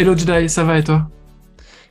Hello 0.00 0.16
Jedi, 0.16 0.48
ça 0.48 0.64
va 0.64 0.78
et 0.78 0.82
toi? 0.82 1.10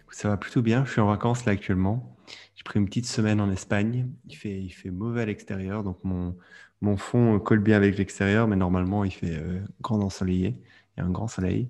Ça 0.10 0.30
va 0.30 0.38
plutôt 0.38 0.64
bien, 0.64 0.84
je 0.84 0.94
suis 0.94 1.00
en 1.00 1.06
vacances 1.06 1.46
là 1.46 1.52
actuellement. 1.52 2.18
J'ai 2.56 2.64
pris 2.64 2.80
une 2.80 2.88
petite 2.88 3.06
semaine 3.06 3.40
en 3.40 3.52
Espagne. 3.52 4.10
Il 4.28 4.36
fait, 4.36 4.60
il 4.60 4.72
fait 4.72 4.90
mauvais 4.90 5.22
à 5.22 5.26
l'extérieur, 5.28 5.84
donc 5.84 6.00
mon, 6.04 6.36
mon 6.82 6.98
fond 6.98 7.38
colle 7.38 7.60
bien 7.60 7.78
avec 7.78 8.00
l'extérieur, 8.00 8.48
mais 8.48 8.56
normalement 8.56 9.04
il 9.04 9.12
fait 9.12 9.38
euh, 9.38 9.60
grand 9.82 10.02
ensoleillé. 10.02 10.58
Il 10.98 11.02
y 11.02 11.04
a 11.04 11.06
un 11.06 11.12
grand 11.12 11.28
soleil. 11.28 11.70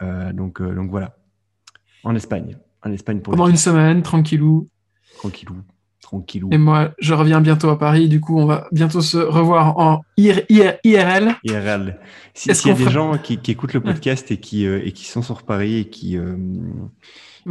Euh, 0.00 0.32
donc, 0.32 0.62
euh, 0.62 0.74
donc 0.74 0.88
voilà, 0.88 1.18
en 2.04 2.16
Espagne. 2.16 2.56
En 2.82 2.90
Espagne 2.90 3.20
pour 3.20 3.32
Pendant 3.32 3.48
une 3.48 3.58
semaine, 3.58 4.02
tranquillou. 4.02 4.70
Tranquillou. 5.18 5.56
Tranquillou. 6.06 6.50
Et 6.52 6.58
moi, 6.58 6.92
je 7.00 7.14
reviens 7.14 7.40
bientôt 7.40 7.68
à 7.68 7.76
Paris. 7.76 8.08
Du 8.08 8.20
coup, 8.20 8.38
on 8.38 8.46
va 8.46 8.68
bientôt 8.70 9.00
se 9.00 9.18
revoir 9.18 9.76
en 9.76 10.02
IRL. 10.16 10.78
IRL. 10.84 11.98
S'il 12.32 12.52
y 12.52 12.70
a 12.70 12.74
des 12.74 12.90
gens 12.90 13.18
qui, 13.18 13.40
écoutent 13.48 13.74
le 13.74 13.80
podcast 13.80 14.30
et, 14.30 14.36
qui, 14.36 14.64
et 14.64 14.92
qui 14.92 15.06
sont 15.06 15.22
sur 15.22 15.42
Paris 15.42 15.78
et 15.78 15.84
qui, 15.86 16.16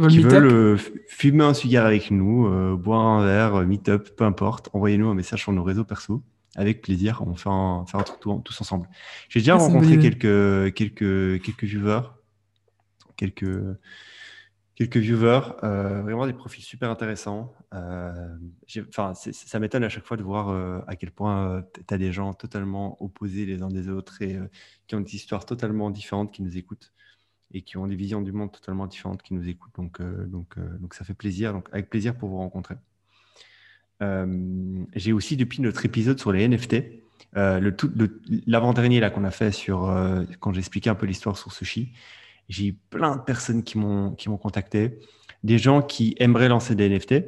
qui 0.08 0.18
veulent 0.20 0.46
euh, 0.46 0.78
fumer 1.06 1.44
un 1.44 1.52
cigare 1.52 1.84
avec 1.84 2.10
nous, 2.10 2.46
euh, 2.46 2.76
boire 2.76 3.04
un 3.04 3.26
verre, 3.26 3.66
meet-up, 3.66 4.08
peu 4.16 4.24
importe, 4.24 4.70
envoyez-nous 4.72 5.08
un 5.08 5.14
message 5.14 5.42
sur 5.42 5.52
nos 5.52 5.62
réseaux 5.62 5.84
perso. 5.84 6.22
Avec 6.54 6.80
plaisir, 6.80 7.22
on 7.26 7.34
fait 7.34 7.50
un, 7.50 7.84
truc 7.84 8.18
tous 8.42 8.60
ensemble. 8.62 8.88
J'ai 9.28 9.40
déjà 9.40 9.56
ah, 9.56 9.58
rencontré 9.58 9.98
quelques, 9.98 10.74
quelques, 10.74 11.42
quelques 11.42 11.64
viewers, 11.64 12.08
quelques, 13.18 13.76
quelques 14.76 14.98
viewers, 14.98 15.40
euh, 15.64 16.02
vraiment 16.02 16.26
des 16.26 16.32
profils 16.32 16.62
super 16.62 16.90
intéressants. 16.90 17.52
enfin, 17.72 19.14
ça 19.14 19.58
m'étonne 19.58 19.82
à 19.82 19.88
chaque 19.88 20.06
fois 20.06 20.16
de 20.16 20.22
voir 20.22 20.48
à 20.86 20.94
quel 20.94 21.10
point 21.10 21.64
tu 21.74 21.92
as 21.92 21.98
des 21.98 22.12
gens 22.12 22.32
totalement 22.34 23.02
opposés 23.02 23.46
les 23.46 23.62
uns 23.62 23.68
des 23.68 23.88
autres 23.88 24.22
et 24.22 24.38
qui 24.86 24.94
ont 24.94 25.00
des 25.00 25.16
histoires 25.16 25.44
totalement 25.44 25.90
différentes 25.90 26.32
qui 26.32 26.42
nous 26.42 26.56
écoutent 26.56 26.92
et 27.52 27.62
qui 27.62 27.76
ont 27.76 27.86
des 27.86 27.96
visions 27.96 28.20
du 28.20 28.32
monde 28.32 28.52
totalement 28.52 28.86
différentes 28.86 29.22
qui 29.22 29.34
nous 29.34 29.48
écoutent. 29.48 29.74
Donc, 29.76 30.00
euh, 30.00 30.26
donc, 30.26 30.58
euh, 30.58 30.78
donc 30.78 30.94
ça 30.94 31.04
fait 31.04 31.14
plaisir. 31.14 31.52
Donc, 31.52 31.68
avec 31.72 31.88
plaisir 31.88 32.16
pour 32.16 32.28
vous 32.28 32.38
rencontrer. 32.38 32.74
Euh, 34.02 34.84
j'ai 34.94 35.12
aussi, 35.12 35.36
depuis 35.36 35.62
notre 35.62 35.84
épisode 35.84 36.18
sur 36.18 36.32
les 36.32 36.46
NFT, 36.46 37.02
l'avant-dernier 37.34 39.10
qu'on 39.12 39.24
a 39.24 39.30
fait 39.30 39.52
sur 39.52 39.94
quand 40.40 40.52
j'expliquais 40.52 40.90
un 40.90 40.94
peu 40.94 41.06
l'histoire 41.06 41.36
sur 41.36 41.52
Sushi, 41.52 41.92
j'ai 42.48 42.66
eu 42.68 42.72
plein 42.72 43.16
de 43.16 43.22
personnes 43.22 43.62
qui 43.62 43.78
m'ont 43.78 44.14
contacté, 44.40 44.98
des 45.44 45.58
gens 45.58 45.82
qui 45.82 46.14
aimeraient 46.18 46.48
lancer 46.48 46.74
des 46.74 46.88
NFT, 46.88 47.24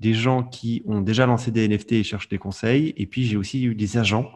des 0.00 0.14
gens 0.14 0.42
qui 0.42 0.82
ont 0.86 1.00
déjà 1.00 1.26
lancé 1.26 1.50
des 1.50 1.66
NFT 1.68 1.92
et 1.92 2.02
cherchent 2.04 2.28
des 2.28 2.38
conseils, 2.38 2.94
et 2.96 3.06
puis 3.06 3.24
j'ai 3.24 3.36
aussi 3.36 3.64
eu 3.64 3.74
des 3.74 3.98
agents, 3.98 4.30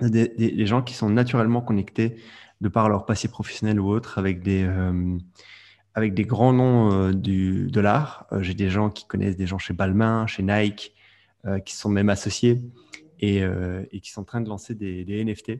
des, 0.00 0.66
gens 0.66 0.82
qui 0.82 0.94
sont 0.94 1.10
naturellement 1.10 1.60
connectés 1.60 2.16
de 2.60 2.68
par 2.68 2.88
leur 2.88 3.06
passé 3.06 3.28
professionnel 3.28 3.80
ou 3.80 3.88
autre, 3.88 4.18
avec 4.18 4.42
des, 4.42 4.64
euh, 4.64 5.18
avec 5.94 6.14
des 6.14 6.24
grands 6.24 6.52
noms 6.52 6.92
euh, 6.92 7.12
du, 7.12 7.68
de 7.70 7.80
l'art. 7.80 8.26
Euh, 8.32 8.42
j'ai 8.42 8.54
des 8.54 8.70
gens 8.70 8.90
qui 8.90 9.06
connaissent 9.06 9.36
des 9.36 9.46
gens 9.46 9.58
chez 9.58 9.74
Balmain, 9.74 10.26
chez 10.26 10.42
Nike, 10.42 10.94
qui 11.64 11.74
sont 11.74 11.88
même 11.88 12.10
associés 12.10 12.60
et, 13.20 13.42
qui 14.02 14.10
sont 14.10 14.20
en 14.20 14.24
train 14.24 14.40
de 14.42 14.48
lancer 14.50 14.74
des 14.74 15.24
NFT, 15.24 15.52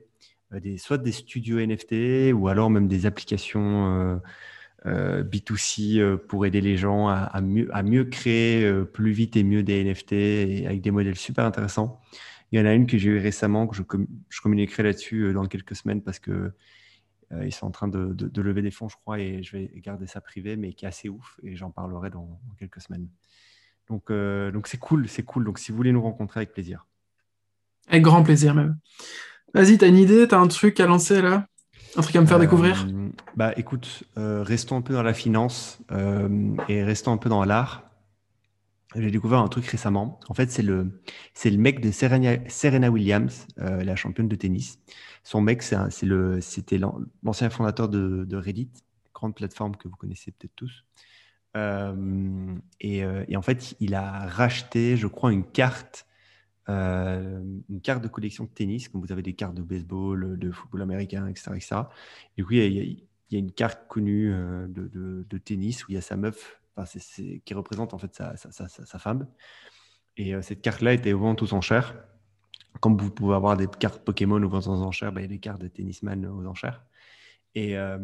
des, 0.53 0.79
soit 0.79 0.99
des 0.99 1.13
studios 1.13 1.59
NFT 1.59 2.33
ou 2.35 2.49
alors 2.49 2.71
même 2.71 2.89
des 2.89 3.07
applications 3.07 4.21
B2C 4.85 6.17
pour 6.17 6.47
aider 6.47 6.61
les 6.61 6.77
gens 6.77 7.09
à, 7.09 7.41
mieux, 7.41 8.05
créer 8.05 8.85
plus 8.93 9.13
vite 9.13 9.37
et 9.37 9.45
mieux 9.45 9.63
des 9.63 9.85
NFT 9.85 10.67
avec 10.67 10.81
des 10.81 10.91
modèles 10.91 11.17
super 11.17 11.45
intéressants. 11.45 12.01
Il 12.51 12.59
y 12.59 12.63
en 12.63 12.67
a 12.67 12.73
une 12.73 12.87
que 12.87 12.97
j'ai 12.97 13.11
eu 13.11 13.19
récemment, 13.19 13.67
que 13.67 13.77
je, 13.77 13.83
je 14.31 14.41
communiquerai 14.41 14.83
là-dessus 14.83 15.33
dans 15.35 15.45
quelques 15.47 15.77
semaines 15.77 16.03
parce 16.03 16.19
que 16.19 16.53
euh, 17.33 17.47
ils 17.47 17.53
sont 17.53 17.67
en 17.67 17.71
train 17.71 17.89
de, 17.89 18.41
lever 18.41 18.63
des 18.63 18.71
fonds, 18.71 18.89
je 18.89 18.97
crois, 18.97 19.19
et 19.19 19.43
je 19.43 19.57
vais 19.57 19.71
garder 19.77 20.07
ça 20.07 20.21
privé, 20.21 20.57
mais 20.57 20.73
qui 20.73 20.85
est 20.85 20.89
assez 20.89 21.09
ouf, 21.09 21.39
et 21.43 21.57
j'en 21.57 21.71
parlerai 21.71 22.11
dans, 22.11 22.41
quelques 22.59 22.81
semaines. 22.81 23.09
Donc, 23.89 24.11
euh, 24.11 24.51
donc 24.51 24.67
c'est 24.67 24.79
cool, 24.79 25.09
c'est 25.09 25.23
cool. 25.23 25.45
Donc, 25.45 25.59
si 25.59 25.71
vous 25.71 25.77
voulez 25.77 25.93
nous 25.93 26.03
rencontrer, 26.03 26.41
avec 26.41 26.53
plaisir. 26.53 26.87
Avec 27.89 28.03
grand 28.03 28.23
plaisir 28.23 28.55
même. 28.55 28.79
Vas-y, 29.55 29.79
t'as 29.79 29.89
une 29.89 29.97
idée, 29.97 30.29
t'as 30.29 30.39
un 30.39 30.47
truc 30.47 30.79
à 30.81 30.87
lancer 30.87 31.23
là? 31.23 31.47
Un 31.97 32.03
truc 32.03 32.17
à 32.17 32.21
me 32.21 32.27
faire 32.27 32.39
découvrir? 32.39 32.87
euh, 32.89 33.09
Bah, 33.37 33.53
écoute, 33.57 34.05
restons 34.17 34.77
un 34.77 34.83
peu 34.83 34.95
dans 34.95 35.03
la 35.03 35.15
finance 35.15 35.79
et 36.69 36.83
restons 36.83 37.13
un 37.13 37.17
peu 37.17 37.29
dans 37.29 37.45
l'art. 37.45 37.85
J'ai 38.95 39.11
découvert 39.11 39.41
un 39.41 39.49
truc 39.49 39.67
récemment. 39.67 40.19
En 40.29 40.35
fait, 40.35 40.51
c'est 40.51 40.63
le, 40.63 41.01
c'est 41.35 41.51
le 41.51 41.59
mec 41.59 41.81
de 41.81 41.91
Serena, 41.91 42.91
Williams, 42.91 43.47
la 43.57 43.97
championne 43.97 44.29
de 44.29 44.37
tennis. 44.37 44.79
Son 45.25 45.41
mec, 45.41 45.63
c'est 45.63 46.07
le, 46.07 46.41
c'était 46.41 46.79
l'ancien 47.23 47.51
fondateur 47.51 47.89
de, 47.89 48.37
Reddit, 48.37 48.71
grande 49.15 49.35
plateforme 49.35 49.77
que 49.77 49.89
vous 49.89 49.97
connaissez 49.97 50.31
peut-être 50.31 50.55
tous. 50.57 50.85
Euh, 51.57 51.95
euh, 52.85 53.25
et, 53.29 53.37
en 53.37 53.43
fait, 53.43 53.75
il 53.81 53.95
a 53.95 54.27
racheté, 54.27 54.97
je 54.97 55.07
crois, 55.07 55.33
une 55.33 55.45
carte, 55.45 56.07
euh, 56.69 57.43
une 57.69 57.81
carte 57.81 58.03
de 58.03 58.09
collection 58.09 58.45
de 58.45 58.51
tennis, 58.51 58.89
comme 58.89 59.01
vous 59.01 59.13
avez 59.13 59.23
des 59.23 59.35
cartes 59.35 59.55
de 59.55 59.63
baseball, 59.63 60.39
de 60.39 60.51
football 60.51 60.83
américain, 60.83 61.27
etc. 61.27 61.53
etc. 61.55 61.77
Et 62.37 62.43
puis, 62.43 62.65
il 62.67 63.05
y, 63.31 63.37
a, 63.37 63.39
une 63.39 63.53
carte 63.53 63.89
connue 63.89 64.33
de, 64.69 65.39
tennis 65.39 65.87
où 65.87 65.91
il 65.91 65.95
y 65.95 65.99
a 65.99 66.03
sa 66.03 66.17
meuf, 66.17 66.61
qui 67.45 67.55
représente 67.55 67.95
en 67.95 67.99
fait 67.99 68.15
sa, 68.15 68.99
femme. 68.99 69.27
Et 70.17 70.41
cette 70.43 70.63
carte-là 70.63 70.95
était 70.95 71.13
au 71.13 71.19
vent 71.19 71.37
aux 71.41 71.55
enchères 71.55 71.95
comme 72.81 72.97
vous 72.97 73.11
pouvez 73.11 73.35
avoir 73.35 73.57
des 73.57 73.67
cartes 73.67 74.05
Pokémon 74.05 74.43
aux 74.43 74.69
enchères, 74.69 75.13
ben, 75.13 75.21
il 75.21 75.25
y 75.25 75.27
a 75.27 75.29
des 75.29 75.39
cartes 75.39 75.61
de 75.61 75.69
tennisman 75.69 76.27
aux 76.27 76.47
enchères. 76.47 76.85
Et 77.55 77.77
euh, 77.77 77.99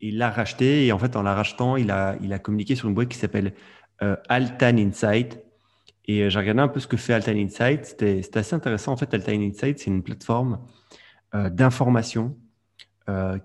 il 0.00 0.18
l'a 0.18 0.30
racheté. 0.30 0.86
Et 0.86 0.92
en 0.92 0.98
fait, 0.98 1.16
en 1.16 1.22
la 1.22 1.34
rachetant, 1.34 1.76
il 1.76 1.90
a, 1.90 2.16
il 2.22 2.32
a 2.32 2.38
communiqué 2.38 2.76
sur 2.76 2.88
une 2.88 2.94
boîte 2.94 3.08
qui 3.08 3.18
s'appelle 3.18 3.54
euh, 4.02 4.16
Altan 4.28 4.76
Insight. 4.76 5.42
Et 6.06 6.22
euh, 6.22 6.30
j'ai 6.30 6.38
regardé 6.38 6.60
un 6.60 6.68
peu 6.68 6.80
ce 6.80 6.86
que 6.86 6.96
fait 6.96 7.14
Altan 7.14 7.36
Insight. 7.36 7.86
C'était 7.86 8.20
assez 8.34 8.54
intéressant. 8.54 8.92
En 8.92 8.96
fait, 8.96 9.12
Altan 9.14 9.40
Insight, 9.40 9.78
c'est 9.78 9.90
une 9.90 10.02
plateforme 10.02 10.60
d'information 11.50 12.38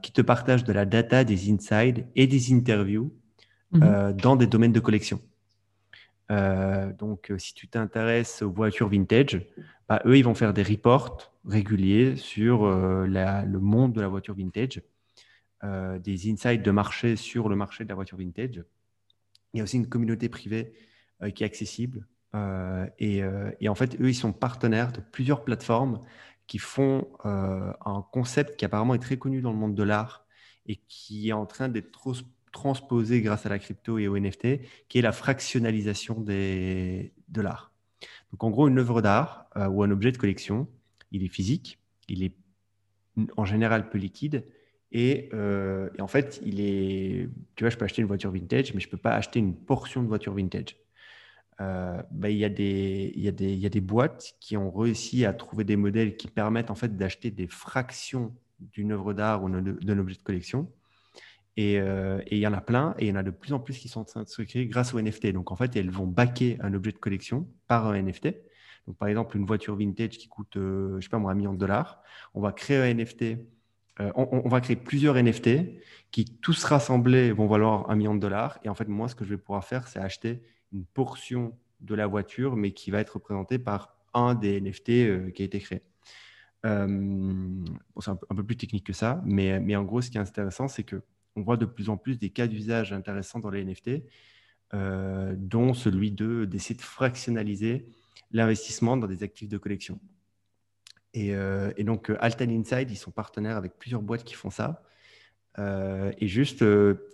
qui 0.03 0.11
te 0.11 0.21
partage 0.21 0.63
de 0.63 0.71
la 0.71 0.85
data, 0.85 1.23
des 1.23 1.51
insights 1.51 2.05
et 2.15 2.27
des 2.27 2.53
interviews 2.53 3.11
mhm. 3.71 4.13
dans 4.13 4.35
des 4.35 4.45
domaines 4.45 4.71
de 4.71 4.79
collection. 4.79 5.19
donc, 6.29 7.33
si 7.39 7.55
tu 7.55 7.67
t'intéresses 7.67 8.43
aux 8.43 8.51
voitures 8.51 8.89
vintage, 8.89 9.41
bah, 9.89 10.03
eux, 10.05 10.15
ils 10.19 10.23
vont 10.23 10.35
faire 10.35 10.53
des 10.53 10.61
reports 10.61 11.33
réguliers 11.45 12.15
sur 12.15 12.63
euh, 12.63 13.07
le 13.07 13.59
monde 13.59 13.93
de 13.93 14.01
la 14.01 14.07
voiture 14.07 14.35
vintage, 14.35 14.81
euh, 15.63 15.97
des 15.99 16.31
insights 16.31 16.61
de 16.61 16.71
marché 16.71 17.15
sur 17.15 17.49
le 17.49 17.55
marché 17.55 17.83
de 17.83 17.89
la 17.89 17.95
voiture 17.95 18.17
vintage. 18.17 18.63
Il 19.53 19.57
y 19.57 19.61
a 19.61 19.63
aussi 19.63 19.77
une 19.77 19.89
communauté 19.89 20.29
privée 20.29 20.73
euh, 21.23 21.31
qui 21.31 21.43
est 21.43 21.45
accessible. 21.47 22.07
Et, 22.33 23.23
en 23.67 23.75
fait, 23.75 23.99
eux, 23.99 24.09
ils 24.09 24.15
sont 24.15 24.33
partenaires 24.33 24.91
de 24.91 25.01
plusieurs 25.01 25.43
plateformes 25.43 25.99
qui 26.47 26.59
font 26.59 27.07
un 27.23 28.05
concept 28.11 28.57
qui 28.57 28.65
apparemment 28.65 28.95
est 28.95 28.99
très 28.99 29.17
connu 29.17 29.41
dans 29.41 29.51
le 29.51 29.57
monde 29.57 29.75
de 29.75 29.83
l'art 29.83 30.25
et 30.65 30.77
qui 30.87 31.29
est 31.29 31.33
en 31.33 31.45
train 31.45 31.69
d'être 31.69 31.91
transposé 32.51 33.21
grâce 33.21 33.45
à 33.45 33.49
la 33.49 33.59
crypto 33.59 33.97
et 33.97 34.07
au 34.07 34.17
NFT, 34.17 34.59
qui 34.87 34.99
est 34.99 35.01
la 35.01 35.11
fractionnalisation 35.11 36.19
des, 36.19 37.13
de 37.27 37.41
l'art. 37.41 37.71
Donc 38.31 38.43
en 38.43 38.49
gros, 38.49 38.67
une 38.67 38.79
œuvre 38.79 39.01
d'art 39.01 39.47
euh, 39.57 39.67
ou 39.67 39.83
un 39.83 39.91
objet 39.91 40.11
de 40.11 40.17
collection, 40.17 40.67
il 41.11 41.23
est 41.23 41.29
physique, 41.29 41.79
il 42.07 42.23
est 42.23 42.35
en 43.35 43.45
général 43.45 43.89
peu 43.89 43.97
liquide 43.97 44.45
et, 44.91 45.29
euh, 45.33 45.89
en 45.99 46.07
fait, 46.07 46.41
il 46.43 46.59
est. 46.59 47.29
Tu 47.55 47.63
vois, 47.63 47.69
je 47.69 47.77
peux 47.77 47.85
acheter 47.85 48.01
une 48.01 48.07
voiture 48.07 48.31
vintage, 48.31 48.73
mais 48.73 48.79
je 48.79 48.87
ne 48.87 48.91
peux 48.91 48.97
pas 48.97 49.11
acheter 49.11 49.39
une 49.39 49.55
portion 49.55 50.01
de 50.01 50.07
voiture 50.07 50.33
vintage. 50.33 50.77
Euh, 51.61 52.01
bah, 52.11 52.29
il, 52.29 52.37
y 52.37 52.45
a 52.45 52.49
des, 52.49 53.11
il, 53.15 53.21
y 53.21 53.27
a 53.27 53.31
des, 53.31 53.51
il 53.51 53.59
y 53.59 53.65
a 53.65 53.69
des 53.69 53.81
boîtes 53.81 54.35
qui 54.39 54.55
ont 54.55 54.71
réussi 54.71 55.25
à 55.25 55.33
trouver 55.33 55.63
des 55.65 55.75
modèles 55.75 56.15
qui 56.15 56.27
permettent 56.27 56.71
en 56.71 56.75
fait 56.75 56.95
d'acheter 56.95 57.31
des 57.31 57.47
fractions 57.47 58.33
d'une 58.59 58.91
œuvre 58.91 59.13
d'art 59.13 59.43
ou 59.43 59.49
d'un 59.49 59.99
objet 59.99 60.15
de 60.15 60.21
collection 60.21 60.71
euh, 61.59 62.21
et 62.27 62.37
il 62.37 62.39
y 62.39 62.47
en 62.47 62.53
a 62.53 62.61
plein, 62.61 62.95
et 62.97 63.05
il 63.05 63.09
y 63.09 63.11
en 63.11 63.15
a 63.15 63.23
de 63.23 63.31
plus 63.31 63.53
en 63.53 63.59
plus 63.59 63.77
qui 63.77 63.87
sont 63.87 64.01
en 64.01 64.05
train 64.05 64.23
de 64.23 64.27
se 64.27 64.41
créer 64.41 64.67
grâce 64.67 64.93
au 64.93 65.01
NFT. 65.01 65.27
Donc 65.33 65.51
en 65.51 65.55
fait, 65.55 65.75
elles 65.75 65.89
vont 65.89 66.07
backer 66.07 66.57
un 66.61 66.73
objet 66.73 66.91
de 66.91 66.97
collection 66.97 67.47
par 67.67 67.87
un 67.87 68.01
NFT. 68.01 68.35
Donc 68.87 68.97
par 68.97 69.07
exemple, 69.07 69.35
une 69.37 69.45
voiture 69.45 69.75
vintage 69.75 70.17
qui 70.17 70.27
coûte, 70.27 70.55
euh, 70.57 70.95
je 70.99 71.03
sais 71.03 71.09
pas 71.09 71.19
moi, 71.19 71.31
un 71.31 71.35
million 71.35 71.53
de 71.53 71.59
dollars. 71.59 72.01
On 72.33 72.41
va 72.41 72.51
créer 72.51 72.77
un 72.77 72.93
NFT. 72.93 73.37
Euh, 73.99 74.11
on, 74.15 74.47
va 74.47 74.61
créer 74.61 74.77
plusieurs 74.77 75.21
NFT 75.21 75.81
qui 76.11 76.23
tous 76.41 76.63
rassemblés 76.63 77.33
vont 77.33 77.47
valoir 77.47 77.89
un 77.89 77.95
million 77.97 78.15
de 78.15 78.19
dollars. 78.21 78.57
Et 78.63 78.69
en 78.69 78.75
fait, 78.75 78.87
moi, 78.87 79.09
ce 79.09 79.15
que 79.15 79.25
je 79.25 79.31
vais 79.31 79.37
pouvoir 79.37 79.65
faire, 79.65 79.89
c'est 79.89 79.99
acheter 79.99 80.41
une 80.73 80.85
portion 80.85 81.57
de 81.81 81.95
la 81.95 82.07
voiture, 82.07 82.55
mais 82.55 82.71
qui 82.71 82.91
va 82.91 82.99
être 82.99 83.11
représentée 83.11 83.59
par 83.59 83.95
un 84.13 84.35
des 84.35 84.59
NFT 84.59 85.31
qui 85.33 85.41
a 85.41 85.45
été 85.45 85.59
créé. 85.59 85.81
c'est 86.63 86.69
un, 86.69 88.15
peu 88.35 88.43
plus 88.43 88.57
technique 88.57 88.85
que 88.85 88.93
ça, 88.93 89.21
mais, 89.25 89.75
en 89.75 89.83
gros, 89.83 90.01
ce 90.01 90.09
qui 90.09 90.17
est 90.17 90.21
intéressant, 90.21 90.67
c'est 90.67 90.83
que 90.83 91.01
on 91.35 91.41
voit 91.41 91.57
de 91.57 91.65
plus 91.65 91.89
en 91.89 91.97
plus 91.97 92.17
des 92.17 92.29
cas 92.29 92.47
d'usage 92.47 92.91
intéressants 92.93 93.39
dans 93.39 93.49
les 93.49 93.63
NFT, 93.63 94.03
euh, 94.73 95.35
dont 95.37 95.73
celui 95.73 96.11
d'essayer 96.11 96.75
de 96.75 96.81
fractionnaliser 96.81 97.87
l'investissement 98.31 98.97
dans 98.97 99.07
des 99.07 99.23
actifs 99.23 99.49
de 99.49 99.57
collection. 99.57 99.99
Et, 101.13 101.33
euh, 101.33 101.71
donc, 101.79 102.11
euh, 102.11 102.17
Altan 102.19 102.49
Inside, 102.49 102.91
ils 102.91 102.97
sont 102.97 103.11
partenaires 103.11 103.57
avec 103.57 103.79
plusieurs 103.79 104.01
boîtes 104.01 104.23
qui 104.23 104.35
font 104.35 104.51
ça. 104.51 104.83
et 105.57 106.27
juste 106.27 106.63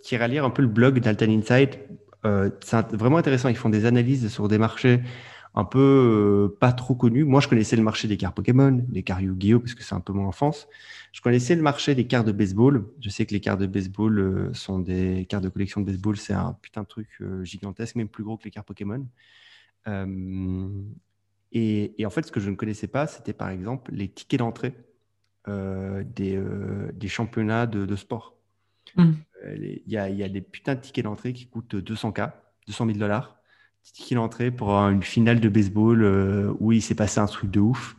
qui 0.04 0.16
lire 0.16 0.44
un 0.44 0.50
peu 0.50 0.62
le 0.62 0.68
blog 0.68 1.00
d'Altan 1.00 1.30
Insight. 1.30 1.80
C'est 2.22 2.92
vraiment 2.92 3.18
intéressant. 3.18 3.48
Ils 3.48 3.56
font 3.56 3.68
des 3.68 3.86
analyses 3.86 4.28
sur 4.28 4.48
des 4.48 4.58
marchés 4.58 5.00
un 5.56 5.64
peu 5.64 6.54
pas 6.60 6.72
trop 6.72 6.94
connus. 6.94 7.24
Moi, 7.24 7.40
je 7.40 7.48
connaissais 7.48 7.76
le 7.76 7.82
marché 7.82 8.06
des 8.06 8.18
cartes 8.18 8.36
Pokémon, 8.36 8.84
des 8.88 9.02
cartes 9.02 9.22
Yu-Gi-Oh, 9.22 9.60
parce 9.60 9.74
que 9.74 9.82
c'est 9.82 9.94
un 9.94 10.00
peu 10.00 10.12
mon 10.12 10.26
enfance. 10.26 10.68
Je 11.12 11.22
connaissais 11.22 11.54
le 11.54 11.62
marché 11.62 11.94
des 11.94 12.06
cartes 12.06 12.26
de 12.26 12.32
baseball. 12.32 12.86
Je 13.00 13.08
sais 13.08 13.24
que 13.24 13.32
les 13.32 13.40
cartes 13.40 13.60
de 13.60 13.66
baseball 13.66 14.18
euh, 14.18 14.52
sont 14.52 14.78
des 14.78 15.24
cartes 15.26 15.42
de 15.42 15.48
collection 15.48 15.80
de 15.80 15.86
baseball. 15.86 16.18
C'est 16.18 16.34
un 16.34 16.52
putain 16.60 16.82
de 16.82 16.86
truc 16.86 17.08
euh, 17.22 17.42
gigantesque, 17.42 17.96
même 17.96 18.08
plus 18.08 18.22
gros 18.22 18.36
que 18.36 18.44
les 18.44 18.50
cartes 18.50 18.66
Pokémon. 18.66 19.06
Euh, 19.88 20.68
et, 21.52 22.04
en 22.04 22.10
fait, 22.10 22.26
ce 22.26 22.32
que 22.32 22.38
je 22.38 22.50
ne 22.50 22.54
connaissais 22.54 22.86
pas, 22.86 23.06
c'était 23.06 23.32
par 23.32 23.48
exemple 23.48 23.92
les 23.94 24.08
tickets 24.08 24.40
d'entrée 24.40 24.74
des, 25.46 26.42
des, 26.92 27.08
championnats 27.08 27.66
de, 27.66 27.96
sport. 27.96 28.34
Hmm. 28.96 29.12
Il 29.44 29.82
y, 29.86 29.96
a, 29.96 30.08
y, 30.08 30.22
a 30.22 30.28
des 30.28 30.40
putains 30.40 30.74
de 30.74 30.80
tickets 30.80 31.04
d'entrée 31.04 31.32
qui 31.32 31.46
coûtent 31.46 31.74
200K, 31.74 32.32
200 32.66 32.86
000 32.86 32.98
dollars. 32.98 33.36
Ticket 33.82 34.16
d'entrée 34.16 34.50
pour 34.50 34.70
une 34.70 35.02
finale 35.02 35.38
de 35.38 35.48
baseball 35.48 36.02
où 36.58 36.72
il 36.72 36.82
s'est 36.82 36.96
passé 36.96 37.20
un 37.20 37.26
truc 37.26 37.50
de 37.50 37.60
ouf. 37.60 37.96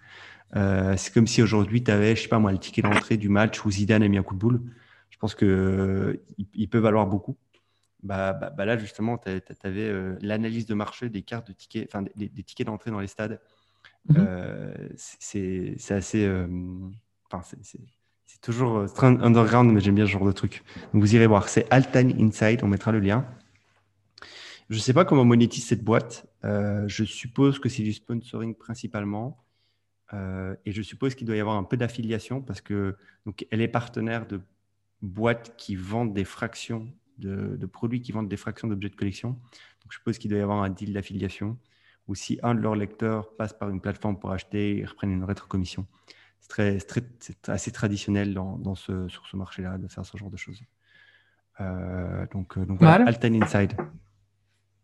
Euh, 0.55 0.95
c'est 0.97 1.13
comme 1.13 1.27
si 1.27 1.41
aujourd'hui, 1.41 1.83
tu 1.83 1.91
avais, 1.91 2.15
je 2.15 2.23
sais 2.23 2.27
pas 2.27 2.39
moi, 2.39 2.51
le 2.51 2.57
ticket 2.57 2.81
d'entrée 2.81 3.17
du 3.17 3.29
match 3.29 3.63
où 3.65 3.71
Zidane 3.71 4.03
a 4.03 4.07
mis 4.07 4.17
un 4.17 4.23
coup 4.23 4.35
de 4.35 4.39
boule. 4.39 4.61
Je 5.09 5.17
pense 5.17 5.35
qu'il 5.35 5.47
euh, 5.47 6.23
il 6.53 6.69
peut 6.69 6.77
valoir 6.77 7.07
beaucoup. 7.07 7.37
Bah, 8.03 8.33
bah, 8.33 8.51
bah 8.51 8.65
là, 8.65 8.77
justement, 8.77 9.17
tu 9.17 9.29
avais 9.63 9.89
euh, 9.89 10.17
l'analyse 10.21 10.65
de 10.65 10.73
marché 10.73 11.09
des 11.09 11.23
cartes 11.23 11.47
de 11.47 11.53
tickets, 11.53 11.87
enfin 11.89 12.05
des, 12.15 12.29
tickets 12.29 12.67
d'entrée 12.67 12.91
dans 12.91 12.99
les 12.99 13.07
stades. 13.07 13.41
Mhm. 14.09 14.25
c'est 14.95 15.91
assez. 15.91 16.29
Enfin, 17.29 17.41
c'est 17.61 17.79
toujours 18.41 18.85
underground, 18.99 19.71
mais 19.71 19.81
j'aime 19.81 19.95
bien 19.95 20.05
ce 20.05 20.11
genre 20.11 20.25
de 20.25 20.31
truc. 20.31 20.63
Donc 20.93 21.01
vous 21.01 21.15
irez 21.15 21.27
voir. 21.27 21.49
C'est 21.49 21.65
Altan 21.71 22.09
Inside, 22.19 22.59
on 22.63 22.67
mettra 22.67 22.91
le 22.91 22.99
lien. 22.99 23.25
Je 24.69 24.75
ne 24.75 24.81
sais 24.81 24.93
pas 24.93 25.05
comment 25.05 25.25
monétise 25.25 25.65
cette 25.65 25.83
boîte. 25.83 26.25
je 26.43 27.03
suppose 27.03 27.59
que 27.59 27.69
c'est 27.69 27.83
du 27.83 27.93
sponsoring 27.93 28.55
principalement. 28.55 29.37
Euh, 30.13 30.55
et 30.65 30.71
je 30.71 30.81
suppose 30.81 31.15
qu'il 31.15 31.27
doit 31.27 31.35
y 31.35 31.39
avoir 31.39 31.57
un 31.57 31.63
peu 31.63 31.77
d'affiliation 31.77 32.41
parce 32.41 32.61
que 32.61 32.95
donc, 33.25 33.45
elle 33.51 33.61
est 33.61 33.67
partenaire 33.67 34.25
de 34.27 34.39
boîtes 35.01 35.55
qui 35.57 35.75
vendent 35.75 36.13
des 36.13 36.23
fractions 36.23 36.87
de, 37.17 37.65
produits 37.65 38.01
qui 38.01 38.11
vendent 38.11 38.29
des 38.29 38.37
fractions 38.37 38.67
d'objets 38.67 38.89
de 38.89 38.95
collection. 38.95 39.29
Donc, 39.29 39.91
je 39.91 39.97
suppose 39.97 40.17
qu'il 40.17 40.29
doit 40.29 40.39
y 40.39 40.41
avoir 40.41 40.61
un 40.61 40.69
deal 40.69 40.93
d'affiliation 40.93 41.57
ou 42.07 42.15
si 42.15 42.39
un 42.41 42.55
de 42.55 42.61
leurs 42.61 42.75
lecteurs 42.75 43.35
passe 43.35 43.53
par 43.53 43.69
une 43.69 43.81
plateforme 43.81 44.17
pour 44.17 44.31
acheter, 44.31 44.77
ils 44.77 44.85
reprennent 44.85 45.11
une 45.11 45.25
rétrocommission. 45.25 45.85
C'est 46.39 46.49
très, 46.49 46.77
très, 46.79 47.01
assez 47.47 47.71
traditionnel 47.71 48.33
dans, 48.33 48.57
dans 48.57 48.75
ce, 48.75 49.07
sur 49.09 49.25
ce 49.27 49.35
marché-là 49.35 49.77
de 49.77 49.87
faire 49.87 50.05
ce 50.05 50.17
genre 50.17 50.29
de 50.29 50.37
choses. 50.37 50.61
Euh, 51.59 52.25
donc, 52.31 52.57
euh, 52.57 52.65
donc 52.65 52.79
voilà, 52.79 53.05
Alten 53.07 53.43
Inside. 53.43 53.73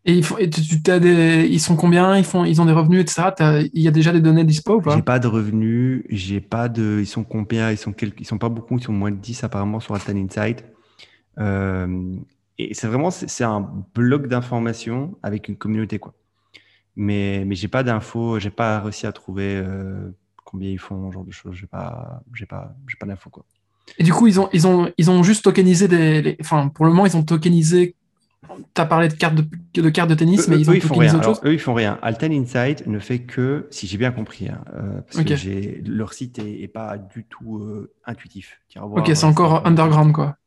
Et, 0.06 0.16
ils, 0.16 0.24
font, 0.24 0.38
et 0.38 0.50
tu, 0.50 0.82
as 0.92 1.00
des, 1.00 1.48
ils 1.50 1.62
sont 1.62 1.78
combien? 1.78 2.18
Ils, 2.18 2.26
font, 2.26 2.44
ils 2.44 2.62
ont 2.62 2.66
des 2.66 2.74
revenus, 2.74 3.02
etc. 3.02 3.70
Il 3.74 3.82
y 3.82 3.88
a 3.88 3.92
déjà 3.92 4.12
des 4.12 4.20
données 4.20 4.44
dispo 4.44 4.76
ou 4.76 4.82
pas? 4.82 4.96
J'ai 4.96 5.02
pas 5.02 5.20
de 5.20 5.28
revenus, 5.28 6.04
j'ai 6.10 6.42
pas 6.42 6.68
de. 6.68 6.98
Ils 7.00 7.08
sont 7.08 7.24
combien? 7.24 7.72
Ils 7.72 7.78
sont 7.78 7.94
quelques, 7.94 8.20
ils 8.20 8.26
sont 8.26 8.38
pas 8.38 8.50
beaucoup, 8.50 8.78
ils 8.78 8.84
sont 8.84 8.92
moins 8.92 9.12
de 9.12 9.16
10 9.16 9.46
apparemment 9.46 9.80
sur 9.80 9.96
Altan 9.96 10.18
Insight. 10.18 10.66
Euh, 11.40 12.16
et 12.58 12.74
c'est 12.74 12.88
vraiment 12.88 13.12
c'est 13.12 13.44
un 13.44 13.62
bloc 13.96 14.28
d'informations 14.28 15.18
avec 15.24 15.48
une 15.48 15.56
communauté 15.56 16.00
quoi. 16.00 16.14
Mais 16.96 17.44
mais 17.46 17.56
j'ai 17.56 17.68
pas 17.68 17.84
d'infos, 17.84 18.40
j'ai 18.40 18.52
pas 18.52 18.80
réussi 18.82 19.08
à 19.08 19.12
trouver 19.12 19.56
euh, 19.56 20.12
combien 20.44 20.70
ils 20.70 20.80
font, 20.80 21.10
ce 21.10 21.14
genre 21.14 21.26
de 21.26 21.32
choses. 21.32 21.56
J'ai 21.56 21.68
pas 21.68 22.22
j'ai 22.34 22.46
pas 22.46 22.76
j'ai 22.88 22.98
pas 22.98 23.06
d'infos 23.06 23.30
quoi. 23.30 23.46
Et 23.98 24.04
du 24.04 24.14
coup 24.14 24.28
ils 24.28 24.40
ont 24.40 24.50
ils 24.54 24.68
ont 24.68 24.92
ils 24.98 25.12
ont 25.12 25.24
juste 25.24 25.44
tokenisé 25.44 25.88
des, 25.88 26.38
enfin 26.42 26.70
pour 26.70 26.86
le 26.86 26.92
moment 26.92 27.06
ils 27.06 27.18
ont 27.18 27.24
tokenisé 27.24 27.96
tu 28.76 28.82
as 28.82 28.86
parlé 28.86 29.08
de 29.08 29.14
cartes 29.14 29.36
de, 29.36 29.82
de, 29.82 29.90
cartes 29.90 30.10
de 30.10 30.16
tennis, 30.16 30.48
mais 30.48 30.60
ils, 30.60 30.70
ont 30.70 30.80
font 30.80 30.96
rien. 30.96 31.22
eux, 31.46 31.54
ils 31.54 31.60
font 31.60 31.74
rien. 31.74 31.98
Alten 32.02 32.32
Insight 32.32 32.86
ne 32.88 33.00
fait 33.00 33.20
que, 33.20 33.68
si 33.72 33.88
j'ai 33.88 33.98
bien 33.98 34.12
compris, 34.12 34.50
hein, 34.50 34.64
euh, 34.76 35.02
parce 35.02 35.24
que 35.24 35.90
leur 35.90 36.14
site 36.14 36.40
est, 36.40 36.68
pas 36.68 36.98
du 36.98 37.24
tout 37.24 37.60
euh, 37.60 37.92
intuitif. 38.06 38.60
ok, 38.76 39.12
c'est 39.14 39.26
encore 39.26 39.66
underground, 39.66 40.12
quoi. 40.12 40.38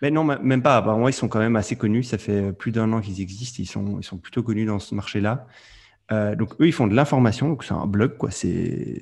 Mais 0.00 0.10
non, 0.10 0.24
même 0.24 0.62
pas. 0.62 0.80
moi, 0.96 1.10
ils 1.10 1.14
sont 1.14 1.28
quand 1.28 1.38
même 1.38 1.56
assez 1.56 1.76
connus. 1.76 2.04
Ça 2.04 2.16
fait 2.16 2.52
plus 2.52 2.72
d'un 2.72 2.90
an 2.92 3.00
qu'ils 3.00 3.20
existent. 3.20 3.56
Ils 3.58 3.66
sont, 3.66 3.98
ils 4.00 4.04
sont 4.04 4.16
plutôt 4.16 4.42
connus 4.42 4.64
dans 4.64 4.78
ce 4.78 4.94
marché-là. 4.94 5.46
Euh, 6.12 6.34
donc, 6.36 6.60
eux, 6.60 6.66
ils 6.66 6.72
font 6.72 6.86
de 6.86 6.94
l'information. 6.94 7.48
Donc, 7.48 7.64
c'est 7.64 7.74
un 7.74 7.86
blog, 7.86 8.16
quoi. 8.16 8.30
C'est 8.30 9.00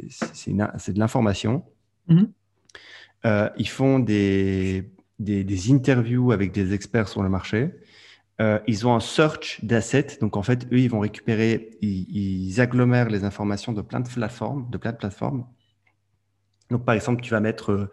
de 0.49 0.99
l'information. 0.99 1.65
Mhm. 2.09 2.33
ils 3.59 3.69
font 3.69 4.01
des, 4.01 4.91
des, 5.19 5.45
des, 5.45 5.73
interviews 5.73 6.33
avec 6.33 6.53
des 6.53 6.75
experts 6.75 7.09
sur 7.09 7.23
le 7.23 7.29
marché. 7.29 7.71
Euh, 8.41 8.59
ils 8.67 8.87
ont 8.87 8.95
un 8.95 9.01
search 9.01 9.65
d'assets. 9.65 10.19
Donc, 10.21 10.37
en 10.37 10.43
fait, 10.43 10.67
eux, 10.73 10.79
ils 10.79 10.91
vont 10.91 11.01
récupérer, 11.01 11.71
ils, 11.81 12.61
agglomèrent 12.61 13.09
les 13.09 13.25
informations 13.25 13.73
de 13.73 13.83
plein 13.83 14.01
de 14.01 14.09
plateformes, 14.09 14.69
de 14.71 14.79
plein 14.79 14.93
de 14.93 14.97
plateformes. 14.97 15.47
Donc, 16.71 16.85
par 16.85 16.95
exemple, 16.95 17.23
tu 17.23 17.31
vas 17.31 17.41
mettre, 17.41 17.71
euh, 17.71 17.91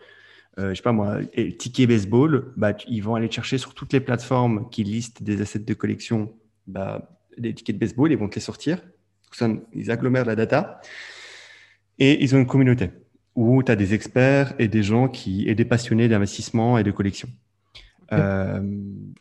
euh 0.57 0.69
je 0.69 0.75
sais 0.75 0.81
pas 0.81 0.93
moi, 0.93 1.19
ticket 1.59 1.85
baseball. 1.85 2.53
Bah, 2.57 2.73
ils 2.87 3.01
vont 3.01 3.15
aller 3.15 3.29
chercher 3.29 3.57
sur 3.57 3.73
toutes 3.73 3.93
les 3.93 3.99
plateformes 3.99 4.69
qui 4.69 4.83
listent 4.83 5.21
des 5.21 5.41
assets 5.41 5.59
de 5.59 5.73
collection, 5.73 6.33
bah, 6.65 7.19
des 7.37 7.53
tickets 7.53 7.75
de 7.75 7.79
baseball. 7.79 8.11
Ils 8.11 8.17
vont 8.17 8.29
te 8.29 8.35
les 8.35 8.41
sortir. 8.41 8.81
Ils 9.73 9.91
agglomèrent 9.91 10.25
la 10.25 10.35
data. 10.35 10.81
Et 11.97 12.23
ils 12.23 12.35
ont 12.35 12.39
une 12.39 12.47
communauté 12.47 12.91
où 13.35 13.63
tu 13.63 13.71
as 13.71 13.75
des 13.75 13.93
experts 13.93 14.53
et 14.59 14.67
des 14.67 14.83
gens 14.83 15.07
qui, 15.07 15.47
et 15.47 15.55
des 15.55 15.65
passionnés 15.65 16.07
d'investissement 16.07 16.77
et 16.77 16.83
de 16.83 16.91
collection. 16.91 17.29
Euh, 18.11 18.61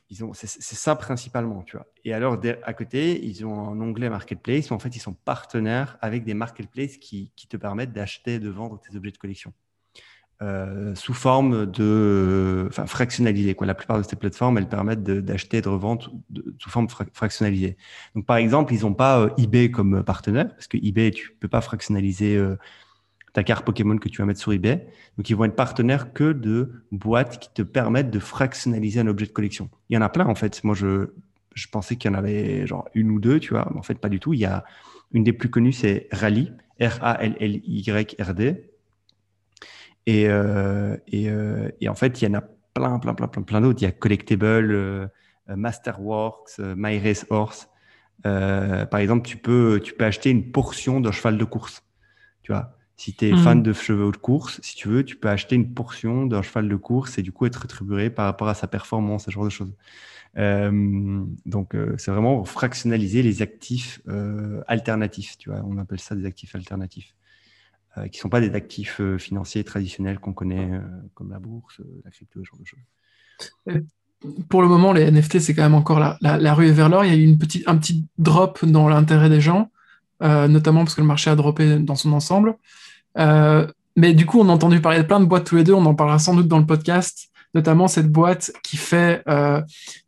ils 0.08 0.24
ont, 0.24 0.32
c'est, 0.32 0.48
ça 0.48 0.96
principalement, 0.96 1.62
tu 1.62 1.76
vois. 1.76 1.86
Et 2.04 2.14
alors, 2.14 2.40
à 2.62 2.72
côté, 2.72 3.24
ils 3.24 3.44
ont 3.44 3.68
un 3.68 3.80
onglet 3.80 4.08
marketplace 4.08 4.70
où 4.70 4.74
en 4.74 4.78
fait, 4.78 4.96
ils 4.96 5.00
sont 5.00 5.12
partenaires 5.12 5.98
avec 6.00 6.24
des 6.24 6.34
marketplaces 6.34 6.96
qui, 6.96 7.32
qui 7.36 7.48
te 7.48 7.56
permettent 7.56 7.92
d'acheter 7.92 8.34
et 8.34 8.38
de 8.38 8.48
vendre 8.48 8.80
tes 8.80 8.96
objets 8.96 9.12
de 9.12 9.18
collection. 9.18 9.52
Euh, 10.40 10.94
sous 10.94 11.14
forme 11.14 11.66
de, 11.66 12.66
enfin, 12.68 12.86
fractionnalisé. 12.86 13.56
Quoi. 13.56 13.66
La 13.66 13.74
plupart 13.74 13.98
de 13.98 14.04
ces 14.04 14.14
plateformes, 14.14 14.56
elles 14.56 14.68
permettent 14.68 15.02
d'acheter 15.02 15.56
et 15.56 15.62
de 15.62 15.68
revendre 15.68 16.12
sous 16.60 16.70
forme 16.70 16.86
fractionnalisée. 17.12 17.76
Donc, 18.14 18.24
par 18.24 18.36
exemple, 18.36 18.72
ils 18.72 18.82
n'ont 18.82 18.94
pas 18.94 19.18
euh, 19.18 19.30
eBay 19.36 19.72
comme 19.72 20.04
partenaire, 20.04 20.48
parce 20.50 20.68
que 20.68 20.76
eBay, 20.76 21.10
tu 21.10 21.32
peux 21.40 21.48
pas 21.48 21.60
fractionnaliser 21.60 22.40
ta 23.32 23.42
carte 23.42 23.64
Pokémon 23.64 23.98
que 23.98 24.08
tu 24.08 24.18
vas 24.18 24.26
mettre 24.26 24.38
sur 24.38 24.52
eBay. 24.52 24.86
Donc, 25.16 25.28
ils 25.28 25.34
vont 25.34 25.44
être 25.44 25.56
partenaires 25.56 26.12
que 26.12 26.32
de 26.32 26.84
boîtes 26.92 27.40
qui 27.40 27.52
te 27.52 27.62
permettent 27.62 28.10
de 28.10 28.20
fractionnaliser 28.20 29.00
un 29.00 29.08
objet 29.08 29.26
de 29.26 29.32
collection. 29.32 29.70
Il 29.90 29.94
y 29.94 29.98
en 29.98 30.02
a 30.02 30.08
plein, 30.08 30.26
en 30.26 30.36
fait. 30.36 30.62
Moi, 30.62 30.76
je, 30.76 31.08
je 31.54 31.66
pensais 31.66 31.96
qu'il 31.96 32.12
y 32.12 32.14
en 32.14 32.16
avait 32.16 32.64
genre 32.64 32.88
une 32.94 33.10
ou 33.10 33.18
deux, 33.18 33.40
tu 33.40 33.54
vois. 33.54 33.68
Mais 33.72 33.78
en 33.80 33.82
fait, 33.82 33.96
pas 33.96 34.08
du 34.08 34.20
tout. 34.20 34.34
Il 34.34 34.40
y 34.40 34.44
a 34.44 34.64
une 35.10 35.24
des 35.24 35.32
plus 35.32 35.50
connues, 35.50 35.72
c'est 35.72 36.06
Rally, 36.12 36.52
R-A-L-L-Y-R-D. 36.80 38.68
Et, 40.08 40.26
euh, 40.26 40.96
et, 41.06 41.28
euh, 41.28 41.68
et, 41.82 41.88
en 41.90 41.94
fait, 41.94 42.22
il 42.22 42.24
y 42.24 42.28
en 42.28 42.38
a 42.38 42.40
plein, 42.40 42.98
plein, 42.98 43.12
plein, 43.12 43.28
plein, 43.28 43.42
plein 43.42 43.60
d'autres. 43.60 43.82
Il 43.82 43.84
y 43.84 43.88
a 43.88 43.92
Collectable, 43.92 44.72
euh, 44.72 45.06
Masterworks, 45.48 46.58
My 46.58 46.98
Race 46.98 47.26
Horse. 47.28 47.68
par 48.22 49.00
exemple, 49.00 49.28
tu 49.28 49.36
peux, 49.36 49.80
tu 49.84 49.92
peux 49.92 50.06
acheter 50.06 50.30
une 50.30 50.50
portion 50.50 51.00
d'un 51.00 51.12
cheval 51.12 51.36
de 51.36 51.44
course. 51.44 51.84
Tu 52.42 52.52
vois, 52.52 52.74
si 52.96 53.12
tu 53.12 53.28
es 53.28 53.32
mm. 53.32 53.38
fan 53.38 53.62
de 53.62 53.74
chevaux 53.74 54.10
de 54.10 54.16
course, 54.16 54.60
si 54.62 54.76
tu 54.76 54.88
veux, 54.88 55.04
tu 55.04 55.16
peux 55.16 55.28
acheter 55.28 55.56
une 55.56 55.74
portion 55.74 56.24
d'un 56.24 56.40
cheval 56.40 56.70
de 56.70 56.76
course 56.76 57.18
et 57.18 57.22
du 57.22 57.30
coup 57.30 57.44
être 57.44 57.56
rétribué 57.56 58.08
par 58.08 58.24
rapport 58.24 58.48
à 58.48 58.54
sa 58.54 58.66
performance, 58.66 59.26
ce 59.26 59.30
genre 59.30 59.44
de 59.44 59.50
choses. 59.50 59.74
Euh, 60.38 61.24
donc, 61.44 61.74
euh, 61.74 61.96
c'est 61.98 62.10
vraiment 62.10 62.44
fractionnaliser 62.44 63.22
les 63.22 63.42
actifs 63.42 64.00
euh, 64.08 64.62
alternatifs. 64.68 65.36
Tu 65.36 65.50
vois, 65.50 65.62
on 65.64 65.76
appelle 65.76 66.00
ça 66.00 66.14
des 66.14 66.24
actifs 66.24 66.54
alternatifs, 66.54 67.14
qui 67.96 68.18
ne 68.18 68.22
sont 68.22 68.28
pas 68.28 68.40
des 68.40 68.54
actifs 68.54 69.00
financiers 69.18 69.64
traditionnels 69.64 70.18
qu'on 70.18 70.32
connaît, 70.32 70.70
comme 71.14 71.30
la 71.30 71.38
bourse, 71.38 71.80
la 72.04 72.10
crypto, 72.10 72.40
ce 72.44 72.48
genre 72.48 72.60
de 72.60 72.64
choses. 72.64 73.82
Pour 74.48 74.62
le 74.62 74.68
moment, 74.68 74.92
les 74.92 75.10
NFT, 75.10 75.40
c'est 75.40 75.54
quand 75.54 75.62
même 75.62 75.74
encore 75.74 75.98
la, 75.98 76.16
la, 76.20 76.54
rue 76.54 76.70
vers 76.70 76.88
l'or. 76.88 77.04
Il 77.04 77.10
y 77.10 77.14
a 77.14 77.16
eu 77.16 77.24
une 77.24 77.38
petite, 77.38 77.66
un 77.66 77.76
petit 77.76 78.06
drop 78.18 78.64
dans 78.64 78.88
l'intérêt 78.88 79.28
des 79.28 79.40
gens, 79.40 79.70
notamment 80.20 80.84
parce 80.84 80.94
que 80.94 81.00
le 81.00 81.06
marché 81.06 81.28
a 81.30 81.36
droppé 81.36 81.78
dans 81.78 81.96
son 81.96 82.12
ensemble. 82.12 82.56
Euh, 83.18 83.66
mais 83.96 84.14
du 84.14 84.26
coup, 84.26 84.40
on 84.40 84.48
a 84.48 84.52
entendu 84.52 84.80
parler 84.80 84.98
de 84.98 85.06
plein 85.06 85.20
de 85.20 85.24
boîtes 85.24 85.44
tous 85.44 85.56
les 85.56 85.64
deux. 85.64 85.74
On 85.74 85.84
en 85.84 85.94
parlera 85.94 86.18
sans 86.18 86.34
doute 86.34 86.48
dans 86.48 86.58
le 86.58 86.66
podcast, 86.66 87.30
notamment 87.54 87.88
cette 87.88 88.10
boîte 88.10 88.52
qui 88.62 88.76
fait, 88.76 89.22
euh, 89.28 89.60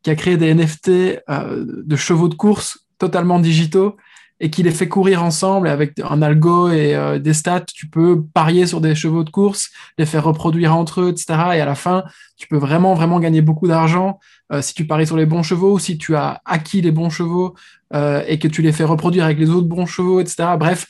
qui 0.02 0.10
a 0.10 0.14
créé 0.14 0.36
des 0.36 0.54
NFT 0.54 1.22
euh, 1.28 1.64
de 1.66 1.96
chevaux 1.96 2.28
de 2.28 2.34
course 2.34 2.86
totalement 2.98 3.40
digitaux 3.40 3.96
et 4.40 4.50
qui 4.50 4.62
les 4.62 4.70
fait 4.70 4.88
courir 4.88 5.22
ensemble 5.22 5.68
avec 5.68 6.00
un 6.00 6.22
algo 6.22 6.70
et 6.70 7.18
des 7.20 7.34
stats. 7.34 7.66
Tu 7.74 7.88
peux 7.88 8.22
parier 8.32 8.66
sur 8.66 8.80
des 8.80 8.94
chevaux 8.94 9.22
de 9.22 9.30
course, 9.30 9.70
les 9.98 10.06
faire 10.06 10.24
reproduire 10.24 10.74
entre 10.74 11.02
eux, 11.02 11.10
etc. 11.10 11.26
Et 11.54 11.60
à 11.60 11.66
la 11.66 11.74
fin, 11.74 12.04
tu 12.38 12.48
peux 12.48 12.56
vraiment, 12.56 12.94
vraiment 12.94 13.20
gagner 13.20 13.42
beaucoup 13.42 13.68
d'argent 13.68 14.18
si 14.62 14.72
tu 14.72 14.86
paries 14.86 15.06
sur 15.06 15.18
les 15.18 15.26
bons 15.26 15.42
chevaux 15.42 15.78
si 15.78 15.98
tu 15.98 16.16
as 16.16 16.40
acquis 16.46 16.80
les 16.80 16.90
bons 16.90 17.10
chevaux 17.10 17.54
et 17.92 18.38
que 18.38 18.48
tu 18.48 18.62
les 18.62 18.72
fais 18.72 18.84
reproduire 18.84 19.26
avec 19.26 19.38
les 19.38 19.50
autres 19.50 19.68
bons 19.68 19.84
chevaux, 19.84 20.20
etc. 20.20 20.54
Bref, 20.58 20.86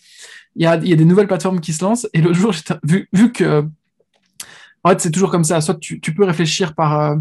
il 0.57 0.62
y 0.62 0.66
a, 0.66 0.76
des 0.76 1.04
nouvelles 1.04 1.26
plateformes 1.26 1.61
qui 1.61 1.73
se 1.73 1.85
lancent. 1.85 2.09
Et 2.12 2.21
l'autre 2.21 2.37
jour, 2.38 2.52
vu, 2.83 3.33
que 3.33 3.64
En 4.85 4.90
fait, 4.90 5.00
c'est 5.00 5.11
toujours 5.11 5.30
comme 5.30 5.45
ça. 5.45 5.61
Soit 5.61 5.78
tu, 5.80 6.00
peux 6.00 6.25
réfléchir 6.25 6.75
par, 6.75 7.00
euh, 7.00 7.16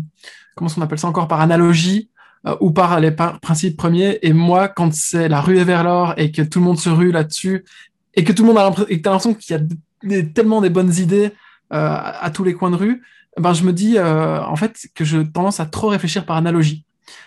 comment 0.56 0.70
on 0.76 0.82
appelle 0.82 1.00
ça 1.00 1.08
encore, 1.08 1.28
par 1.28 1.42
analogie 1.42 2.10
euh, 2.48 2.55
ou 2.60 2.72
par 2.72 3.00
les 3.00 3.12
principes 3.12 3.77
premiers. 3.77 4.19
Et 4.22 4.34
moi, 4.34 4.67
quand 4.67 4.93
c'est 4.93 5.29
la 5.29 5.41
rue 5.41 5.62
vers 5.63 5.84
l'or 5.84 6.13
et 6.17 6.31
que 6.31 6.41
tout 6.41 6.60
le 6.60 6.65
monde 6.65 6.79
se 6.79 6.89
rue 6.89 7.12
là-dessus 7.12 7.65
et 8.15 8.24
que 8.24 8.31
tout 8.34 8.43
le 8.43 8.48
monde 8.48 8.58
a 8.58 8.63
l'impression 8.63 9.34
qu'il 9.34 9.69
y 10.03 10.15
a 10.15 10.24
tellement 10.24 10.62
des 10.62 10.69
bonnes 10.69 10.93
idées 10.96 11.31
à 11.72 12.31
tous 12.34 12.43
les 12.43 12.55
coins 12.55 12.72
de 12.72 12.75
rue, 12.75 13.03
ben, 13.38 13.53
je 13.53 13.63
me 13.63 13.72
dis 13.72 14.00
en 14.00 14.55
fait 14.55 14.88
que 14.96 15.05
je 15.05 15.19
tendance 15.19 15.60
à 15.60 15.67
trop 15.67 15.89
réfléchir 15.89 16.25
par 16.25 16.36
analogie. 16.36 16.84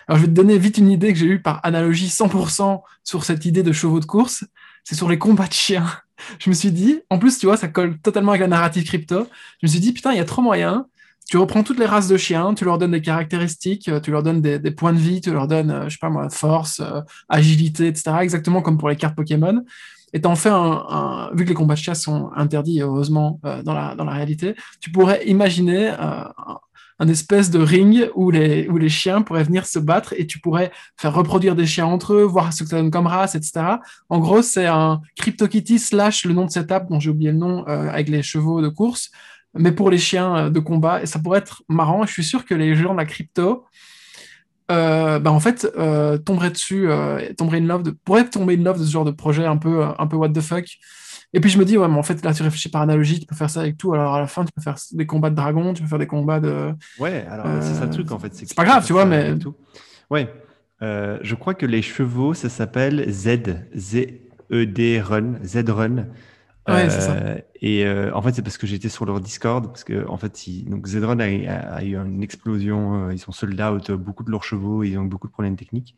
Alors, 0.07 0.17
je 0.19 0.25
vais 0.25 0.31
te 0.31 0.35
donner 0.35 0.57
vite 0.57 0.77
une 0.77 0.91
idée 0.91 1.13
que 1.13 1.19
j'ai 1.19 1.25
eue 1.25 1.41
par 1.41 1.59
analogie 1.63 2.07
100% 2.07 2.81
sur 3.03 3.23
cette 3.23 3.45
idée 3.45 3.63
de 3.63 3.71
chevaux 3.71 3.99
de 3.99 4.05
course. 4.05 4.45
C'est 4.83 4.95
sur 4.95 5.09
les 5.09 5.17
combats 5.17 5.47
de 5.47 5.53
chiens. 5.53 5.87
Je 6.39 6.49
me 6.49 6.55
suis 6.55 6.71
dit, 6.71 7.01
en 7.09 7.19
plus, 7.19 7.37
tu 7.37 7.45
vois, 7.45 7.57
ça 7.57 7.67
colle 7.67 7.97
totalement 7.99 8.31
avec 8.31 8.41
la 8.41 8.47
narrative 8.47 8.83
crypto. 8.85 9.27
Je 9.61 9.67
me 9.67 9.69
suis 9.69 9.79
dit, 9.79 9.93
putain, 9.93 10.11
il 10.11 10.17
y 10.17 10.21
a 10.21 10.25
trop 10.25 10.41
moyen. 10.41 10.87
Tu 11.29 11.37
reprends 11.37 11.63
toutes 11.63 11.79
les 11.79 11.85
races 11.85 12.07
de 12.07 12.17
chiens, 12.17 12.53
tu 12.53 12.65
leur 12.65 12.77
donnes 12.77 12.91
des 12.91 13.01
caractéristiques, 13.01 13.89
tu 14.03 14.11
leur 14.11 14.23
donnes 14.23 14.41
des, 14.41 14.71
points 14.71 14.93
de 14.93 14.99
vie, 14.99 15.21
tu 15.21 15.31
leur 15.31 15.47
donnes, 15.47 15.71
euh, 15.71 15.83
je 15.85 15.91
sais 15.91 15.97
pas 15.99 16.09
moi, 16.09 16.29
force, 16.29 16.79
euh, 16.79 17.01
agilité, 17.29 17.87
etc. 17.87 18.17
Exactement 18.21 18.61
comme 18.61 18.77
pour 18.77 18.89
les 18.89 18.95
cartes 18.95 19.15
Pokémon. 19.15 19.63
Et 20.13 20.21
t'en 20.21 20.35
fais 20.35 20.49
un, 20.49 21.31
vu 21.33 21.43
que 21.43 21.49
les 21.49 21.55
combats 21.55 21.73
de 21.73 21.79
chiens 21.79 21.95
sont 21.95 22.29
interdits, 22.35 22.81
heureusement, 22.81 23.39
euh, 23.45 23.63
dans, 23.63 23.73
la, 23.73 23.95
dans 23.95 24.05
la 24.05 24.13
réalité, 24.13 24.55
tu 24.79 24.91
pourrais 24.91 25.25
imaginer 25.25 25.91
un 26.99 27.07
espèce 27.07 27.49
de 27.49 27.59
ring 27.59 28.09
où 28.15 28.31
les, 28.31 28.67
où 28.69 28.77
les 28.77 28.89
chiens 28.89 29.21
pourraient 29.21 29.43
venir 29.43 29.65
se 29.65 29.79
battre 29.79 30.13
et 30.17 30.27
tu 30.27 30.39
pourrais 30.39 30.71
faire 30.97 31.13
reproduire 31.13 31.55
des 31.55 31.65
chiens 31.65 31.85
entre 31.85 32.13
eux, 32.13 32.23
voir 32.23 32.53
ce 32.53 32.63
que 32.63 32.69
ça 32.69 32.77
donne 32.77 32.91
comme 32.91 33.07
race, 33.07 33.35
etc. 33.35 33.77
En 34.09 34.19
gros, 34.19 34.41
c'est 34.41 34.67
un 34.67 35.01
CryptoKitty 35.17 35.79
slash 35.79 36.25
le 36.25 36.33
nom 36.33 36.45
de 36.45 36.51
cette 36.51 36.71
app 36.71 36.89
dont 36.89 36.99
j'ai 36.99 37.09
oublié 37.09 37.31
le 37.31 37.37
nom 37.37 37.67
euh, 37.67 37.89
avec 37.89 38.09
les 38.09 38.21
chevaux 38.21 38.61
de 38.61 38.69
course, 38.69 39.09
mais 39.55 39.71
pour 39.71 39.89
les 39.89 39.97
chiens 39.97 40.35
euh, 40.35 40.49
de 40.49 40.59
combat. 40.59 41.01
Et 41.01 41.05
ça 41.05 41.19
pourrait 41.19 41.39
être 41.39 41.63
marrant. 41.67 42.05
Je 42.05 42.11
suis 42.11 42.23
sûr 42.23 42.45
que 42.45 42.53
les 42.53 42.75
gens 42.75 42.93
de 42.93 42.97
la 42.97 43.05
crypto, 43.05 43.65
euh, 44.71 45.19
bah 45.19 45.31
en 45.31 45.39
fait, 45.39 45.67
tomberaient 46.25 46.51
dessus, 46.51 46.87
tomberaient 47.37 47.59
in 47.59 47.65
love 47.65 47.83
de, 47.83 47.91
pourraient 47.91 48.29
tomber 48.29 48.55
in 48.57 48.63
love 48.63 48.79
de 48.79 48.85
ce 48.85 48.91
genre 48.91 49.05
de 49.05 49.11
projet 49.11 49.45
un 49.45 49.57
peu, 49.57 49.83
un 49.97 50.07
peu 50.07 50.15
what 50.15 50.29
the 50.29 50.41
fuck. 50.41 50.65
Et 51.35 51.39
puis 51.39 51.49
je 51.49 51.57
me 51.57 51.65
dis, 51.65 51.77
ouais, 51.77 51.87
mais 51.87 51.97
en 51.97 52.03
fait, 52.03 52.23
là, 52.23 52.31
tu 52.33 52.43
réfléchis 52.43 52.69
par 52.69 52.81
analogie, 52.81 53.19
tu 53.19 53.25
peux 53.25 53.35
faire 53.35 53.49
ça 53.49 53.61
avec 53.61 53.77
tout. 53.77 53.93
Alors 53.93 54.13
à 54.13 54.19
la 54.19 54.27
fin, 54.27 54.45
tu 54.45 54.51
peux 54.51 54.61
faire 54.61 54.77
des 54.91 55.07
combats 55.07 55.31
de 55.31 55.35
dragons, 55.35 55.73
tu 55.73 55.81
peux 55.81 55.89
faire 55.89 55.99
des 55.99 56.07
combats 56.07 56.39
de. 56.39 56.73
Ouais, 56.99 57.25
alors 57.29 57.47
c'est 57.61 57.73
ça 57.73 57.85
le 57.85 57.91
truc 57.91 58.11
en 58.11 58.19
fait. 58.19 58.33
C'est 58.33 58.53
pas 58.55 58.65
grave, 58.65 58.85
tu 58.85 58.93
vois, 58.93 59.05
mais. 59.05 59.37
Tout. 59.37 59.55
Ouais. 60.09 60.31
Euh, 60.83 61.17
je 61.21 61.35
crois 61.35 61.53
que 61.53 61.65
les 61.65 61.81
chevaux, 61.81 62.33
ça 62.33 62.49
s'appelle 62.49 63.05
Z, 63.09 63.39
Z-E-D 63.75 65.01
Run, 65.01 65.35
Z 65.43 65.69
Run. 65.69 66.07
Euh, 66.69 67.39
et 67.61 67.85
euh, 67.85 68.13
en 68.13 68.21
fait, 68.21 68.33
c'est 68.33 68.41
parce 68.41 68.57
que 68.57 68.65
j'étais 68.65 68.89
sur 68.89 69.05
leur 69.05 69.19
Discord, 69.19 69.67
parce 69.67 69.83
que 69.83 70.07
en 70.07 70.17
fait, 70.17 70.45
donc 70.65 70.87
Zedrun 70.87 71.19
a, 71.19 71.83
eu 71.83 71.95
une 71.97 72.23
explosion, 72.23 73.11
ils 73.11 73.19
sont 73.19 73.31
sold 73.31 73.59
out, 73.59 73.91
beaucoup 73.91 74.23
de 74.23 74.31
leurs 74.31 74.43
chevaux, 74.43 74.83
ils 74.83 74.97
ont 74.97 75.03
beaucoup 75.03 75.27
de 75.27 75.33
problèmes 75.33 75.57
techniques. 75.57 75.95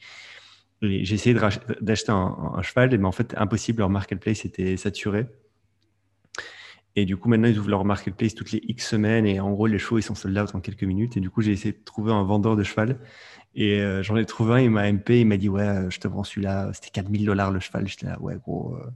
J'ai 0.82 1.14
essayé 1.14 1.36
d'acheter 1.82 2.12
un, 2.12 2.62
cheval, 2.62 2.98
mais 2.98 3.06
en 3.06 3.12
fait, 3.12 3.34
impossible, 3.38 3.80
leur 3.80 3.90
marketplace 3.90 4.46
était 4.46 4.78
saturé. 4.78 5.28
Et 6.98 7.06
du 7.06 7.18
coup, 7.18 7.28
maintenant, 7.28 7.48
ils 7.48 7.60
ouvrent 7.60 7.70
leur 7.70 7.86
marketplace 7.86 8.36
toutes 8.36 8.52
les 8.52 8.62
X 8.68 8.88
semaines. 8.88 9.26
Et 9.26 9.40
en 9.40 9.52
gros, 9.52 9.68
les 9.68 9.80
chevaux, 9.80 9.98
ils 9.98 10.04
sont 10.04 10.16
sold 10.16 10.38
out 10.38 10.56
en 10.56 10.62
quelques 10.62 10.84
minutes. 10.84 11.18
Et 11.18 11.20
du 11.20 11.30
coup, 11.30 11.42
j'ai 11.42 11.52
essayé 11.52 11.74
de 11.74 11.84
trouver 11.84 12.14
un 12.14 12.24
vendeur 12.24 12.56
de 12.56 12.64
cheval. 12.64 13.00
Et 13.54 13.82
euh, 13.82 14.02
j'en 14.04 14.16
ai 14.16 14.26
trouvé 14.26 14.54
un, 14.54 14.60
il 14.60 14.70
m'a 14.70 14.92
MP, 14.92 15.22
il 15.22 15.26
m'a 15.26 15.38
dit, 15.38 15.50
ouais, 15.50 15.90
je 15.90 16.00
te 16.00 16.08
vends 16.08 16.24
celui-là. 16.24 16.72
C'était 16.74 16.90
4000 16.92 17.26
dollars 17.26 17.52
le 17.52 17.60
cheval. 17.60 17.88
J'étais 17.88 18.06
là, 18.06 18.20
ouais, 18.22 18.36
gros, 18.42 18.76
euh, 18.76 18.90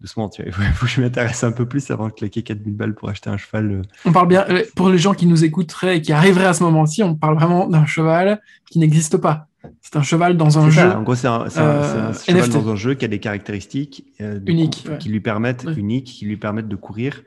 doucement, 0.00 0.28
tu 0.28 0.42
vois. 0.42 0.64
Il 0.64 0.72
faut 0.74 0.86
que 0.86 0.92
je 0.92 1.00
m'intéresse 1.00 1.42
un 1.44 1.52
peu 1.52 1.66
plus 1.66 1.90
avant 1.90 2.08
de 2.08 2.12
claquer 2.12 2.42
4000 2.42 2.74
balles 2.74 2.94
pour 2.94 3.08
acheter 3.08 3.30
un 3.30 3.36
cheval. 3.36 3.70
Euh. 3.70 3.82
On 4.04 4.12
parle 4.12 4.28
bien, 4.28 4.46
pour 4.74 4.88
les 4.88 4.98
gens 4.98 5.14
qui 5.14 5.26
nous 5.26 5.44
écouteraient 5.44 5.98
et 5.98 6.02
qui 6.02 6.12
arriveraient 6.12 6.46
à 6.46 6.54
ce 6.54 6.62
moment-ci, 6.62 7.02
on 7.02 7.14
parle 7.14 7.36
vraiment 7.36 7.66
d'un 7.66 7.86
cheval 7.86 8.40
qui 8.70 8.78
n'existe 8.78 9.16
pas. 9.16 9.48
C'est 9.80 9.96
un 9.96 10.02
cheval 10.02 10.36
dans 10.36 10.58
un 10.58 10.70
jeu. 10.70 10.90
En 10.92 11.02
gros, 11.02 11.14
c'est 11.14 11.26
un, 11.26 11.46
euh, 11.56 12.12
cheval 12.12 12.48
dans 12.50 12.68
un 12.68 12.76
jeu 12.76 12.94
qui 12.94 13.04
a 13.04 13.08
des 13.08 13.18
caractéristiques 13.18 14.04
euh, 14.20 14.38
uniques, 14.46 14.86
qui 14.98 15.08
lui 15.08 15.20
permettent 15.20 15.66
uniques, 15.76 16.06
qui 16.06 16.24
lui 16.24 16.36
permettent 16.36 16.68
de 16.68 16.76
courir, 16.76 17.22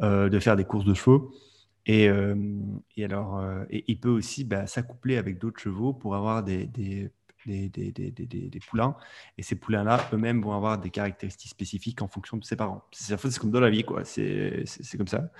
euh, 0.00 0.28
de 0.28 0.38
faire 0.38 0.56
des 0.56 0.64
courses 0.64 0.84
de 0.84 0.94
chevaux. 0.94 1.32
Et, 1.86 2.08
et 2.96 3.04
alors, 3.04 3.44
et 3.68 3.84
il 3.88 4.00
peut 4.00 4.08
aussi 4.08 4.44
bah, 4.44 4.66
s'accoupler 4.66 5.18
avec 5.18 5.38
d'autres 5.38 5.60
chevaux 5.60 5.92
pour 5.92 6.16
avoir 6.16 6.42
des, 6.42 6.64
des, 6.64 7.10
des, 7.46 8.60
poulains. 8.66 8.96
Et 9.38 9.42
ces 9.42 9.56
poulains-là, 9.56 10.08
eux-mêmes, 10.12 10.42
vont 10.42 10.52
avoir 10.52 10.78
des 10.78 10.90
caractéristiques 10.90 11.50
spécifiques 11.50 12.02
en 12.02 12.08
fonction 12.08 12.36
de 12.36 12.44
ses 12.44 12.56
parents. 12.56 12.84
C'est 12.92 13.38
comme 13.38 13.50
dans 13.50 13.60
la 13.60 13.70
vie, 13.70 13.84
quoi. 13.84 14.04
C'est 14.04 14.64
comme 14.96 15.08
ça. 15.08 15.30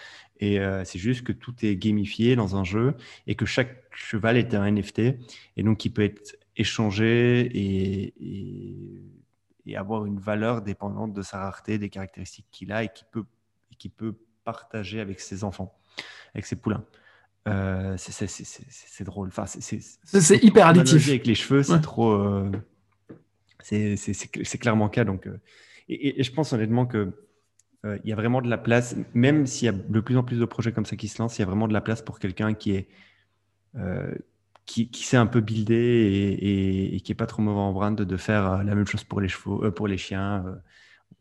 Et 0.40 0.58
c'est 0.84 0.98
juste 0.98 1.22
que 1.22 1.32
tout 1.32 1.54
est 1.62 1.76
gamifié 1.76 2.36
dans 2.36 2.56
un 2.56 2.64
jeu 2.64 2.94
et 3.26 3.34
que 3.34 3.46
chaque 3.46 3.84
cheval 3.94 4.36
est 4.36 4.54
un 4.54 4.70
NFT. 4.70 5.00
Et 5.56 5.62
donc, 5.62 5.84
il 5.84 5.90
peut 5.90 6.02
être 6.02 6.36
échanger 6.56 7.50
et, 7.54 8.14
avoir 9.76 10.06
une 10.06 10.20
valeur 10.20 10.62
dépendante 10.62 11.12
de 11.12 11.22
sa 11.22 11.38
rareté, 11.38 11.78
des 11.78 11.90
caractéristiques 11.90 12.46
qu'il 12.52 12.70
a 12.70 12.84
et 12.84 12.88
qu'il 12.88 13.06
peut, 13.10 13.24
qui 13.76 13.88
peut 13.88 14.14
partager 14.44 15.00
avec 15.00 15.20
ses 15.20 15.42
enfants, 15.42 15.76
avec 16.32 16.46
ses 16.46 16.56
poulains. 16.56 16.84
Euh, 17.46 17.94
c'est 17.98 19.04
drôle. 19.04 19.28
Enfin, 19.28 19.44
c'est 19.46 20.44
hyper 20.44 20.68
addictif. 20.68 21.08
Avec 21.08 21.26
les 21.26 21.34
cheveux, 21.34 21.62
c'est 21.62 21.80
trop. 21.80 22.12
Euh, 22.12 22.50
c'est 23.62 24.58
clairement 24.58 24.86
le 24.86 24.90
cas. 24.90 25.04
Donc, 25.04 25.26
euh, 25.26 25.40
et, 25.88 26.22
je 26.22 26.32
pense 26.32 26.52
honnêtement 26.52 26.86
que 26.86 27.12
il 28.02 28.08
y 28.08 28.12
a 28.14 28.16
vraiment 28.16 28.40
de 28.40 28.48
la 28.48 28.56
place, 28.56 28.96
même 29.12 29.46
s'il 29.46 29.66
y 29.66 29.68
a 29.68 29.72
de 29.72 30.00
plus 30.00 30.16
en 30.16 30.22
plus 30.22 30.38
de 30.38 30.44
projets 30.46 30.72
comme 30.72 30.86
ça 30.86 30.96
qui 30.96 31.06
se 31.06 31.20
lancent, 31.20 31.36
il 31.36 31.42
y 31.42 31.44
a 31.44 31.46
vraiment 31.46 31.68
de 31.68 31.74
la 31.74 31.82
place 31.82 32.00
pour 32.00 32.18
quelqu'un 32.18 32.54
qui 32.54 32.72
est 32.72 32.88
qui, 34.64 34.88
qui 34.88 35.04
s'est 35.04 35.18
un 35.18 35.26
peu 35.26 35.42
buildé 35.42 35.74
et, 35.74 36.94
et, 36.96 37.00
qui 37.00 37.12
est 37.12 37.14
pas 37.14 37.26
trop 37.26 37.42
mauvais 37.42 37.60
en 37.60 37.74
brand 37.74 37.94
de, 37.94 38.16
faire 38.16 38.64
la 38.64 38.74
même 38.74 38.86
chose 38.86 39.04
pour 39.04 39.20
les 39.20 39.28
chevaux, 39.28 39.70
pour 39.72 39.86
les 39.86 39.98
chiens, 39.98 40.46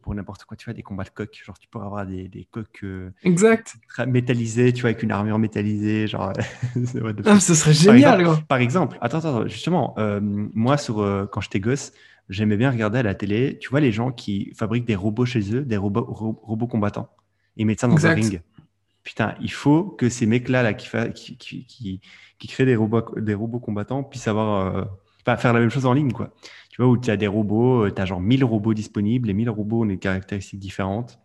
pour 0.01 0.13
n'importe 0.15 0.45
quoi. 0.45 0.57
Tu 0.57 0.65
vois, 0.65 0.73
des 0.73 0.83
combats 0.83 1.03
de 1.03 1.09
coqs, 1.09 1.41
genre 1.45 1.57
tu 1.57 1.67
pourrais 1.67 1.85
avoir 1.85 2.05
des, 2.05 2.27
des 2.27 2.45
coqs 2.45 2.85
exact. 3.23 3.77
métallisés, 4.07 4.73
tu 4.73 4.81
vois, 4.81 4.89
avec 4.89 5.03
une 5.03 5.11
armure 5.11 5.39
métallisée, 5.39 6.07
genre. 6.07 6.33
ah, 7.25 7.39
ce 7.39 7.53
serait 7.53 7.73
génial. 7.73 8.01
Par 8.01 8.19
exemple, 8.19 8.45
par 8.47 8.57
exemple 8.57 8.97
attends, 9.01 9.19
attends, 9.19 9.47
justement, 9.47 9.95
moi 10.21 10.77
sur 10.77 10.95
quand 11.31 11.41
j'étais 11.41 11.59
gosse, 11.59 11.93
j'aimais 12.29 12.57
bien 12.57 12.71
regarder 12.71 12.99
à 12.99 13.03
la 13.03 13.15
télé, 13.15 13.57
tu 13.59 13.69
vois, 13.69 13.79
les 13.79 13.91
gens 13.91 14.11
qui 14.11 14.53
fabriquent 14.55 14.85
des 14.85 14.95
robots 14.95 15.25
chez 15.25 15.55
eux, 15.55 15.61
des 15.61 15.77
robots, 15.77 16.05
robots 16.05 16.67
combattants, 16.67 17.09
ils 17.55 17.65
mettent 17.65 17.81
ça 17.81 17.87
dans 17.87 18.05
un 18.05 18.13
ring. 18.13 18.41
Putain, 19.03 19.35
il 19.41 19.51
faut 19.51 19.83
que 19.83 20.07
ces 20.07 20.25
mecs-là 20.25 20.63
là, 20.63 20.73
qui, 20.73 20.87
qui, 21.13 21.65
qui, 21.65 22.01
qui 22.39 22.47
créent 22.47 22.65
des 22.65 22.75
robots, 22.75 23.19
des 23.19 23.33
robots 23.33 23.59
combattants 23.59 24.03
puissent 24.03 24.29
avoir, 24.29 24.87
euh, 25.23 25.33
pas 25.33 25.37
faire 25.37 25.53
la 25.53 25.59
même 25.59 25.69
chose 25.69 25.85
en 25.85 25.93
ligne, 25.93 26.11
quoi. 26.11 26.31
Tu 26.69 26.81
vois, 26.81 26.91
où 26.91 26.97
tu 26.97 27.11
as 27.11 27.17
des 27.17 27.27
robots, 27.27 27.85
euh, 27.85 27.91
tu 27.93 28.01
as 28.01 28.05
genre 28.05 28.21
1000 28.21 28.43
robots 28.43 28.73
disponibles, 28.73 29.27
les 29.27 29.33
1000 29.33 29.49
robots 29.49 29.83
ont 29.83 29.85
des 29.85 29.97
caractéristiques 29.97 30.59
différentes. 30.59 31.19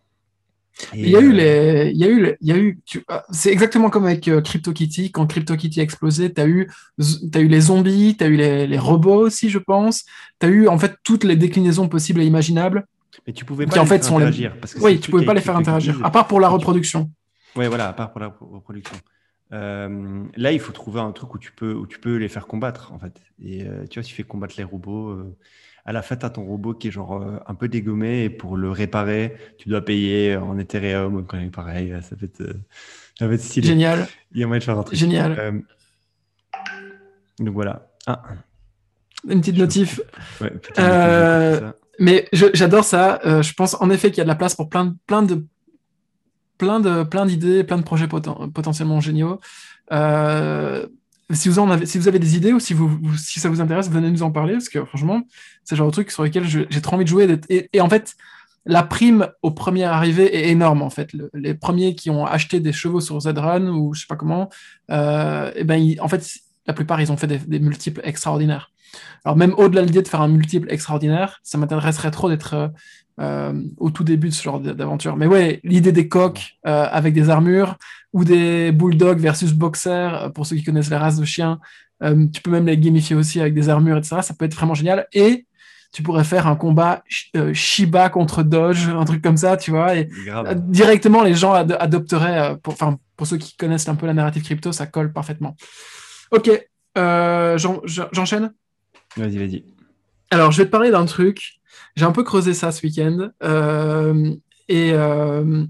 il 0.93 1.09
y 1.09 1.15
a 1.15 1.21
eu 1.21 1.31
euh, 1.31 1.33
les, 1.33 1.91
il 1.91 1.97
y 1.97 2.03
a 2.05 2.09
eu, 2.09 2.37
il 2.39 2.47
y 2.47 2.51
a 2.51 2.57
eu, 2.57 2.79
c'est 3.31 3.51
exactement 3.51 3.89
comme 3.89 4.05
avec 4.05 4.21
CryptoKitty. 4.21 5.11
Quand 5.11 5.25
CryptoKitty 5.27 5.79
a 5.79 5.83
explosé, 5.83 6.33
tu 6.33 6.41
as 6.41 6.47
eu, 6.47 6.69
as 6.99 7.39
eu 7.39 7.47
les 7.47 7.61
zombies, 7.61 8.15
tu 8.17 8.23
as 8.23 8.27
eu 8.27 8.35
les, 8.35 8.67
les, 8.67 8.79
robots 8.79 9.25
aussi, 9.25 9.49
je 9.49 9.59
pense. 9.59 10.05
Tu 10.39 10.45
as 10.45 10.49
eu 10.49 10.67
en 10.67 10.77
fait 10.77 10.95
toutes 11.03 11.23
les 11.23 11.35
déclinaisons 11.35 11.89
possibles 11.89 12.21
et 12.21 12.25
imaginables. 12.25 12.85
Mais 13.25 13.33
tu 13.33 13.43
pouvais 13.43 13.65
pas 13.65 13.75
les 13.75 13.81
en 13.81 13.85
fait, 13.85 14.03
faire 14.03 14.15
interagir. 14.15 14.55
Parce 14.59 14.73
que 14.73 14.79
oui, 14.81 14.99
tu 14.99 15.11
pouvais 15.11 15.25
pas 15.25 15.33
les 15.33 15.41
faire 15.41 15.57
interagir, 15.57 15.99
à 16.03 16.11
part 16.11 16.27
pour 16.27 16.39
la 16.39 16.49
reproduction. 16.49 17.11
Oui, 17.55 17.67
voilà, 17.67 17.89
à 17.89 17.93
part 17.93 18.11
pour 18.11 18.21
la 18.21 18.27
reproduction. 18.39 18.95
Euh, 19.51 20.23
là, 20.35 20.51
il 20.51 20.59
faut 20.59 20.71
trouver 20.71 20.99
un 20.99 21.11
truc 21.11 21.33
où 21.33 21.39
tu 21.39 21.51
peux, 21.51 21.73
où 21.73 21.87
tu 21.87 21.99
peux 21.99 22.15
les 22.17 22.27
faire 22.27 22.47
combattre, 22.47 22.91
en 22.93 22.99
fait. 22.99 23.21
Et 23.43 23.63
euh, 23.63 23.85
tu 23.89 23.99
vois, 23.99 24.03
si 24.03 24.09
tu 24.09 24.15
fais 24.15 24.23
combattre 24.23 24.55
les 24.57 24.63
robots, 24.63 25.09
euh, 25.09 25.35
à 25.85 25.93
la 25.93 26.01
fin, 26.01 26.15
tu 26.15 26.25
as 26.25 26.29
ton 26.29 26.43
robot 26.43 26.73
qui 26.73 26.89
est 26.89 26.91
genre 26.91 27.23
un 27.47 27.55
peu 27.55 27.67
dégommé 27.67 28.25
et 28.25 28.29
pour 28.29 28.57
le 28.57 28.69
réparer, 28.69 29.35
tu 29.57 29.69
dois 29.69 29.83
payer 29.83 30.35
en 30.35 30.57
Ethereum. 30.59 31.25
Pareil, 31.51 31.95
ça 32.01 32.15
va 32.15 32.25
être, 32.25 32.43
ça 33.17 33.27
va 33.27 33.33
être 33.33 33.41
stylé. 33.41 33.67
Génial. 33.67 34.07
Il 34.33 34.39
y 34.39 34.43
a 34.43 34.47
moyen 34.47 34.59
de 34.59 34.63
faire 34.63 34.77
un 34.77 34.83
truc. 34.83 34.99
Génial. 34.99 35.63
donc 37.39 37.53
voilà. 37.53 37.87
Ah. 38.05 38.21
Une 39.27 39.39
petite 39.39 39.57
notif. 39.57 39.99
Ouais, 40.41 40.53
mais 41.97 42.27
j'adore 42.33 42.83
ça. 42.83 43.19
je 43.41 43.53
pense 43.53 43.75
en 43.81 43.89
effet 43.89 44.09
qu'il 44.09 44.19
y 44.19 44.21
a 44.21 44.25
de 44.25 44.29
la 44.29 44.35
place 44.35 44.55
pour 44.55 44.69
plein, 44.69 44.95
plein 45.07 45.23
de 45.23 45.43
plein 46.59 46.79
de 46.79 47.03
plein 47.03 47.25
d'idées, 47.25 47.63
plein 47.63 47.77
de 47.77 47.83
projets 47.83 48.07
potentiellement 48.07 48.99
géniaux. 48.99 49.39
Euh, 49.91 50.85
si 51.31 51.47
vous, 51.47 51.59
en 51.59 51.69
avez, 51.69 51.85
si 51.85 51.97
vous 51.97 52.07
avez 52.07 52.19
des 52.19 52.35
idées 52.35 52.53
ou 52.53 52.59
si, 52.59 52.75
ça 53.39 53.49
vous 53.49 53.61
intéresse, 53.61 53.89
venez 53.89 54.09
nous 54.09 54.23
en 54.23 54.31
parler 54.31 54.53
parce 54.53 54.69
que 54.69 54.83
franchement, 54.83 55.21
c'est 55.63 55.75
le 55.75 55.77
genre 55.77 55.87
de 55.87 55.91
truc 55.91 56.11
sur 56.11 56.23
lequel 56.23 56.45
j'ai 56.45 56.81
trop 56.81 56.95
envie 56.95 57.05
de 57.05 57.09
jouer. 57.09 57.39
Et, 57.49 57.81
en 57.81 57.89
fait, 57.89 58.15
la 58.65 58.83
prime 58.83 59.27
aux 59.41 59.51
premiers 59.51 59.85
arrivés 59.85 60.35
est 60.35 60.49
énorme 60.49 60.81
en 60.81 60.89
fait. 60.89 61.11
les 61.33 61.53
premiers 61.53 61.95
qui 61.95 62.09
ont 62.09 62.25
acheté 62.25 62.59
des 62.59 62.73
chevaux 62.73 62.99
sur 62.99 63.19
Zrun 63.19 63.67
ou 63.67 63.93
je 63.93 64.01
sais 64.01 64.07
pas 64.07 64.15
comment, 64.15 64.49
euh, 64.91 65.51
et 65.55 65.63
ben 65.63 65.95
en 66.01 66.07
fait, 66.07 66.27
la 66.67 66.73
plupart 66.73 66.99
ils 66.99 67.11
ont 67.11 67.17
fait 67.17 67.27
des, 67.27 67.59
multiples 67.59 68.01
extraordinaires. 68.03 68.71
Alors 69.23 69.37
même 69.37 69.53
au-delà 69.57 69.81
de 69.81 69.87
l'idée 69.87 70.01
de 70.01 70.07
faire 70.07 70.21
un 70.21 70.27
multiple 70.27 70.71
extraordinaire, 70.71 71.39
ça 71.43 71.57
m'intéresserait 71.57 72.11
trop 72.11 72.27
d'être 72.27 72.71
au 73.19 73.89
tout 73.89 74.03
début 74.03 74.29
de 74.29 74.33
ce 74.33 74.41
genre 74.43 74.59
d'aventure. 74.59 75.17
Mais 75.17 75.27
ouais, 75.27 75.59
l'idée 75.63 75.91
des 75.91 76.07
coqs 76.07 76.57
avec 76.63 77.13
des 77.13 77.29
armures 77.29 77.77
ou 78.13 78.23
des 78.23 78.71
bulldogs 78.71 79.19
versus 79.19 79.53
boxers, 79.53 80.31
pour 80.33 80.45
ceux 80.45 80.55
qui 80.55 80.63
connaissent 80.63 80.89
les 80.89 80.97
races 80.97 81.17
de 81.17 81.25
chiens, 81.25 81.59
tu 82.01 82.41
peux 82.41 82.51
même 82.51 82.65
les 82.65 82.77
gamifier 82.77 83.15
aussi 83.15 83.41
avec 83.41 83.53
des 83.53 83.69
armures, 83.69 83.97
etc. 83.97 84.17
Ça 84.21 84.33
peut 84.33 84.45
être 84.45 84.55
vraiment 84.55 84.73
génial. 84.73 85.07
Et 85.13 85.45
tu 85.91 86.03
pourrais 86.03 86.23
faire 86.23 86.45
un 86.47 86.55
combat 86.55 87.03
Shiba 87.53 88.09
contre 88.09 88.43
Doge, 88.43 88.87
un 88.87 89.05
truc 89.05 89.21
comme 89.21 89.37
ça, 89.37 89.57
tu 89.57 89.71
vois. 89.71 89.95
Et 89.95 90.07
directement, 90.67 91.23
les 91.23 91.33
gens 91.33 91.53
adopteraient, 91.53 92.57
pour, 92.63 92.75
pour 93.17 93.27
ceux 93.27 93.37
qui 93.37 93.57
connaissent 93.57 93.89
un 93.89 93.95
peu 93.95 94.05
la 94.05 94.13
narrative 94.13 94.43
crypto, 94.43 94.71
ça 94.71 94.85
colle 94.85 95.11
parfaitement. 95.11 95.57
Ok, 96.31 96.49
j'enchaîne? 96.95 98.53
Vas-y, 99.17 99.37
vas-y. 99.37 99.65
Alors, 100.31 100.51
je 100.51 100.59
vais 100.59 100.65
te 100.65 100.71
parler 100.71 100.91
d'un 100.91 101.05
truc. 101.05 101.58
J'ai 101.95 102.05
un 102.05 102.11
peu 102.11 102.23
creusé 102.23 102.53
ça 102.53 102.71
ce 102.71 102.85
week-end. 102.85 103.29
Euh, 103.43 104.33
et 104.67 104.91
euh, 104.93 105.65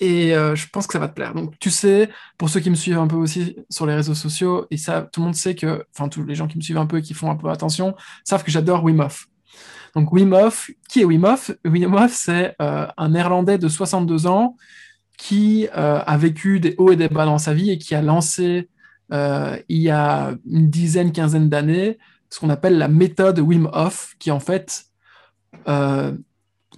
et 0.00 0.32
euh, 0.36 0.54
je 0.54 0.68
pense 0.68 0.86
que 0.86 0.92
ça 0.92 1.00
va 1.00 1.08
te 1.08 1.14
plaire. 1.14 1.34
Donc, 1.34 1.58
tu 1.58 1.70
sais, 1.70 2.08
pour 2.36 2.48
ceux 2.48 2.60
qui 2.60 2.70
me 2.70 2.76
suivent 2.76 2.98
un 2.98 3.08
peu 3.08 3.16
aussi 3.16 3.56
sur 3.68 3.84
les 3.84 3.96
réseaux 3.96 4.14
sociaux, 4.14 4.66
et 4.70 4.76
ça, 4.76 5.08
tout 5.12 5.20
le 5.20 5.24
monde 5.24 5.34
sait 5.34 5.56
que, 5.56 5.84
enfin, 5.92 6.08
tous 6.08 6.22
les 6.24 6.36
gens 6.36 6.46
qui 6.46 6.56
me 6.56 6.62
suivent 6.62 6.78
un 6.78 6.86
peu 6.86 6.98
et 6.98 7.02
qui 7.02 7.14
font 7.14 7.30
un 7.30 7.36
peu 7.36 7.48
attention, 7.50 7.96
savent 8.22 8.44
que 8.44 8.50
j'adore 8.52 8.84
Wim 8.84 9.00
Hof. 9.00 9.26
Donc, 9.96 10.12
Wim 10.12 10.32
Hof, 10.32 10.70
qui 10.88 11.00
est 11.00 11.04
Wim 11.04 11.24
Hof? 11.24 11.50
Wim 11.64 11.94
Hof, 11.94 12.12
c'est 12.12 12.54
un 12.60 13.08
Néerlandais 13.08 13.58
de 13.58 13.66
62 13.66 14.28
ans 14.28 14.56
qui 15.16 15.66
a 15.72 16.16
vécu 16.16 16.60
des 16.60 16.76
hauts 16.78 16.92
et 16.92 16.96
des 16.96 17.08
bas 17.08 17.24
dans 17.24 17.38
sa 17.38 17.52
vie 17.52 17.70
et 17.70 17.78
qui 17.78 17.96
a 17.96 18.02
lancé, 18.02 18.68
il 19.10 19.56
y 19.68 19.90
a 19.90 20.36
une 20.48 20.70
dizaine, 20.70 21.10
quinzaine 21.10 21.48
d'années, 21.48 21.98
ce 22.30 22.38
qu'on 22.38 22.50
appelle 22.50 22.78
la 22.78 22.88
méthode 22.88 23.40
Wim 23.40 23.68
Hof, 23.72 24.14
qui 24.18 24.30
en 24.30 24.40
fait 24.40 24.87
euh, 25.66 26.12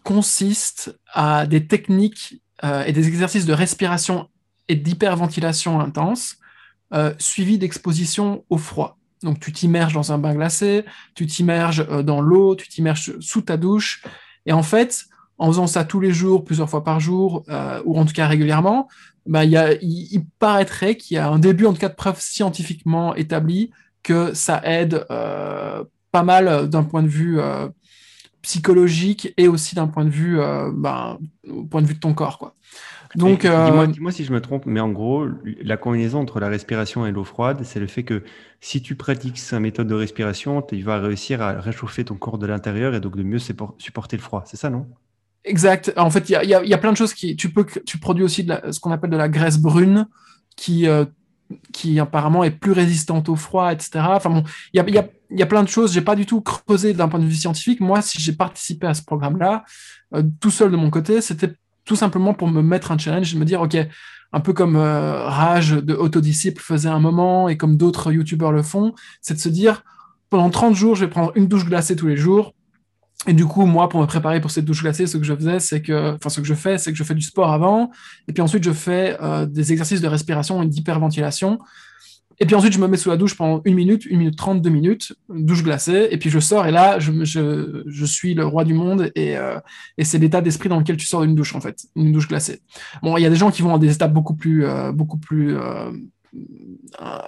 consiste 0.05 0.99
à 1.13 1.47
des 1.47 1.67
techniques 1.67 2.43
euh, 2.65 2.85
et 2.85 2.93
des 2.93 3.09
exercices 3.09 3.47
de 3.47 3.53
respiration 3.53 4.29
et 4.69 4.77
d'hyperventilation 4.77 5.81
intense, 5.81 6.37
euh, 6.95 7.13
suivis 7.19 7.59
d'exposition 7.59 8.45
au 8.49 8.57
froid. 8.57 8.99
Donc 9.23 9.41
tu 9.41 9.53
t'immerges 9.53 9.95
dans 9.95 10.13
un 10.13 10.19
bain 10.19 10.35
glacé, 10.35 10.85
tu 11.15 11.27
t'immerges 11.27 11.87
dans 12.05 12.21
l'eau, 12.21 12.57
tu 12.57 12.69
t'immerges 12.69 13.19
sous 13.21 13.43
ta 13.43 13.57
douche, 13.57 14.03
et 14.47 14.53
en 14.53 14.63
fait, 14.63 15.05
en 15.37 15.49
faisant 15.49 15.67
ça 15.67 15.85
tous 15.85 16.01
les 16.01 16.13
jours, 16.13 16.45
plusieurs 16.45 16.71
fois 16.71 16.85
par 16.85 17.01
jour, 17.01 17.45
ou 17.85 17.99
en 17.99 18.07
tout 18.07 18.15
cas 18.15 18.27
régulièrement, 18.27 18.89
bah, 19.27 19.45
il, 19.45 20.25
paraîtrait 20.39 20.97
qu'il 20.97 21.17
y 21.17 21.19
a 21.19 21.29
un 21.29 21.39
début, 21.39 21.67
en 21.67 21.73
tout 21.73 21.79
cas, 21.79 21.91
de 21.91 21.95
preuve 21.95 22.19
scientifiquement 22.21 23.15
établie 23.15 23.71
que 24.03 24.35
ça 24.35 24.61
aide 24.65 25.07
euh, 25.11 25.85
pas 26.11 26.23
mal 26.23 26.49
euh, 26.49 26.67
d'un 26.67 26.85
point 26.85 27.03
de 27.03 27.09
vue 27.09 27.41
euh, 27.41 27.69
psychologique 28.43 29.33
et 29.37 29.49
aussi 29.49 29.75
d'un 29.75 29.87
point 29.87 30.05
de 30.05 30.11
vue, 30.11 30.39
ben, 30.75 31.19
au 31.49 31.65
point 31.65 31.83
de 31.83 31.87
vue 31.87 31.95
de 31.95 32.01
ton 32.01 32.15
corps, 32.15 32.39
quoi. 32.39 32.55
Donc, 33.17 33.45
dis-moi, 33.45 34.13
si 34.13 34.25
je 34.25 34.33
me 34.33 34.41
trompe, 34.41 34.67
mais 34.67 34.79
en 34.79 34.91
gros, 34.91 35.27
la 35.63 35.77
combinaison 35.77 36.21
entre 36.21 36.39
la 36.39 36.49
respiration 36.49 37.07
et 37.07 37.11
l'eau 37.11 37.25
froide, 37.25 37.63
c'est 37.65 37.81
le 37.81 37.89
fait 37.89 38.05
que 38.05 38.23
si 38.61 38.83
tu 38.83 38.95
pratiques 38.95 39.39
cette 39.39 39.59
méthode 39.59 39.89
de 39.89 39.95
respiration, 39.95 40.63
tu 40.63 40.81
vas 40.83 41.01
réussir 41.01 41.43
à 41.43 41.61
réchauffer 41.61 42.05
ton 42.05 42.15
corps 42.15 42.39
de 42.39 42.47
l'intérieur 42.47 42.95
et 42.95 43.01
donc 43.01 43.17
de 43.17 43.25
mieux 43.25 43.41
supporter 43.41 44.17
le 44.17 44.23
froid. 44.23 44.45
C'est 44.47 44.57
ça, 44.57 44.71
non? 44.71 44.87
Exact. 45.45 45.93
En 45.97 46.11
fait, 46.11 46.29
il 46.29 46.33
y 46.33 46.37
a, 46.37 46.65
y 46.65 46.75
a, 46.75 46.79
plein 46.79 46.93
de 46.93 46.97
choses 46.97 47.13
qui. 47.13 47.35
Tu, 47.35 47.51
peux, 47.51 47.67
tu 47.85 47.99
produis 47.99 48.23
aussi 48.23 48.45
de 48.45 48.55
ce 48.71 48.79
qu'on 48.79 48.93
appelle 48.93 49.11
de 49.11 49.17
la 49.17 49.29
graisse 49.29 49.59
brune 49.59 50.07
qui 50.57 50.87
qui 51.73 51.99
apparemment 52.01 52.45
est 52.45 52.51
plus 52.51 52.73
résistante 52.73 53.29
au 53.29 53.37
froid, 53.37 53.73
etc. 53.73 53.91
Enfin 53.97 54.31
bon, 54.31 54.45
il 54.73 54.79
y 54.79 54.81
a, 54.81 54.89
y, 54.89 54.99
a, 54.99 55.09
y 55.33 55.43
a, 55.43 55.47
plein 55.47 55.63
de 55.63 55.69
choses. 55.69 55.93
J'ai 55.93 56.01
pas 56.01 56.17
du 56.17 56.27
tout 56.27 56.41
creusé 56.41 56.93
d'un 56.93 57.09
point 57.09 57.21
de 57.21 57.25
vue 57.25 57.35
scientifique. 57.35 57.81
Moi, 57.81 58.03
si 58.03 58.21
j'ai 58.21 58.33
participé 58.33 58.87
à 58.87 58.95
ce 58.95 59.03
programme-là, 59.03 59.65
euh, 60.15 60.23
tout 60.41 60.51
seul 60.51 60.71
de 60.71 60.77
mon 60.77 60.91
côté, 60.91 61.21
c'était 61.21 61.53
tout 61.85 61.97
simplement 61.97 62.35
pour 62.35 62.49
me 62.49 62.63
mettre 62.63 62.93
un 62.93 62.99
challenge, 62.99 63.35
me 63.35 63.45
dire, 63.45 63.61
ok, 63.61 63.77
un 64.33 64.41
peu 64.41 64.53
comme 64.53 64.77
euh, 64.77 65.25
Rage 65.25 65.71
de 65.71 65.95
Autodisciple 65.95 66.63
faisait 66.63 66.89
un 66.89 67.01
moment 67.01 67.49
et 67.49 67.57
comme 67.57 67.77
d'autres 67.77 68.13
youtubeurs 68.13 68.53
le 68.53 68.63
font, 68.63 68.95
c'est 69.21 69.35
de 69.35 69.41
se 69.41 69.49
dire, 69.49 69.83
pendant 70.29 70.51
30 70.51 70.75
jours, 70.75 70.95
je 70.95 71.05
vais 71.05 71.11
prendre 71.11 71.33
une 71.35 71.49
douche 71.49 71.65
glacée 71.65 71.97
tous 71.97 72.07
les 72.07 72.17
jours 72.17 72.55
et 73.27 73.35
du 73.35 73.45
coup, 73.45 73.67
moi, 73.67 73.89
pour 73.89 74.01
me 74.01 74.07
préparer 74.07 74.41
pour 74.41 74.51
cette 74.51 74.65
douche 74.65 74.83
glacée, 74.83 75.07
ce 75.07 75.19
que 75.19 75.25
je 75.25 75.35
faisais, 75.35 75.61
c'est 75.61 75.83
que, 75.83 76.15
enfin, 76.15 76.31
ce 76.31 76.41
que 76.41 76.47
je 76.47 76.55
fais, 76.55 76.79
c'est 76.79 76.91
que 76.91 76.97
je 76.97 77.05
fais 77.05 77.15
du 77.15 77.23
sport 77.23 77.53
avant, 77.53 77.91
et 78.27 78.33
puis 78.33 78.43
ensuite, 78.43 78.65
je 78.65 78.73
fais 78.73 79.19
euh, 79.21 79.45
des 79.45 79.73
exercices 79.73 80.01
de 80.01 80.09
respiration 80.09 80.63
et 80.63 80.67
d'hyperventilation. 80.67 81.59
Et 82.43 82.47
puis 82.47 82.55
ensuite, 82.55 82.73
je 82.73 82.79
me 82.79 82.89
mets 82.89 82.97
sous 82.97 83.11
la 83.11 83.19
douche 83.19 83.37
pendant 83.37 83.61
une 83.67 83.75
minute, 83.75 84.07
une 84.07 84.19
minute 84.19 84.37
trente, 84.37 84.63
deux 84.63 84.71
minutes, 84.71 85.13
douche 85.29 85.63
glacée, 85.63 86.09
et 86.11 86.17
puis 86.17 86.31
je 86.31 86.39
sors, 86.39 86.67
et 86.67 86.71
là, 86.71 86.99
je, 86.99 88.05
suis 88.07 88.33
le 88.33 88.47
roi 88.47 88.65
du 88.65 88.73
monde, 88.73 89.13
et, 89.15 89.37
euh, 89.37 89.61
et 89.99 90.05
c'est 90.05 90.19
l'état 90.19 90.41
d'esprit 90.41 90.71
dans 90.71 90.79
lequel 90.79 90.97
tu 90.97 91.07
sors 91.07 91.21
d'une 91.21 91.35
douche, 91.35 91.55
en 91.55 91.61
fait, 91.61 91.85
une 91.97 92.13
douche 92.13 92.29
glacée. 92.29 92.63
Bon, 93.03 93.19
il 93.19 93.23
y 93.23 93.27
a 93.27 93.31
des 93.31 93.37
gens 93.37 93.51
qui 93.51 93.61
vont 93.61 93.75
à 93.75 93.79
des 93.79 93.93
étapes 93.93 94.15
beaucoup 94.15 94.35
plus, 94.35 94.65
euh, 94.65 94.91
beaucoup 94.91 95.19
plus 95.19 95.55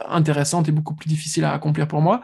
intéressantes 0.08 0.68
et 0.68 0.72
beaucoup 0.72 0.94
plus 0.94 1.08
difficiles 1.08 1.44
à 1.44 1.52
accomplir 1.52 1.86
pour 1.88 2.00
moi. 2.00 2.22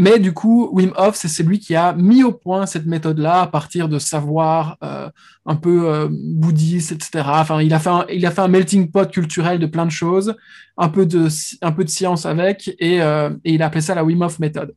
Mais 0.00 0.18
du 0.18 0.32
coup, 0.32 0.70
Wim 0.72 0.94
Hof, 0.96 1.14
c'est 1.14 1.28
celui 1.28 1.58
qui 1.58 1.76
a 1.76 1.92
mis 1.92 2.24
au 2.24 2.32
point 2.32 2.64
cette 2.64 2.86
méthode-là 2.86 3.42
à 3.42 3.46
partir 3.46 3.86
de 3.86 3.98
savoir 3.98 4.78
euh, 4.82 5.10
un 5.44 5.56
peu 5.56 5.92
euh, 5.92 6.08
bouddhiste, 6.10 6.92
etc. 6.92 7.22
Enfin, 7.26 7.60
il 7.60 7.74
a, 7.74 7.78
fait 7.78 8.40
un, 8.40 8.48
melting 8.48 8.90
pot 8.90 9.10
culturel 9.10 9.58
de 9.58 9.66
plein 9.66 9.84
de 9.84 9.90
choses, 9.90 10.34
un 10.78 10.88
peu 10.88 11.04
de, 11.04 11.28
science 11.28 12.24
avec, 12.24 12.74
et, 12.78 13.02
euh, 13.02 13.28
et 13.44 13.52
il 13.52 13.62
a 13.62 13.66
appelé 13.66 13.82
ça 13.82 13.94
la 13.94 14.02
Wim 14.02 14.22
Hof 14.22 14.38
méthode. 14.38 14.74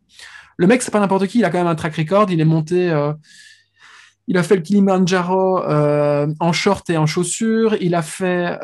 Le 0.57 0.67
mec, 0.67 0.81
c'est 0.81 0.91
pas 0.91 0.99
n'importe 0.99 1.27
qui, 1.27 1.39
il 1.39 1.45
a 1.45 1.49
quand 1.49 1.59
même 1.59 1.67
un 1.67 1.75
track 1.75 1.95
record, 1.95 2.29
il 2.29 2.41
est 2.41 2.45
monté... 2.45 2.91
il 4.27 4.37
a 4.37 4.43
fait 4.43 4.57
le 4.57 4.61
Kilimanjaro 4.61 5.63
en 5.63 6.51
short 6.51 6.89
et 6.89 6.97
en 6.97 7.05
chaussures. 7.05 7.77
Il 7.79 7.95
a 7.95 8.01
fait 8.01 8.59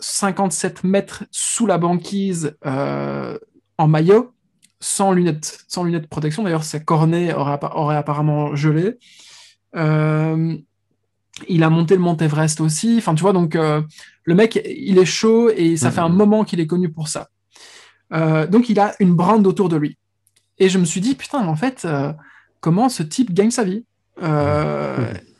57 0.00 0.84
mètres 0.84 1.24
sous 1.30 1.66
la 1.66 1.76
banquise 1.76 2.56
en 2.64 3.88
maillot 3.88 4.32
sans 4.80 5.12
lunettes, 5.12 5.64
sans 5.68 5.84
lunettes 5.84 6.02
de 6.02 6.08
protection. 6.08 6.42
D'ailleurs, 6.42 6.64
sa 6.64 6.80
cornée 6.80 7.32
aurait, 7.34 7.58
aurait 7.74 7.96
apparemment 7.96 8.56
gelé. 8.56 8.98
Euh, 9.76 10.56
il 11.48 11.62
a 11.62 11.70
monté 11.70 11.94
le 11.94 12.00
Mont 12.00 12.16
Everest 12.16 12.60
aussi. 12.60 12.96
Enfin, 12.98 13.14
tu 13.14 13.22
vois, 13.22 13.32
donc 13.32 13.54
euh, 13.54 13.82
le 14.24 14.34
mec, 14.34 14.60
il 14.64 14.98
est 14.98 15.04
chaud 15.04 15.50
et 15.50 15.76
ça 15.76 15.90
fait 15.90 16.00
un 16.00 16.08
moment 16.08 16.44
qu'il 16.44 16.60
est 16.60 16.66
connu 16.66 16.90
pour 16.90 17.08
ça. 17.08 17.28
Euh, 18.12 18.46
donc, 18.46 18.68
il 18.68 18.80
a 18.80 18.94
une 19.00 19.14
brande 19.14 19.46
autour 19.46 19.68
de 19.68 19.76
lui. 19.76 19.96
Et 20.58 20.68
je 20.68 20.78
me 20.78 20.84
suis 20.84 21.00
dit, 21.00 21.14
putain, 21.14 21.46
en 21.46 21.56
fait, 21.56 21.86
comment 22.60 22.88
ce 22.88 23.02
type 23.02 23.32
gagne 23.32 23.50
sa 23.50 23.64
vie? 23.64 23.84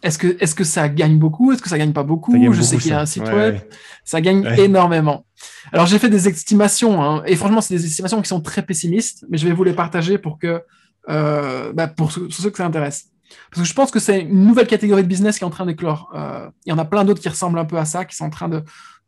Est-ce 0.02 0.18
que, 0.18 0.28
est 0.40 0.54
que 0.54 0.64
ça 0.64 0.88
gagne 0.88 1.18
beaucoup? 1.18 1.52
Est-ce 1.52 1.60
que 1.60 1.68
ça 1.68 1.78
gagne 1.78 1.92
pas 1.92 2.02
beaucoup? 2.02 2.34
Je 2.52 2.62
sais 2.62 2.78
qu'il 2.78 2.90
y 2.90 2.94
a 2.94 3.00
un 3.00 3.06
site 3.06 3.24
web. 3.24 3.58
Ça 4.04 4.20
gagne 4.20 4.46
énormément. 4.58 5.26
Alors 5.72 5.86
j'ai 5.86 5.98
fait 5.98 6.08
des 6.08 6.28
estimations, 6.28 7.02
hein, 7.02 7.22
et 7.26 7.36
franchement 7.36 7.60
c'est 7.60 7.74
des 7.74 7.84
estimations 7.86 8.20
qui 8.20 8.28
sont 8.28 8.40
très 8.40 8.62
pessimistes, 8.62 9.24
mais 9.30 9.38
je 9.38 9.46
vais 9.46 9.54
vous 9.54 9.64
les 9.64 9.72
partager 9.72 10.18
pour 10.18 10.38
que 10.38 10.62
euh, 11.08 11.72
bah, 11.72 11.86
pour 11.86 12.12
ceux, 12.12 12.28
que 12.28 12.56
ça 12.56 12.66
intéresse. 12.66 13.06
Parce 13.50 13.62
que 13.62 13.68
je 13.68 13.74
pense 13.74 13.90
que 13.90 14.00
c'est 14.00 14.20
une 14.20 14.44
nouvelle 14.46 14.66
catégorie 14.66 15.02
de 15.02 15.08
business 15.08 15.38
qui 15.38 15.44
est 15.44 15.46
en 15.46 15.50
train 15.50 15.66
d'éclore. 15.66 16.10
Euh, 16.14 16.48
il 16.66 16.70
y 16.70 16.72
en 16.72 16.78
a 16.78 16.84
plein 16.84 17.04
d'autres 17.04 17.20
qui 17.20 17.28
ressemblent 17.28 17.58
un 17.58 17.64
peu 17.64 17.78
à 17.78 17.84
ça, 17.84 18.04
qui 18.04 18.16
sont 18.16 18.24
en 18.24 18.30
train 18.30 18.48
de, 18.48 18.62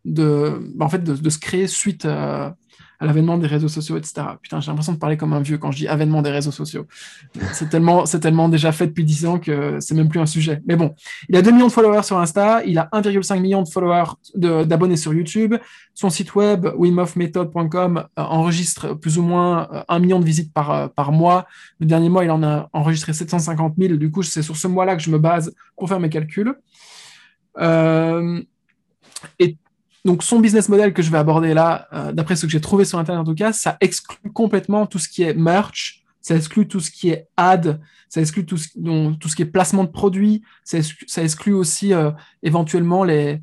de, 0.04 0.72
bah, 0.74 0.86
en 0.86 0.88
fait, 0.88 1.02
de, 1.02 1.30
se 1.30 1.38
créer 1.38 1.66
suite 1.66 2.04
euh, 2.04 2.50
l'avènement 3.06 3.38
des 3.38 3.46
réseaux 3.46 3.68
sociaux, 3.68 3.96
etc. 3.96 4.22
Putain, 4.40 4.60
j'ai 4.60 4.70
l'impression 4.70 4.92
de 4.92 4.98
parler 4.98 5.16
comme 5.16 5.32
un 5.32 5.40
vieux 5.40 5.58
quand 5.58 5.70
je 5.70 5.78
dis 5.78 5.88
avènement 5.88 6.22
des 6.22 6.30
réseaux 6.30 6.50
sociaux. 6.50 6.86
C'est 7.52 7.68
tellement, 7.68 8.06
c'est 8.06 8.20
tellement 8.20 8.48
déjà 8.48 8.72
fait 8.72 8.86
depuis 8.86 9.04
10 9.04 9.26
ans 9.26 9.38
que 9.38 9.78
c'est 9.80 9.94
même 9.94 10.08
plus 10.08 10.20
un 10.20 10.26
sujet. 10.26 10.62
Mais 10.66 10.76
bon, 10.76 10.94
il 11.28 11.36
a 11.36 11.42
2 11.42 11.50
millions 11.50 11.66
de 11.66 11.72
followers 11.72 12.02
sur 12.02 12.18
Insta, 12.18 12.62
il 12.64 12.78
a 12.78 12.88
1,5 12.92 13.40
million 13.40 13.62
de 13.62 13.68
followers 13.68 14.12
d'abonnés 14.34 14.96
sur 14.96 15.12
YouTube. 15.12 15.54
Son 15.94 16.10
site 16.10 16.34
web, 16.34 16.66
wimofmethod.com, 16.76 17.98
euh, 17.98 18.22
enregistre 18.22 18.94
plus 18.94 19.18
ou 19.18 19.22
moins 19.22 19.68
1 19.88 19.96
euh, 19.96 19.98
million 20.00 20.20
de 20.20 20.24
visites 20.24 20.52
par, 20.52 20.70
euh, 20.70 20.88
par 20.88 21.12
mois. 21.12 21.46
Le 21.80 21.86
dernier 21.86 22.08
mois, 22.08 22.24
il 22.24 22.30
en 22.30 22.42
a 22.42 22.68
enregistré 22.72 23.12
750 23.12 23.74
000. 23.78 23.96
Du 23.96 24.10
coup, 24.10 24.22
c'est 24.22 24.42
sur 24.42 24.56
ce 24.56 24.68
mois-là 24.68 24.96
que 24.96 25.02
je 25.02 25.10
me 25.10 25.18
base 25.18 25.54
pour 25.76 25.88
faire 25.88 26.00
mes 26.00 26.08
calculs. 26.08 26.54
Et 29.38 29.56
donc 30.04 30.22
son 30.22 30.40
business 30.40 30.68
model 30.68 30.92
que 30.92 31.02
je 31.02 31.10
vais 31.10 31.18
aborder 31.18 31.54
là, 31.54 31.86
euh, 31.92 32.12
d'après 32.12 32.34
ce 32.34 32.46
que 32.46 32.52
j'ai 32.52 32.60
trouvé 32.60 32.84
sur 32.84 32.98
Internet 32.98 33.22
en 33.22 33.24
tout 33.24 33.36
cas, 33.36 33.52
ça 33.52 33.76
exclut 33.80 34.32
complètement 34.32 34.86
tout 34.86 34.98
ce 34.98 35.08
qui 35.08 35.22
est 35.22 35.34
merch, 35.34 36.02
ça 36.20 36.34
exclut 36.34 36.66
tout 36.66 36.80
ce 36.80 36.90
qui 36.90 37.10
est 37.10 37.28
ad, 37.36 37.80
ça 38.08 38.20
exclut 38.20 38.44
tout 38.44 38.56
ce, 38.56 38.68
tout 39.16 39.28
ce 39.28 39.36
qui 39.36 39.42
est 39.42 39.46
placement 39.46 39.84
de 39.84 39.90
produits, 39.90 40.42
ça 40.64 40.78
exclut, 41.22 41.52
aussi 41.52 41.94
euh, 41.94 42.10
éventuellement 42.42 43.04
les, 43.04 43.40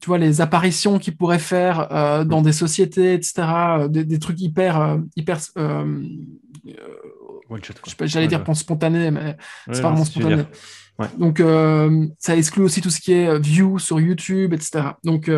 tu 0.00 0.08
vois, 0.08 0.18
les 0.18 0.40
apparitions 0.40 0.98
qu'il 0.98 1.16
pourrait 1.16 1.38
faire 1.38 1.92
euh, 1.92 2.24
dans 2.24 2.42
des 2.42 2.52
sociétés, 2.52 3.14
etc., 3.14 3.88
des, 3.88 4.18
trucs 4.18 4.40
hyper, 4.40 4.98
hyper 5.16 5.38
j'allais 8.02 8.28
dire 8.28 8.44
spontané, 8.54 9.10
mais 9.10 9.36
c'est 9.72 9.82
pas 9.82 9.88
vraiment 9.90 10.04
spontané. 10.04 10.42
Donc, 11.18 11.42
ça 12.18 12.36
exclut 12.36 12.62
aussi 12.62 12.80
tout 12.80 12.90
ce 12.90 13.00
qui 13.00 13.12
est 13.12 13.38
view 13.38 13.78
sur 13.78 14.00
YouTube, 14.00 14.52
etc. 14.52 14.90
Donc, 15.02 15.30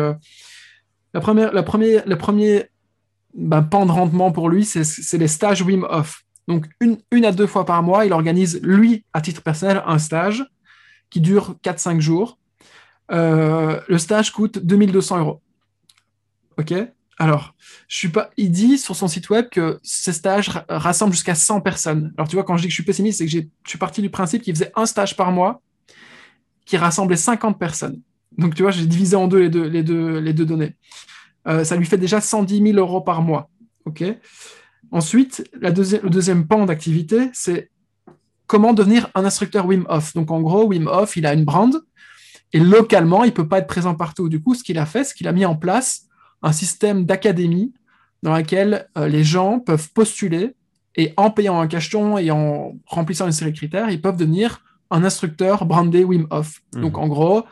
la 1.13 1.21
première, 1.21 1.53
le 1.53 2.15
premier 2.17 2.69
bah, 3.33 3.61
pan 3.61 3.85
de 3.85 3.91
rendement 3.91 4.31
pour 4.31 4.49
lui, 4.49 4.65
c'est 4.65 5.17
les 5.17 5.27
stages 5.27 5.61
Wim 5.61 5.85
Hof. 5.89 6.23
Donc, 6.47 6.67
une, 6.81 6.97
une, 7.11 7.25
à 7.25 7.31
deux 7.31 7.47
fois 7.47 7.65
par 7.65 7.81
mois, 7.83 8.05
il 8.05 8.13
organise, 8.13 8.59
lui, 8.61 9.05
à 9.13 9.21
titre 9.21 9.41
personnel, 9.41 9.81
un 9.85 9.97
stage 9.97 10.45
qui 11.09 11.21
dure 11.21 11.55
4-5 11.63 11.99
jours. 11.99 12.37
Euh, 13.11 13.79
le 13.87 13.97
stage 13.97 14.31
coûte 14.31 14.59
2200 14.59 15.19
euros. 15.19 15.41
OK? 16.57 16.73
Alors, 17.19 17.53
je 17.87 17.95
suis 17.95 18.09
pas. 18.09 18.31
Il 18.37 18.51
dit 18.51 18.77
sur 18.77 18.95
son 18.95 19.07
site 19.07 19.29
web 19.29 19.47
que 19.49 19.79
ces 19.83 20.13
stages 20.13 20.49
rassemblent 20.67 21.13
jusqu'à 21.13 21.35
100 21.35 21.61
personnes. 21.61 22.13
Alors, 22.17 22.27
tu 22.27 22.35
vois, 22.35 22.43
quand 22.43 22.57
je 22.57 22.63
dis 22.63 22.67
que 22.67 22.71
je 22.71 22.75
suis 22.75 22.83
pessimiste, 22.83 23.19
c'est 23.19 23.25
que 23.25 23.31
je 23.31 23.41
suis 23.67 23.77
parti 23.77 24.01
du 24.01 24.09
principe 24.09 24.41
qu'il 24.41 24.55
faisait 24.55 24.71
un 24.75 24.85
stage 24.85 25.15
par 25.15 25.31
mois 25.31 25.61
qui 26.65 26.75
rassemblait 26.77 27.15
50 27.15 27.59
personnes. 27.59 28.01
Donc, 28.37 28.55
tu 28.55 28.63
vois, 28.63 28.71
j'ai 28.71 28.85
divisé 28.85 29.15
en 29.15 29.27
deux 29.27 29.39
les 29.39 29.49
deux, 29.49 29.67
les 29.67 29.83
deux, 29.83 30.19
les 30.19 30.33
deux 30.33 30.45
données. 30.45 30.75
Euh, 31.47 31.63
ça 31.63 31.75
lui 31.75 31.85
fait 31.85 31.97
déjà 31.97 32.21
110 32.21 32.61
000 32.61 32.77
euros 32.77 33.01
par 33.01 33.21
mois. 33.21 33.49
OK 33.85 34.03
Ensuite, 34.91 35.49
la 35.59 35.69
le 35.69 36.09
deuxième 36.09 36.47
pan 36.47 36.65
d'activité, 36.65 37.29
c'est 37.33 37.69
comment 38.47 38.73
devenir 38.73 39.09
un 39.15 39.25
instructeur 39.25 39.65
Wim 39.65 39.85
Hof. 39.89 40.13
Donc, 40.13 40.31
en 40.31 40.41
gros, 40.41 40.65
Wim 40.65 40.87
Hof, 40.87 41.17
il 41.17 41.25
a 41.25 41.33
une 41.33 41.45
brand 41.45 41.83
et 42.53 42.59
localement, 42.59 43.23
il 43.23 43.27
ne 43.27 43.33
peut 43.33 43.47
pas 43.47 43.57
être 43.59 43.67
présent 43.67 43.95
partout. 43.95 44.29
Du 44.29 44.41
coup, 44.41 44.53
ce 44.53 44.63
qu'il 44.63 44.77
a 44.77 44.85
fait, 44.85 45.03
c'est 45.03 45.15
qu'il 45.15 45.27
a 45.27 45.31
mis 45.31 45.45
en 45.45 45.55
place 45.55 46.03
un 46.43 46.51
système 46.51 47.05
d'académie 47.05 47.73
dans 48.21 48.31
laquelle 48.31 48.87
euh, 48.97 49.07
les 49.07 49.23
gens 49.23 49.59
peuvent 49.59 49.91
postuler 49.91 50.55
et 50.95 51.13
en 51.17 51.31
payant 51.31 51.59
un 51.59 51.67
cacheton 51.67 52.17
et 52.17 52.29
en 52.29 52.73
remplissant 52.85 53.25
une 53.25 53.31
série 53.31 53.51
de 53.51 53.57
critères, 53.57 53.89
ils 53.89 54.01
peuvent 54.01 54.17
devenir 54.17 54.61
un 54.91 55.03
instructeur 55.03 55.65
brandé 55.65 56.03
Wim 56.03 56.27
Hof. 56.29 56.61
Mhm. 56.75 56.81
Donc 56.81 56.97
en 56.97 57.07
gros, 57.07 57.43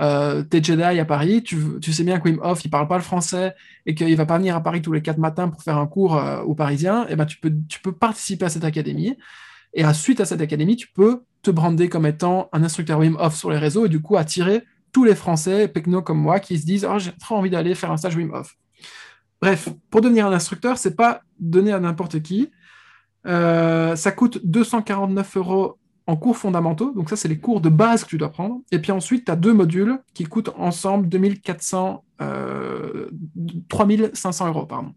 euh, 0.00 0.44
es 0.52 0.62
Jedi 0.62 0.82
à 0.82 1.04
Paris, 1.04 1.42
tu, 1.42 1.92
sais 1.92 2.04
bien 2.04 2.20
que 2.20 2.28
Wim 2.28 2.38
Hof, 2.42 2.64
il 2.64 2.70
parle 2.70 2.86
pas 2.86 2.96
le 2.96 3.02
français 3.02 3.54
et 3.84 3.94
qu'il 3.94 4.14
va 4.16 4.26
pas 4.26 4.38
venir 4.38 4.54
à 4.54 4.62
Paris 4.62 4.80
tous 4.80 4.92
les 4.92 5.02
quatre 5.02 5.18
matins 5.18 5.48
pour 5.48 5.62
faire 5.62 5.78
un 5.78 5.86
cours 5.86 6.16
euh, 6.16 6.40
aux 6.42 6.54
Parisiens, 6.54 7.04
et 7.04 7.10
eh 7.10 7.16
ben 7.16 7.26
tu 7.26 7.38
peux, 7.38 7.52
tu 7.68 7.80
peux 7.80 7.92
participer 7.92 8.44
à 8.44 8.48
cette 8.48 8.64
académie. 8.64 9.16
Et 9.74 9.84
à, 9.84 9.92
suite 9.92 10.20
à 10.20 10.24
cette 10.24 10.40
académie, 10.40 10.76
tu 10.76 10.88
peux 10.88 11.22
te 11.42 11.50
brander 11.50 11.88
comme 11.88 12.06
étant 12.06 12.48
un 12.52 12.62
instructeur 12.62 12.98
Wim 13.00 13.16
Hof 13.18 13.34
sur 13.34 13.50
les 13.50 13.58
réseaux 13.58 13.86
et 13.86 13.88
du 13.88 14.00
coup 14.00 14.16
attirer 14.16 14.62
tous 14.92 15.04
les 15.04 15.14
Français, 15.14 15.68
pecno 15.68 16.00
comme 16.00 16.18
moi, 16.18 16.40
qui 16.40 16.58
se 16.58 16.64
disent 16.64 16.86
oh, 16.88 16.98
j'ai 16.98 17.12
trop 17.12 17.36
envie 17.36 17.50
d'aller 17.50 17.74
faire 17.74 17.90
un 17.90 17.96
stage 17.96 18.16
Wim 18.16 18.32
Hof. 18.32 18.56
Bref, 19.40 19.68
pour 19.90 20.00
devenir 20.00 20.26
un 20.26 20.32
instructeur, 20.32 20.78
c'est 20.78 20.96
pas 20.96 21.22
donné 21.38 21.72
à 21.72 21.80
n'importe 21.80 22.22
qui. 22.22 22.50
Euh, 23.26 23.94
ça 23.96 24.12
coûte 24.12 24.40
249 24.44 25.36
euros 25.36 25.78
en 26.08 26.16
cours 26.16 26.36
fondamentaux. 26.36 26.92
Donc 26.92 27.10
ça, 27.10 27.16
c'est 27.16 27.28
les 27.28 27.38
cours 27.38 27.60
de 27.60 27.68
base 27.68 28.02
que 28.02 28.08
tu 28.08 28.18
dois 28.18 28.30
prendre. 28.30 28.60
Et 28.72 28.80
puis 28.80 28.90
ensuite, 28.90 29.26
tu 29.26 29.30
as 29.30 29.36
deux 29.36 29.52
modules 29.52 30.00
qui 30.14 30.24
coûtent 30.24 30.50
ensemble 30.56 31.08
2400, 31.08 32.04
euh, 32.22 33.10
3500 33.68 34.48
euros. 34.48 34.66
Pardon. 34.66 34.94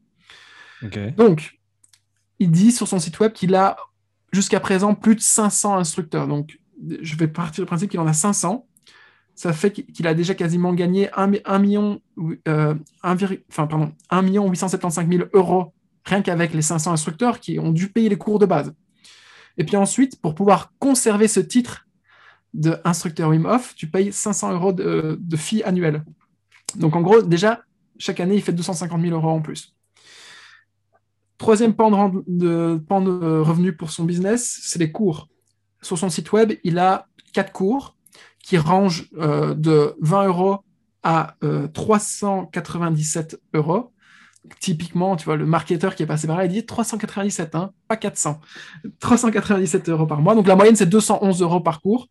Donc, 1.15 1.59
il 2.39 2.49
dit 2.49 2.71
sur 2.71 2.87
son 2.87 2.97
site 2.97 3.19
web 3.19 3.33
qu'il 3.33 3.53
a 3.53 3.77
jusqu'à 4.31 4.59
présent 4.59 4.95
plus 4.95 5.15
de 5.15 5.19
500 5.19 5.77
instructeurs. 5.77 6.27
Donc, 6.27 6.59
je 7.01 7.15
vais 7.17 7.27
partir 7.27 7.63
du 7.63 7.67
principe 7.67 7.91
qu'il 7.91 7.99
en 7.99 8.07
a 8.07 8.13
500 8.13 8.65
ça 9.33 9.53
fait 9.53 9.71
qu'il 9.71 10.05
a 10.07 10.13
déjà 10.13 10.35
quasiment 10.35 10.73
gagné 10.73 11.09
1, 11.13 11.57
million, 11.57 12.01
euh, 12.47 12.75
enfin, 13.01 13.65
pardon, 13.65 13.91
1 14.09 14.21
million 14.21 14.47
875 14.47 15.07
000 15.07 15.23
euros 15.33 15.73
rien 16.05 16.21
qu'avec 16.21 16.53
les 16.53 16.61
500 16.61 16.91
instructeurs 16.91 17.39
qui 17.39 17.59
ont 17.59 17.71
dû 17.71 17.89
payer 17.89 18.09
les 18.09 18.17
cours 18.17 18.39
de 18.39 18.45
base. 18.45 18.73
Et 19.57 19.63
puis 19.63 19.77
ensuite, 19.77 20.21
pour 20.21 20.35
pouvoir 20.35 20.73
conserver 20.79 21.27
ce 21.27 21.39
titre 21.39 21.87
d'instructeur 22.53 23.29
Wim 23.29 23.45
Hof, 23.45 23.75
tu 23.75 23.87
payes 23.87 24.11
500 24.11 24.53
euros 24.53 24.73
de, 24.73 25.17
de 25.21 25.37
fee 25.37 25.63
annuelle. 25.63 26.03
Donc 26.75 26.95
en 26.95 27.01
gros, 27.01 27.21
déjà, 27.21 27.63
chaque 27.97 28.19
année, 28.19 28.35
il 28.35 28.41
fait 28.41 28.53
250 28.53 29.01
000 29.01 29.13
euros 29.13 29.29
en 29.29 29.41
plus. 29.41 29.75
Troisième 31.37 31.73
pan 31.73 32.09
de, 32.09 32.23
de, 32.27 32.83
pan 32.87 33.01
de 33.01 33.39
revenus 33.39 33.75
pour 33.77 33.91
son 33.91 34.03
business, 34.03 34.59
c'est 34.63 34.79
les 34.79 34.91
cours. 34.91 35.27
Sur 35.81 35.97
son 35.97 36.09
site 36.09 36.31
web, 36.31 36.53
il 36.63 36.77
a 36.77 37.07
quatre 37.33 37.51
cours 37.51 37.95
qui 38.43 38.57
range 38.57 39.09
euh, 39.17 39.53
de 39.53 39.95
20 40.01 40.27
euros 40.27 40.59
à 41.03 41.35
397 41.73 43.33
euh, 43.33 43.57
euros. 43.57 43.90
Typiquement, 44.59 45.15
tu 45.15 45.25
vois, 45.25 45.37
le 45.37 45.45
marketeur 45.45 45.95
qui 45.95 46.03
est 46.03 46.07
passé 46.07 46.27
par 46.27 46.37
là, 46.37 46.45
il 46.45 46.51
dit 46.51 46.65
397, 46.65 47.55
hein, 47.55 47.71
pas 47.87 47.95
400. 47.95 48.41
397 48.99 49.89
euros 49.89 50.07
par 50.07 50.21
mois. 50.21 50.35
Donc 50.35 50.47
la 50.47 50.55
moyenne, 50.55 50.75
c'est 50.75 50.87
211 50.87 51.41
euros 51.41 51.59
par 51.59 51.81
cours. 51.81 52.07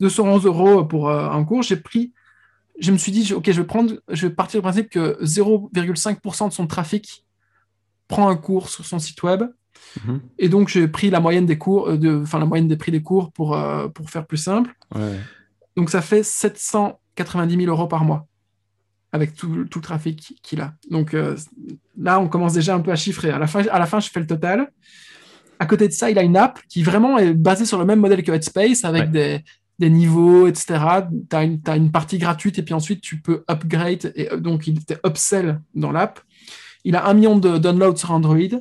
211 0.00 0.44
euros 0.46 0.84
pour 0.84 1.08
euh, 1.08 1.30
un 1.30 1.44
cours. 1.44 1.62
J'ai 1.62 1.76
pris, 1.76 2.12
je 2.80 2.90
me 2.92 2.98
suis 2.98 3.12
dit, 3.12 3.32
OK, 3.32 3.50
je 3.50 3.60
vais, 3.60 3.66
prendre, 3.66 3.94
je 4.08 4.26
vais 4.26 4.34
partir 4.34 4.60
du 4.60 4.62
principe 4.62 4.90
que 4.90 5.22
0,5% 5.22 6.48
de 6.48 6.52
son 6.52 6.66
trafic 6.66 7.24
prend 8.08 8.28
un 8.28 8.36
cours 8.36 8.68
sur 8.68 8.84
son 8.84 8.98
site 8.98 9.22
web. 9.22 9.44
Mhm. 10.04 10.20
Et 10.38 10.48
donc, 10.48 10.68
j'ai 10.68 10.88
pris 10.88 11.10
la 11.10 11.20
moyenne 11.20 11.46
des 11.46 11.58
cours, 11.58 11.96
de, 11.96 12.22
enfin, 12.22 12.38
la 12.38 12.46
moyenne 12.46 12.68
des 12.68 12.76
prix 12.76 12.92
des 12.92 13.02
cours 13.02 13.30
pour, 13.32 13.56
pour 13.94 14.10
faire 14.10 14.26
plus 14.26 14.38
simple. 14.38 14.74
Ouais. 14.94 15.18
Donc 15.78 15.90
ça 15.90 16.02
fait 16.02 16.24
790 16.24 17.56
000 17.56 17.70
euros 17.70 17.86
par 17.86 18.04
mois 18.04 18.26
avec 19.12 19.34
tout, 19.34 19.52
le 19.52 19.68
trafic 19.68 20.34
qu'il 20.42 20.60
a. 20.60 20.74
Donc 20.90 21.14
euh, 21.14 21.36
là, 21.98 22.20
on 22.20 22.28
commence 22.28 22.52
déjà 22.52 22.74
un 22.74 22.80
peu 22.80 22.92
à 22.92 22.96
chiffrer. 22.96 23.30
À 23.30 23.38
la, 23.38 23.46
fin, 23.46 23.66
à 23.66 23.78
la 23.78 23.86
fin, 23.86 24.00
je 24.00 24.10
fais 24.10 24.20
le 24.20 24.26
total. 24.26 24.70
À 25.58 25.66
côté 25.66 25.88
de 25.88 25.92
ça, 25.92 26.10
il 26.10 26.18
a 26.18 26.22
une 26.22 26.36
app 26.36 26.60
qui 26.68 26.82
vraiment 26.82 27.18
est 27.18 27.32
basée 27.32 27.64
sur 27.64 27.78
le 27.78 27.84
même 27.84 28.00
modèle 28.00 28.22
que 28.22 28.30
Headspace 28.30 28.84
avec 28.84 29.10
des, 29.10 29.42
niveaux, 29.80 30.46
etc. 30.46 30.78
Tu 31.30 31.36
as, 31.36 31.46
as, 31.66 31.76
une 31.76 31.90
partie 31.90 32.18
gratuite 32.18 32.58
et 32.58 32.62
puis 32.62 32.74
ensuite 32.74 33.00
tu 33.00 33.20
peux 33.20 33.44
upgrade. 33.50 34.12
Et 34.14 34.30
euh, 34.30 34.36
donc, 34.36 34.66
il 34.66 34.78
était 34.78 34.98
upsell 35.06 35.60
dans 35.74 35.90
l'app. 35.90 36.20
Il 36.84 36.94
a 36.96 37.06
un 37.06 37.14
million 37.14 37.38
de 37.38 37.58
downloads 37.58 37.96
sur 37.96 38.12
Android. 38.12 38.60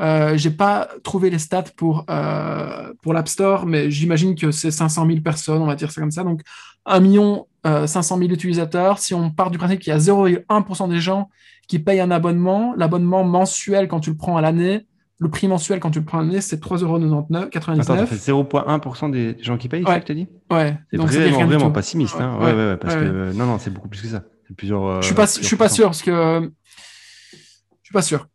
Euh, 0.00 0.36
j'ai 0.36 0.50
pas 0.50 0.88
trouvé 1.02 1.28
les 1.28 1.38
stats 1.38 1.64
pour, 1.76 2.04
euh, 2.08 2.92
pour 3.02 3.12
l'App 3.12 3.28
Store, 3.28 3.66
mais 3.66 3.90
j'imagine 3.90 4.34
que 4.36 4.50
c'est 4.50 4.70
500 4.70 5.06
000 5.06 5.20
personnes, 5.20 5.60
on 5.60 5.66
va 5.66 5.74
dire 5.74 5.90
ça 5.90 6.00
comme 6.00 6.10
ça. 6.10 6.22
Donc, 6.22 6.42
1 6.86 7.00
million 7.00 7.46
500 7.64 8.16
000 8.18 8.30
utilisateurs. 8.30 8.98
Si 8.98 9.12
on 9.12 9.30
part 9.30 9.50
du 9.50 9.58
principe 9.58 9.80
qu'il 9.80 9.92
y 9.92 9.96
a 9.96 9.98
0,1% 9.98 10.88
des 10.88 11.00
gens 11.00 11.28
qui 11.66 11.78
payent 11.78 12.00
un 12.00 12.10
abonnement, 12.10 12.74
l'abonnement 12.76 13.24
mensuel 13.24 13.88
quand 13.88 14.00
tu 14.00 14.10
le 14.10 14.16
prends 14.16 14.38
à 14.38 14.40
l'année, 14.40 14.86
le 15.18 15.28
prix 15.28 15.48
mensuel 15.48 15.80
quand 15.80 15.90
tu 15.90 15.98
le 15.98 16.04
prends 16.04 16.20
à 16.20 16.22
l'année, 16.22 16.40
c'est 16.40 16.62
3,99 16.62 17.80
Attends, 17.80 17.82
ça 17.82 18.06
fait 18.06 18.32
0,1% 18.32 19.10
des 19.10 19.36
gens 19.42 19.58
qui 19.58 19.68
payent, 19.68 19.84
ouais. 19.84 20.00
que 20.00 20.06
tu 20.06 20.12
as 20.12 20.14
dit? 20.14 20.28
Ouais. 20.50 20.78
C'est 20.90 20.96
vraiment, 20.96 21.44
vraiment 21.44 21.70
pessimiste. 21.70 22.16
Hein. 22.18 22.38
Ouais, 22.40 22.54
ouais, 22.54 22.76
parce 22.78 22.94
que 22.94 23.32
non, 23.32 23.46
non, 23.46 23.58
c'est 23.58 23.70
beaucoup 23.70 23.88
plus 23.88 24.00
que 24.00 24.08
ça. 24.08 24.22
Plusieurs, 24.56 25.02
je 25.02 25.06
suis 25.06 25.14
pas, 25.14 25.26
je 25.26 25.44
suis 25.44 25.56
pas 25.56 25.68
sûr 25.68 25.86
parce 25.86 26.00
que 26.00 26.50
je 27.82 27.84
suis 27.84 27.92
pas 27.92 28.00
sûr. 28.00 28.26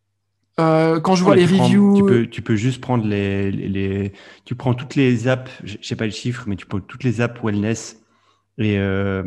Euh, 0.59 0.99
quand 0.99 1.15
je 1.15 1.23
vois 1.23 1.35
les 1.35 1.45
reviews. 1.45 1.95
tu, 1.95 2.03
peux, 2.03 2.27
tu 2.27 2.41
peux 2.41 2.55
juste 2.55 2.79
prendre 2.79 3.05
les, 3.05 3.51
les, 3.51 4.13
Tu 4.45 4.55
prends 4.55 4.73
toutes 4.73 4.95
les 4.95 5.27
apps, 5.27 5.51
je 5.63 5.77
sais 5.81 5.95
pas 5.95 6.05
le 6.05 6.11
chiffre, 6.11 6.43
mais 6.47 6.55
tu 6.55 6.65
prends 6.65 6.79
toutes 6.79 7.03
les 7.03 7.21
apps 7.21 7.41
wellness 7.43 8.03
et 8.59 8.77
euh, 8.77 9.23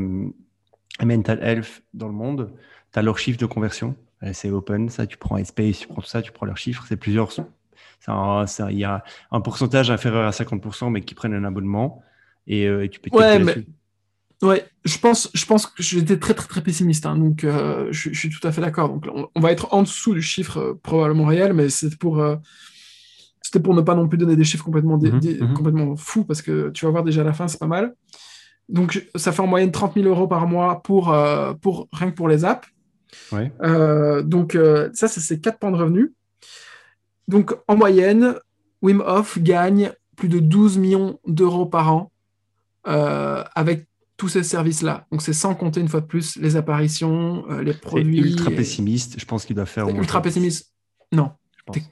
mental 1.03 1.41
health 1.43 1.83
dans 1.95 2.07
le 2.07 2.15
monde. 2.15 2.53
Tu 2.93 2.99
as 2.99 3.03
leur 3.03 3.19
chiffre 3.19 3.39
de 3.39 3.47
conversion. 3.47 3.97
Euh, 4.23 4.31
c'est 4.33 4.51
open, 4.51 4.89
ça. 4.89 5.07
Tu 5.07 5.17
prends 5.17 5.43
Space, 5.45 5.81
tu 5.81 5.89
prends 5.89 6.01
tout 6.01 6.09
ça, 6.09 6.23
tu 6.23 6.31
prends 6.31 6.47
leurs 6.47 6.59
chiffres. 6.59 6.85
C'est 6.89 6.97
plusieurs. 6.97 7.31
Il 8.09 8.79
y 8.79 8.85
a 8.85 9.03
un 9.33 9.41
pourcentage 9.41 9.91
inférieur 9.91 10.27
à 10.27 10.31
50%, 10.31 10.91
mais 10.91 11.01
qui 11.01 11.15
prennent 11.15 11.35
un 11.35 11.45
abonnement. 11.45 12.03
Et, 12.47 12.63
et 12.65 12.89
tu 12.89 13.01
peux 13.01 13.11
ouais, 13.17 13.41
mais 13.41 13.57
Ouais, 14.43 14.69
je 14.85 14.99
pense, 14.99 15.31
je 15.33 15.47
pense 15.47 15.67
que 15.67 15.83
j'étais 15.83 16.19
très 16.19 16.35
très 16.35 16.47
très 16.47 16.63
pessimiste, 16.63 17.07
hein, 17.07 17.17
donc 17.17 17.43
euh, 17.43 17.89
je, 17.91 18.13
suis 18.13 18.29
tout 18.29 18.47
à 18.47 18.53
fait 18.53 18.61
d'accord. 18.61 18.91
Donc 18.91 19.07
on, 19.35 19.41
va 19.41 19.51
être 19.51 19.73
en 19.73 19.83
dessous 19.83 20.13
du 20.13 20.21
chiffre 20.21 20.59
euh, 20.59 20.81
probablement 20.83 21.25
réel, 21.25 21.55
mais 21.55 21.71
c'est 21.71 21.97
pour 21.99 22.21
euh, 22.21 22.37
c'était 23.41 23.61
pour 23.61 23.75
ne 23.75 23.81
pas 23.81 23.95
non 23.95 24.07
plus 24.09 24.19
donner 24.19 24.37
des 24.37 24.45
chiffres 24.45 24.65
complètement 24.65 24.99
mhm, 24.99 25.21
mhm. 25.23 25.55
complètement 25.55 25.97
fous 25.97 26.25
parce 26.25 26.43
que 26.43 26.69
tu 26.71 26.85
vas 26.85 26.91
voir 26.91 27.03
déjà 27.03 27.23
à 27.23 27.25
la 27.25 27.33
fin 27.33 27.49
c'est 27.49 27.59
pas 27.59 27.67
mal. 27.67 27.95
Donc 28.69 29.09
ça 29.15 29.33
fait 29.33 29.41
en 29.41 29.47
moyenne 29.47 29.73
30 29.73 29.95
000 29.95 30.07
euros 30.07 30.29
par 30.29 30.47
mois 30.47 30.83
pour 30.83 31.17
pour 31.63 31.89
rien 31.93 32.11
que 32.11 32.17
pour 32.17 32.29
les 32.29 32.45
apps. 32.45 32.69
Ouais. 33.33 33.51
donc 34.25 34.59
ça 34.93 35.09
c'est 35.09 35.21
ces 35.21 35.41
quatre 35.41 35.59
points 35.59 35.71
de 35.71 35.77
revenus. 35.77 36.11
Donc 37.29 37.57
en 37.69 37.77
moyenne, 37.77 38.35
Wim 38.83 39.03
Hof 39.07 39.39
gagne 39.39 39.93
plus 40.17 40.29
de 40.29 40.41
12 40.41 40.79
millions 40.79 41.21
d'euros 41.27 41.67
par 41.67 41.95
an 41.95 42.11
avec 42.85 43.87
tous 44.17 44.29
ces 44.29 44.43
services-là. 44.43 45.07
Donc 45.13 45.23
c'est 45.23 45.33
sans 45.33 45.55
compter 45.55 45.81
une 45.81 45.89
fois 45.89 46.01
de 46.01 46.07
plus 46.07 46.37
les 46.37 46.57
apparitions, 46.57 47.45
euh, 47.51 47.63
les 47.63 47.75
produits. 47.75 48.19
Ultra 48.19 48.51
pessimiste. 48.51 49.19
Je 49.19 49.25
pense 49.25 49.45
qu'il 49.45 49.57
doit 49.57 49.67
faire. 49.67 49.89
Ultra 49.89 50.23
pessimiste? 50.23 50.73
Non. 51.13 51.33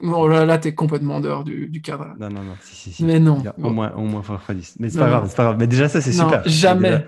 Oh 0.01 0.27
là, 0.27 0.45
là 0.45 0.57
tu 0.57 0.69
es 0.69 0.73
complètement 0.73 1.19
dehors 1.19 1.43
du, 1.43 1.67
du, 1.67 1.81
cadre. 1.81 2.13
Non, 2.17 2.29
non, 2.29 2.43
non. 2.43 2.55
Si, 2.61 2.91
si, 2.93 3.03
Mais 3.03 3.19
non. 3.19 3.43
au 3.61 3.69
moins, 3.69 3.91
au 3.93 4.05
moins 4.05 4.23
Mais 4.79 4.89
c'est 4.89 4.97
pas, 4.97 5.09
grave, 5.09 5.35
pas 5.35 5.43
grave. 5.43 5.57
Mais 5.59 5.67
déjà, 5.67 5.89
ça, 5.89 5.99
c'est 6.01 6.13
super. 6.13 6.47
Jamais. 6.47 7.05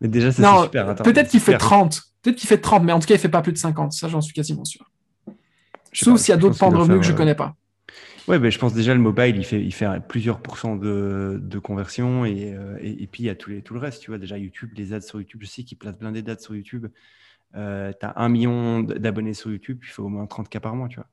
Mais 0.00 0.08
déjà, 0.08 0.30
ça, 0.30 0.42
c'est 0.42 0.62
super. 0.64 0.94
Peut-être 0.96 1.30
qu'il 1.30 1.40
fait 1.40 1.58
30. 1.58 2.02
Peut-être 2.22 2.36
qu'il 2.36 2.48
fait 2.48 2.58
30, 2.58 2.84
mais 2.84 2.92
en 2.92 3.00
tout 3.00 3.06
cas, 3.06 3.14
il 3.14 3.20
fait 3.20 3.28
pas 3.28 3.42
plus 3.42 3.52
de 3.52 3.58
50. 3.58 3.92
Ça, 3.92 4.08
j'en 4.08 4.20
suis 4.20 4.34
quasiment 4.34 4.64
sûr. 4.64 4.84
Sauf 5.92 6.20
s'il 6.20 6.30
y 6.30 6.32
a 6.32 6.36
d'autres 6.36 6.58
pans 6.58 6.70
de 6.70 6.76
revenus 6.76 7.00
que 7.00 7.06
je 7.06 7.12
connais 7.12 7.34
pas. 7.34 7.56
Ouais, 8.28 8.38
ben, 8.40 8.50
je 8.50 8.58
pense 8.58 8.74
déjà 8.74 8.92
le 8.92 9.00
mobile, 9.00 9.36
il 9.36 9.44
fait, 9.44 9.60
il 9.60 9.72
fait 9.72 9.86
plusieurs 10.08 10.40
pourcents 10.40 10.74
de, 10.74 11.38
de 11.40 11.58
conversion 11.58 12.24
et, 12.24 12.54
euh, 12.54 12.76
et, 12.80 13.04
et, 13.04 13.06
puis 13.06 13.22
il 13.22 13.26
y 13.26 13.30
a 13.30 13.36
tout, 13.36 13.50
les, 13.50 13.62
tout 13.62 13.74
le 13.74 13.80
reste. 13.80 14.02
Tu 14.02 14.10
vois, 14.10 14.18
déjà 14.18 14.36
YouTube, 14.36 14.70
les 14.76 14.92
ads 14.92 15.00
sur 15.02 15.20
YouTube, 15.20 15.40
je 15.42 15.46
sais 15.46 15.62
qu'ils 15.62 15.78
placent 15.78 15.96
plein 15.96 16.10
d'ads 16.10 16.38
sur 16.38 16.54
YouTube. 16.54 16.86
Euh, 17.54 17.92
tu 17.98 18.04
as 18.04 18.14
un 18.16 18.28
million 18.28 18.80
d'abonnés 18.82 19.34
sur 19.34 19.50
YouTube, 19.50 19.78
il 19.82 19.88
faut 19.88 20.04
au 20.04 20.08
moins 20.08 20.24
30K 20.24 20.60
par 20.60 20.74
mois, 20.74 20.88
tu 20.88 20.96
vois. 20.96 21.06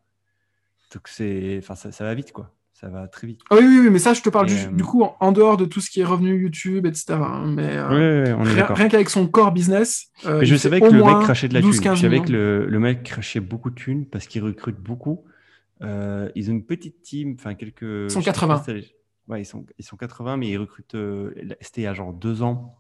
Donc 0.94 1.08
c'est, 1.08 1.60
enfin, 1.60 1.76
ça, 1.76 1.92
ça, 1.92 2.04
va 2.04 2.14
vite, 2.14 2.32
quoi. 2.32 2.52
Ça 2.74 2.90
va 2.90 3.08
très 3.08 3.28
vite. 3.28 3.42
Ah 3.50 3.56
oui, 3.60 3.66
oui, 3.66 3.80
oui, 3.82 3.90
mais 3.92 4.00
ça, 4.00 4.14
je 4.14 4.22
te 4.22 4.30
parle 4.30 4.48
du, 4.48 4.56
euh, 4.56 4.72
du 4.72 4.84
coup 4.84 5.04
en, 5.04 5.16
en 5.20 5.32
dehors 5.32 5.58
de 5.58 5.66
tout 5.66 5.80
ce 5.80 5.90
qui 5.90 6.02
est 6.02 6.06
revenu 6.06 6.36
YouTube, 6.36 6.86
etc. 6.86 7.14
hein, 7.14 7.46
mais 7.48 7.78
euh, 7.78 8.36
on 8.36 8.46
est 8.46 8.62
rien, 8.62 8.90
qu'avec 8.90 9.10
son 9.10 9.28
core 9.28 9.52
business, 9.52 10.12
Mais 10.26 10.46
je 10.46 10.56
savais 10.56 10.82
que 10.82 10.88
le 10.88 11.04
mec 11.04 11.20
crachait 11.22 11.48
de 11.48 11.54
la 11.54 11.62
12, 11.62 11.76
thune. 11.76 11.84
15 11.84 11.98
Je 11.98 12.02
savais 12.02 12.22
que 12.22 12.32
le, 12.32 12.66
le 12.66 12.80
mec 12.80 13.04
crachait 13.04 13.40
beaucoup 13.40 13.70
de 13.70 13.76
thunes 13.76 14.06
parce 14.08 14.28
qu'il 14.28 14.44
recrute 14.44 14.78
beaucoup. 14.78 15.24
Euh, 15.84 16.30
ils 16.36 16.50
ont 16.50 16.54
une 16.54 16.66
petite 16.66 17.02
team, 17.02 17.36
enfin 17.38 17.54
quelques. 17.56 17.82
Ils 17.82 18.10
sont 18.12 18.20
je 18.22 18.26
sais 18.26 18.32
pas 18.32 18.34
80. 18.34 18.58
si 18.60 18.66
t'as- 18.66 18.94
Ouais, 19.30 19.42
ils 19.42 19.46
sont, 19.46 19.66
ils 19.78 19.86
sont 19.86 19.96
80, 19.96 20.36
mais 20.38 20.50
ils 20.50 20.58
recrutent. 20.58 20.96
euh, 20.96 21.34
C'était 21.62 21.82
il 21.82 21.84
y 21.86 21.88
a 21.88 21.94
genre 21.94 22.14
deux 22.14 22.42
ans. 22.42 22.76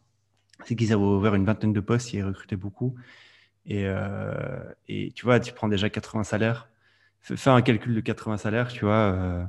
C'est 0.65 0.75
qu'ils 0.75 0.91
avaient 0.93 1.01
ouvert 1.01 1.35
une 1.35 1.45
vingtaine 1.45 1.73
de 1.73 1.79
postes 1.79 2.13
et 2.13 2.17
ils 2.17 2.23
recrutaient 2.23 2.55
beaucoup. 2.57 2.95
Et, 3.65 3.83
euh, 3.85 4.61
et 4.89 5.11
tu 5.15 5.23
vois, 5.25 5.39
tu 5.39 5.53
prends 5.53 5.69
déjà 5.69 5.89
80 5.89 6.23
salaires. 6.23 6.67
Fais 7.21 7.49
un 7.49 7.61
calcul 7.61 7.95
de 7.95 8.01
80 8.01 8.35
salaires, 8.37 8.67
tu 8.67 8.83
vois. 8.83 9.47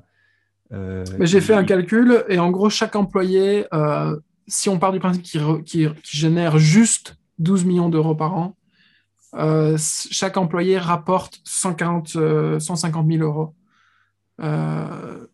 euh, 0.73 1.05
Mais 1.19 1.27
j'ai 1.27 1.41
fait 1.41 1.55
un 1.55 1.65
calcul 1.65 2.25
et 2.29 2.39
en 2.39 2.51
gros, 2.51 2.71
chaque 2.71 2.95
employé, 2.97 3.67
si 4.47 4.69
on 4.69 4.79
part 4.79 4.93
du 4.93 5.01
principe 5.01 5.23
qu'il 5.23 5.41
qu'il- 5.65 5.95
qu'il 5.95 6.19
génère 6.21 6.59
juste 6.59 7.17
12 7.39 7.65
millions 7.65 7.89
d'euros 7.89 8.15
par 8.15 8.37
an, 8.37 8.57
euh, 9.37 9.77
chaque 9.79 10.37
employé 10.37 10.79
rapporte 10.79 11.41
140, 11.45 12.17
euh, 12.17 12.59
150 12.61 13.07
000 13.11 13.23
euros. 13.23 13.55
Euh, 14.41 15.27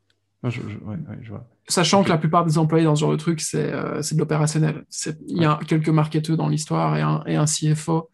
Non, 0.42 0.50
je- 0.50 0.60
je- 0.62 0.78
ouais, 0.78 0.96
ouais, 0.96 1.18
je 1.22 1.30
vois. 1.30 1.46
sachant 1.68 2.02
que 2.02 2.08
la 2.08 2.18
plupart 2.18 2.44
des 2.44 2.58
employés 2.58 2.84
dans 2.84 2.96
ce 2.96 3.00
genre 3.00 3.12
de 3.12 3.16
truc, 3.16 3.40
c'est 3.40 3.72
euh, 3.72 4.00
de 4.00 4.18
l'opérationnel. 4.18 4.84
Il 5.28 5.42
y 5.42 5.44
a 5.44 5.58
quelques 5.66 5.88
marketeurs 5.88 6.36
dans 6.36 6.48
l'histoire 6.48 6.96
et 6.96 7.02
un, 7.02 7.22
et 7.26 7.36
un 7.36 7.44
CFO, 7.46 8.10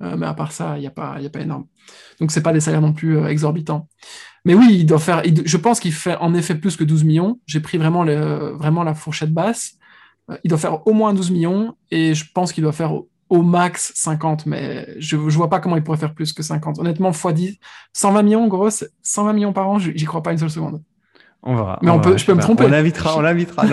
mais 0.00 0.26
à 0.26 0.34
part 0.34 0.52
ça, 0.52 0.76
il 0.76 0.80
n'y 0.80 0.86
a, 0.86 0.90
pas- 0.90 1.20
y 1.20 1.26
a 1.26 1.30
pas 1.30 1.40
énorme. 1.40 1.66
Donc, 2.20 2.30
c'est 2.30 2.42
pas 2.42 2.52
des 2.52 2.60
salaires 2.60 2.80
non 2.82 2.92
plus 2.92 3.18
exorbitants. 3.26 3.88
Mais 4.44 4.54
oui, 4.54 4.68
il 4.80 4.86
doit 4.86 4.98
faire. 4.98 5.22
il- 5.24 5.46
je 5.46 5.56
pense 5.56 5.80
qu'il 5.80 5.92
fait 5.92 6.16
en 6.16 6.34
effet 6.34 6.54
plus 6.54 6.76
que 6.76 6.84
12 6.84 7.04
millions. 7.04 7.40
J'ai 7.46 7.60
pris 7.60 7.78
vraiment, 7.78 8.04
le, 8.04 8.52
vraiment 8.56 8.82
la 8.84 8.94
fourchette 8.94 9.32
basse. 9.32 9.74
Il 10.44 10.48
doit 10.50 10.58
faire 10.58 10.86
au 10.86 10.92
moins 10.92 11.14
12 11.14 11.30
millions 11.30 11.74
et 11.90 12.14
je 12.14 12.24
pense 12.32 12.52
qu'il 12.52 12.62
doit 12.62 12.72
faire 12.72 12.92
au, 13.28 13.42
max 13.42 13.92
50, 13.94 14.46
mais 14.46 14.88
je 14.98 15.16
ne 15.16 15.20
vois 15.30 15.48
pas 15.50 15.60
comment 15.60 15.76
il 15.76 15.82
pourrait 15.82 15.98
faire 15.98 16.14
plus 16.14 16.32
que 16.32 16.42
50. 16.42 16.78
Honnêtement, 16.78 17.10
x 17.12 17.26
10, 17.34 17.58
120 17.92 18.22
millions, 18.22 18.46
gros, 18.48 18.70
c'est 18.70 18.90
120 19.02 19.32
millions 19.32 19.52
par 19.52 19.68
an, 19.68 19.78
j'y 19.78 20.04
crois 20.04 20.22
pas 20.22 20.32
une 20.32 20.38
seule 20.38 20.50
seconde. 20.50 20.82
On 21.42 21.54
verra. 21.54 21.78
Mais 21.82 21.90
on 21.90 22.00
peut- 22.00 22.16
je 22.18 22.24
peux 22.26 22.32
me 22.32 22.38
pas. 22.38 22.42
tromper. 22.42 22.64
On 22.64 22.68
l'invitera, 22.68 23.16
on 23.16 23.20
l'invitera. 23.20 23.64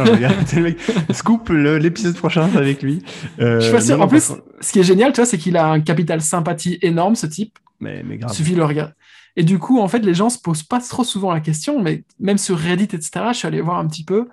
Scoop 1.11 1.49
l'épisode 1.49 2.15
prochain 2.15 2.49
avec 2.55 2.81
lui. 2.83 3.01
Euh, 3.39 3.59
Je 3.59 3.65
suis 3.65 3.73
pas 3.73 3.81
sûr. 3.81 3.95
non, 3.95 3.99
non, 4.01 4.05
en 4.05 4.07
plus, 4.07 4.33
ce 4.61 4.71
qui 4.71 4.79
est 4.79 4.83
génial, 4.83 5.11
tu 5.13 5.17
vois, 5.17 5.25
c'est 5.25 5.37
qu'il 5.37 5.57
a 5.57 5.67
un 5.67 5.79
capital 5.79 6.21
sympathie 6.21 6.77
énorme, 6.81 7.15
ce 7.15 7.25
type. 7.25 7.57
mais, 7.79 8.03
mais 8.03 8.17
grave. 8.17 8.31
suffit 8.33 8.55
le 8.55 8.63
regarder. 8.65 8.93
Et 9.35 9.43
du 9.43 9.59
coup, 9.59 9.79
en 9.79 9.87
fait, 9.87 9.99
les 9.99 10.13
gens 10.13 10.29
se 10.29 10.37
posent 10.39 10.63
pas 10.63 10.79
trop 10.79 11.03
souvent 11.03 11.33
la 11.33 11.41
question, 11.41 11.81
mais 11.81 12.03
même 12.19 12.37
sur 12.37 12.57
Reddit, 12.57 12.83
etc., 12.95 13.09
je 13.31 13.37
suis 13.37 13.47
allé 13.47 13.61
voir 13.61 13.79
un 13.79 13.87
petit 13.87 14.03
peu. 14.05 14.27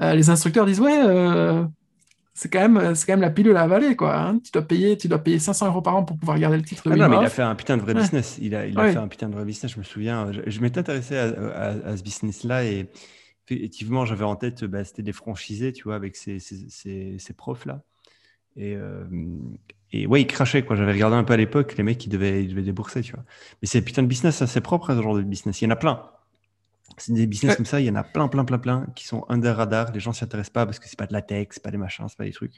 euh, 0.00 0.14
les 0.14 0.30
instructeurs 0.30 0.64
disent 0.64 0.80
ouais, 0.80 1.00
euh, 1.04 1.64
c'est 2.38 2.48
quand 2.48 2.60
même, 2.68 2.94
c'est 2.94 3.04
quand 3.06 3.14
même 3.14 3.20
la 3.20 3.30
pilule 3.30 3.56
à 3.56 3.62
avaler, 3.62 3.96
quoi. 3.96 4.16
hein. 4.16 4.38
Tu 4.44 4.52
dois 4.52 4.62
payer, 4.62 4.96
tu 4.96 5.08
dois 5.08 5.18
payer 5.18 5.38
500 5.40 5.66
euros 5.66 5.82
par 5.82 5.96
an 5.96 6.04
pour 6.04 6.16
pouvoir 6.16 6.38
garder 6.38 6.56
le 6.56 6.62
titre. 6.62 6.82
Ah 6.86 6.94
non, 6.96 7.08
mais 7.08 7.16
il 7.16 7.24
a 7.24 7.30
fait 7.30 7.42
un 7.42 7.54
putain 7.56 7.76
de 7.76 7.82
vrai 7.82 7.94
Ouais. 7.94 8.00
business. 8.00 8.38
Il 8.40 8.54
a, 8.54 8.66
il 8.66 8.78
a 8.78 8.82
Ouais. 8.82 8.92
fait 8.92 8.98
un 8.98 9.08
putain 9.08 9.28
de 9.28 9.34
vrai 9.34 9.44
business. 9.44 9.72
Je 9.72 9.78
me 9.78 9.82
souviens, 9.84 10.30
je, 10.32 10.42
je 10.46 10.60
m'étais 10.60 10.78
intéressé 10.78 11.16
à, 11.16 11.24
à- 11.24 11.88
à 11.90 11.96
ce 11.96 12.02
business-là 12.02 12.64
et 12.64 12.88
effectivement, 13.50 14.04
j'avais 14.06 14.24
en 14.24 14.36
tête, 14.36 14.64
bah, 14.64 14.84
c'était 14.84 15.02
des 15.02 15.12
franchisés, 15.12 15.72
tu 15.72 15.84
vois, 15.84 15.96
avec 15.96 16.16
ces, 16.16 16.38
ces, 16.38 16.68
ces- 16.68 17.18
ces 17.18 17.32
profs-là. 17.34 17.82
Et, 18.56 18.76
euh, 18.76 19.04
et 19.92 20.06
ouais, 20.06 20.22
ils 20.22 20.26
crachaient, 20.26 20.64
quoi. 20.64 20.76
J'avais 20.76 20.92
regardé 20.92 21.16
un 21.16 21.24
peu 21.24 21.32
à 21.34 21.36
l'époque, 21.36 21.76
les 21.76 21.84
mecs, 21.84 22.04
ils 22.06 22.10
devaient, 22.10 22.44
ils 22.44 22.48
devaient 22.50 22.62
débourser, 22.62 23.02
tu 23.02 23.12
vois. 23.12 23.24
Mais 23.62 23.68
c'est 23.68 23.82
putain 23.82 24.02
de 24.02 24.08
business, 24.08 24.42
assez 24.42 24.60
propre, 24.60 24.90
hein, 24.90 24.96
ce 24.96 25.02
genre 25.02 25.16
de 25.16 25.22
business. 25.22 25.60
Il 25.62 25.64
y 25.64 25.68
en 25.68 25.70
a 25.70 25.76
plein. 25.76 26.02
C'est 26.98 27.12
des 27.12 27.26
business 27.26 27.52
Ouais. 27.52 27.56
comme 27.56 27.66
ça, 27.66 27.80
il 27.80 27.86
y 27.86 27.90
en 27.90 27.94
a 27.94 28.02
plein, 28.04 28.28
plein, 28.28 28.44
plein, 28.44 28.58
plein 28.58 28.86
qui 28.94 29.06
sont 29.06 29.24
under 29.28 29.56
radar. 29.56 29.92
Les 29.92 30.00
gens 30.00 30.12
s'y 30.12 30.24
intéressent 30.24 30.52
pas 30.52 30.66
parce 30.66 30.78
que 30.78 30.88
c'est 30.88 30.98
pas 30.98 31.06
de 31.06 31.12
la 31.12 31.22
tech, 31.22 31.48
c'est 31.50 31.62
pas 31.62 31.70
des 31.70 31.76
machins, 31.78 32.06
c'est 32.08 32.18
pas 32.18 32.24
des 32.24 32.32
trucs. 32.32 32.56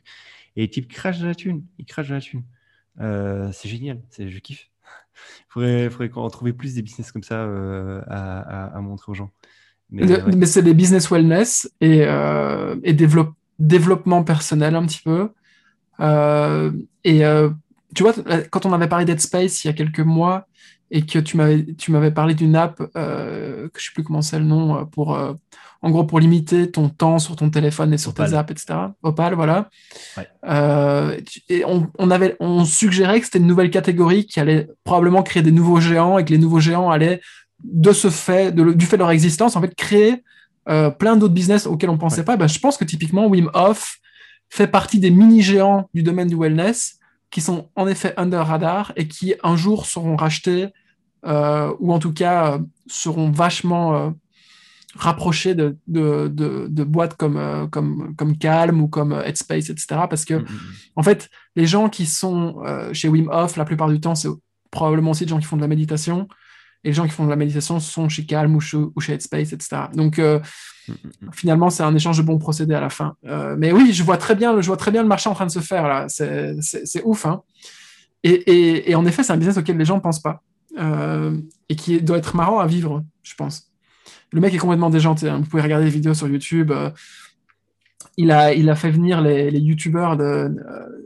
Et 0.57 0.63
les 0.63 0.71
types 0.71 0.89
crachent 0.93 1.19
de 1.21 1.27
la 1.27 1.35
thune. 1.35 1.65
Ils 1.79 1.85
crachent 1.85 2.09
de 2.09 2.15
la 2.15 2.21
thune. 2.21 2.43
Euh, 3.01 3.51
c'est 3.53 3.69
génial, 3.69 4.01
c'est, 4.11 4.29
je 4.31 4.39
kiffe. 4.39 4.69
faudrait, 5.49 5.91
faudrait 5.91 6.09
qu'on 6.11 6.29
trouve 6.29 6.53
plus 6.53 6.75
des 6.75 6.83
business 6.83 7.13
comme 7.13 7.23
ça 7.23 7.43
euh, 7.45 8.01
à, 8.09 8.41
à- 8.41 8.77
à 8.77 8.81
montrer 8.81 9.11
aux 9.13 9.15
gens. 9.15 9.31
Mais, 9.91 10.07
Le- 10.07 10.25
ouais. 10.25 10.37
mais 10.37 10.47
c'est 10.47 10.63
des 10.63 10.75
business 10.75 11.11
wellness 11.11 11.71
et, 11.81 12.03
euh, 12.05 12.77
et 12.85 12.93
développe- 12.93 13.35
développement 13.59 14.23
personnel 14.25 14.75
un 14.77 14.87
petit 14.87 15.03
peu. 15.03 15.31
Et 17.05 17.23
tu 17.95 18.03
vois, 18.05 18.15
quand 18.51 18.67
on 18.67 18.73
avait 18.73 18.89
parlé 18.89 19.05
d'Headspace 19.05 19.65
il 19.65 19.67
y 19.67 19.71
a 19.71 19.73
quelques 19.75 20.01
mois 20.01 20.47
et 20.91 21.03
que 21.07 21.19
tu 21.19 21.37
m'avais 21.37 21.65
tu 21.75 21.93
m'avais 21.93 22.11
parlé 22.11 22.35
d'une 22.35 22.57
app, 22.57 22.83
euh, 22.97 23.69
que 23.69 23.81
je 23.81 23.87
sais 23.87 23.93
plus 23.95 24.03
comment 24.05 24.23
c'est 24.23 24.39
le 24.39 24.45
nom, 24.45 24.77
euh, 24.79 24.85
pour, 24.85 25.15
euh, 25.15 25.35
en 25.83 25.91
gros, 25.91 26.05
pour 26.05 26.19
limiter 26.21 26.71
ton 26.71 26.89
temps 26.89 27.19
sur 27.19 27.37
ton 27.37 27.49
téléphone 27.49 27.93
et 27.95 27.99
sur 27.99 28.13
tes 28.13 28.35
apps, 28.35 28.51
etc. 28.51 28.79
Opal, 29.03 29.35
voilà. 29.35 29.71
Ouais. 30.17 30.29
Euh, 30.49 31.19
et 31.49 31.65
on, 31.65 31.91
on 31.99 32.11
avait, 32.11 32.37
on 32.41 32.65
suggérait 32.65 33.21
que 33.21 33.27
c'était 33.27 33.39
une 33.39 33.47
nouvelle 33.47 33.71
catégorie 33.71 34.27
qui 34.27 34.41
allait 34.41 34.69
probablement 34.85 35.23
créer 35.23 35.43
des 35.43 35.53
nouveaux 35.53 35.81
géants 35.81 36.19
et 36.19 36.25
que 36.25 36.31
les 36.31 36.39
nouveaux 36.39 36.61
géants 36.61 36.91
allaient, 36.91 37.21
de 37.65 37.93
ce 37.93 38.11
fait, 38.11 38.53
de, 38.53 38.73
du 38.73 38.85
fait 38.87 38.97
de 38.97 39.03
leur 39.03 39.11
existence, 39.11 39.57
en 39.57 39.61
fait, 39.61 39.75
créer 39.75 40.23
plein 40.99 41.17
d'autres 41.17 41.35
business 41.35 41.67
auxquels 41.67 41.91
on 41.91 41.99
pensait 41.99 42.19
Ouais. 42.19 42.25
pas. 42.25 42.37
Ben, 42.37 42.47
je 42.47 42.59
pense 42.59 42.77
que 42.77 42.85
typiquement, 42.85 43.27
Wim 43.27 43.51
Hof 43.55 43.99
fait 44.51 44.67
partie 44.69 44.99
des 45.01 45.11
mini-géants 45.11 45.89
du 45.95 46.03
domaine 46.03 46.29
du 46.29 46.37
wellness 46.37 46.99
qui 47.31 47.41
sont 47.41 47.71
en 47.75 47.87
effet 47.87 48.13
under 48.17 48.47
radar 48.47 48.93
et 48.97 49.09
qui 49.09 49.35
un 49.43 49.57
jour 49.57 49.87
seront 49.87 50.17
rachetés 50.17 50.69
euh, 51.27 51.73
ou 51.81 51.93
en 51.93 51.99
tout 51.99 52.13
cas 52.13 52.55
euh, 52.55 52.59
seront 52.87 53.31
vachement 53.31 53.95
euh, 53.97 54.11
rapprochés 54.97 55.55
de, 55.55 55.77
de, 55.87 56.29
de, 56.29 56.67
de 56.69 56.85
boîtes 56.85 57.15
comme, 57.17 57.69
comme, 57.71 58.15
comme 58.17 58.37
Calm 58.37 58.81
ou 58.81 58.89
comme 58.89 59.13
Headspace, 59.13 59.71
etc. 59.71 59.87
Parce 60.11 60.25
que 60.25 60.35
Mm, 60.35 60.39
mm, 60.43 60.45
mm. 60.45 60.75
en 60.97 61.03
fait, 61.03 61.31
les 61.57 61.67
gens 61.67 61.89
qui 61.89 62.07
sont 62.07 62.63
chez 62.93 63.09
Wim 63.09 63.29
Hof, 63.31 63.57
la 63.57 63.65
plupart 63.65 63.89
du 63.89 64.01
temps, 64.01 64.15
c'est 64.17 64.29
probablement 64.71 65.13
aussi 65.13 65.25
des 65.25 65.31
gens 65.31 65.39
qui 65.39 65.47
font 65.47 65.57
de 65.57 65.63
la 65.63 65.69
méditation. 65.69 66.27
Et 66.83 66.89
les 66.89 66.95
gens 66.95 67.05
qui 67.05 67.11
font 67.11 67.25
de 67.25 67.31
la 67.31 67.37
méditation 67.37 67.79
sont 67.79 68.09
chez 68.09 68.25
Calm 68.27 68.57
ou 68.57 68.61
chez, 68.61 68.79
ou 68.79 69.01
chez 69.01 69.13
Headspace, 69.13 69.53
etc. 69.53 69.83
Donc, 69.95 70.19
euh, 70.19 70.41
Mm, 70.89 70.93
mm, 70.93 71.27
mm. 71.27 71.31
finalement, 71.35 71.71
c'est 71.71 71.83
un 71.85 71.95
échange 71.95 72.17
de 72.17 72.23
bons 72.23 72.39
procédés 72.39 72.75
à 72.75 72.81
la 72.81 72.89
fin. 72.89 73.15
Mais 73.59 73.71
oui, 73.71 73.93
je 73.93 74.03
vois 74.03 74.17
très 74.17 74.35
bien, 74.35 74.55
le- 74.55 74.63
je 74.63 74.67
vois 74.67 74.79
très 74.79 74.91
bien 74.91 75.03
le 75.03 75.09
marché 75.09 75.29
en 75.29 75.35
train 75.35 75.47
de 75.47 75.51
se 75.53 75.61
faire 75.61 75.87
là. 75.87 76.07
C'est 76.09 77.03
ouf. 77.05 77.27
Hein. 77.27 77.43
Et, 78.25 78.31
et, 78.33 78.91
et 78.91 78.95
en 78.97 79.05
effet, 79.07 79.23
c'est 79.23 79.33
un 79.33 79.37
business 79.37 79.57
auquel 79.59 79.77
les 79.77 79.85
gens 79.85 79.97
ne 79.97 80.01
pensent 80.01 80.21
pas. 80.23 80.43
Euh, 80.81 81.37
et 81.69 81.77
qui 81.77 82.01
doit 82.01 82.17
être 82.19 82.35
marrant 82.35 82.59
à 82.59 82.67
vivre, 82.67 83.05
je 83.23 83.35
pense. 83.35 83.71
Le 84.33 84.41
mec 84.41 84.55
est 84.55 84.59
complètement 84.59 84.89
déjanté. 84.91 85.29
hein. 85.29 85.39
Vous 85.41 85.49
pouvez 85.51 85.63
regarder 85.63 85.85
les 85.85 85.91
vidéos 85.91 86.15
sur 86.15 86.27
YouTube. 86.29 86.71
euh, 86.71 86.91
il, 88.17 88.31
a, 88.31 88.55
il 88.55 88.69
a 88.71 88.75
fait 88.75 88.91
venir 88.91 89.21
les, 89.21 89.51
les 89.51 89.59
youtubeurs 89.61 90.17
de. 90.17 90.25
euh, 90.25 90.49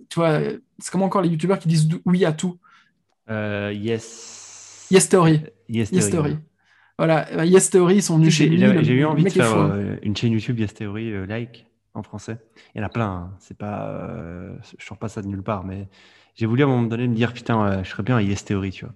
tu 0.08 0.20
vois, 0.20 0.40
c'est 0.78 0.90
comme 0.92 1.02
encore 1.02 1.22
les 1.22 1.28
youtubeurs 1.28 1.58
qui 1.58 1.68
disent 1.68 1.88
oui 2.04 2.24
à 2.24 2.32
tout? 2.32 2.58
Yes. 3.28 4.86
Yes 4.90 5.08
Theory. 5.08 5.40
Yes 5.68 5.90
Yes 5.90 6.10
Theory. 6.10 6.36
Voilà, 6.98 7.26
ben, 7.34 7.44
Yes 7.44 7.70
Theory, 7.70 7.96
ils 7.96 8.02
sont 8.02 8.18
venus 8.18 8.34
chez 8.34 8.44
J'ai 8.44 8.50
lui. 8.50 8.84
j'ai 8.84 8.92
eu 8.94 9.04
envie 9.04 9.24
de 9.24 9.28
faire 9.30 9.56
hein. 9.56 9.96
une 10.02 10.16
chaîne 10.16 10.32
YouTube 10.32 10.58
Yes 10.60 10.74
Theory 10.74 11.26
like 11.26 11.66
en 11.94 12.02
français. 12.02 12.36
Il 12.74 12.78
y 12.78 12.80
en 12.82 12.86
a 12.86 12.90
plein. 12.90 13.06
hein. 13.06 13.30
C'est 13.40 13.56
pas, 13.56 13.88
euh, 13.88 14.54
je 14.78 14.84
sors 14.84 14.98
pas 14.98 15.08
ça 15.08 15.20
de 15.22 15.26
nulle 15.26 15.42
part, 15.42 15.64
mais 15.64 15.88
j'ai 16.36 16.46
voulu 16.46 16.62
à 16.62 16.66
un 16.66 16.68
moment 16.68 16.82
donné 16.86 17.08
me 17.08 17.14
dire 17.14 17.32
putain, 17.32 17.64
euh, 17.66 17.82
je 17.84 17.90
serais 17.90 18.02
bien 18.04 18.16
à 18.18 18.22
Yes 18.22 18.44
Theory, 18.44 18.70
tu 18.70 18.84
vois. 18.84 18.94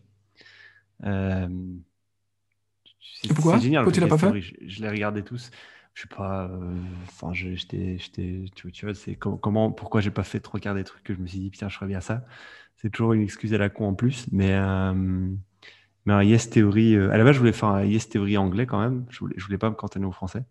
Euh, 1.04 1.48
c'est- 3.20 3.28
pourquoi 3.34 3.58
génial. 3.58 3.90
Tu 3.90 4.00
l'as 4.00 4.06
pas 4.08 4.18
fait? 4.18 4.26
Theory. 4.26 4.42
Je, 4.42 4.54
je 4.68 4.82
les 4.82 4.88
regardais 4.88 5.22
tous. 5.22 5.50
Je 5.94 6.02
sais 6.02 6.08
pas. 6.08 6.44
euh, 6.46 6.74
Enfin, 7.04 7.32
je- 7.32 7.54
j'étais, 7.54 7.98
j'étais, 7.98 8.44
tu, 8.54 8.70
tu 8.72 8.84
vois, 8.86 8.94
c'est 8.94 9.16
com- 9.16 9.38
comment, 9.40 9.72
pourquoi 9.72 10.00
j'ai 10.00 10.10
pas 10.10 10.22
fait 10.22 10.40
trois 10.40 10.60
quarts 10.60 10.74
des 10.74 10.84
trucs 10.84 11.02
que 11.02 11.14
je 11.14 11.18
me 11.18 11.26
suis 11.26 11.38
dit 11.40 11.50
putain, 11.50 11.68
je 11.68 11.74
ferais 11.74 11.86
bien 11.88 12.00
ça. 12.00 12.24
C'est 12.76 12.90
toujours 12.90 13.12
une 13.14 13.22
excuse 13.22 13.52
à 13.54 13.58
la 13.58 13.68
con 13.68 13.88
en 13.88 13.94
plus, 13.94 14.26
mais. 14.32 14.52
euh, 14.52 14.92
mais 16.06 16.12
un 16.14 16.22
Yes 16.22 16.48
Theory, 16.50 16.94
euh, 16.94 17.10
à 17.10 17.18
la 17.18 17.24
base, 17.24 17.34
je 17.34 17.40
voulais 17.40 17.52
faire 17.52 17.68
un 17.68 17.84
Yes 17.84 18.08
Theory 18.08 18.38
anglais 18.38 18.66
quand 18.66 18.80
même. 18.80 19.04
Je 19.10 19.18
voulais, 19.18 19.34
je 19.36 19.44
voulais 19.44 19.58
pas 19.58 19.68
me 19.70 19.74
cantonner 19.74 20.06
au 20.06 20.12
français. 20.12 20.44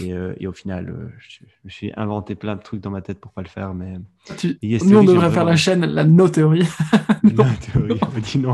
Et, 0.00 0.12
euh, 0.12 0.32
et 0.38 0.46
au 0.46 0.52
final, 0.52 0.90
euh, 0.90 1.08
je, 1.18 1.38
je 1.40 1.44
me 1.64 1.70
suis 1.70 1.92
inventé 1.96 2.34
plein 2.36 2.54
de 2.54 2.62
trucs 2.62 2.80
dans 2.80 2.90
ma 2.90 3.02
tête 3.02 3.18
pour 3.20 3.32
pas 3.32 3.42
le 3.42 3.48
faire. 3.48 3.74
Mais 3.74 3.94
Tu- 4.36 4.56
Yes 4.62 4.82
Nous, 4.84 4.90
on 4.98 5.00
Theory, 5.02 5.06
j'ai 5.08 5.12
devrait 5.14 5.30
faire 5.32 5.44
la 5.44 5.56
chaîne 5.56 5.84
La 5.86 6.04
No 6.04 6.28
Theory. 6.28 6.62
non, 7.24 7.44
théorie, 7.72 7.98
on 8.14 8.18
dit 8.20 8.38
non. 8.38 8.52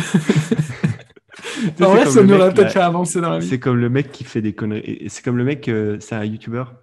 C'est 1.60 1.76
comme 1.78 2.06
ça 2.06 2.20
le 2.20 2.26
nous 2.26 2.32
mec, 2.32 2.40
aurait 2.40 2.54
peut-être 2.54 2.64
là, 2.64 2.70
fait 2.70 2.80
avancer 2.80 3.20
dans 3.20 3.30
la 3.30 3.38
vie. 3.38 3.48
C'est 3.48 3.60
comme 3.60 3.76
le 3.76 3.88
mec 3.88 4.12
qui 4.12 4.24
fait 4.24 4.42
des 4.42 4.54
conneries. 4.54 5.04
C'est 5.08 5.24
comme 5.24 5.36
le 5.36 5.44
mec, 5.44 5.68
euh, 5.68 5.98
c'est 6.00 6.14
un 6.14 6.24
youtubeur. 6.24 6.74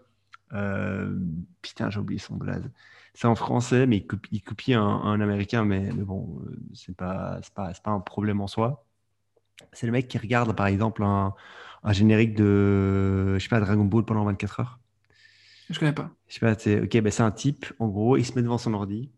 Euh, 0.54 1.16
putain, 1.62 1.90
j'ai 1.90 2.00
oublié 2.00 2.20
son 2.20 2.36
blaze. 2.36 2.70
C'est 3.14 3.28
en 3.28 3.36
français, 3.36 3.88
mais 3.88 3.98
il 3.98 4.08
copie, 4.08 4.30
il 4.32 4.42
copie 4.42 4.74
un, 4.74 4.84
un 4.84 5.20
américain, 5.22 5.66
mais, 5.66 5.92
mais 5.96 6.04
bon, 6.04 6.40
euh, 6.46 6.56
c'est 6.74 6.96
pas, 6.96 7.40
pas, 7.56 7.72
pas 7.84 7.92
un 7.92 8.00
problème 8.00 8.42
en 8.42 8.48
soi. 8.48 8.86
C'est 9.74 9.88
le 9.88 9.92
mec 9.92 10.08
qui 10.08 10.20
regarde, 10.20 10.56
par 10.56 10.68
exemple, 10.68 11.04
un, 11.04 11.34
un 11.84 11.94
générique 11.94 12.36
de, 12.36 13.36
je 13.38 13.40
sais 13.44 13.50
pas, 13.50 13.60
Dragon 13.60 13.86
Ball 13.86 14.06
pendant 14.06 14.24
24 14.26 14.60
heures. 14.60 14.80
Je 15.70 15.80
connais 15.80 15.94
pas. 15.94 16.12
Je 16.28 16.36
sais 16.36 16.40
pas, 16.40 16.56
c'est 16.58 16.82
ok, 16.82 17.02
ben 17.02 17.12
c'est 17.12 17.24
un 17.24 17.32
type, 17.32 17.66
en 17.80 17.88
gros, 17.88 18.18
il 18.18 18.26
se 18.26 18.34
met 18.36 18.42
devant 18.42 18.58
son 18.58 18.74
ordi 18.74 19.10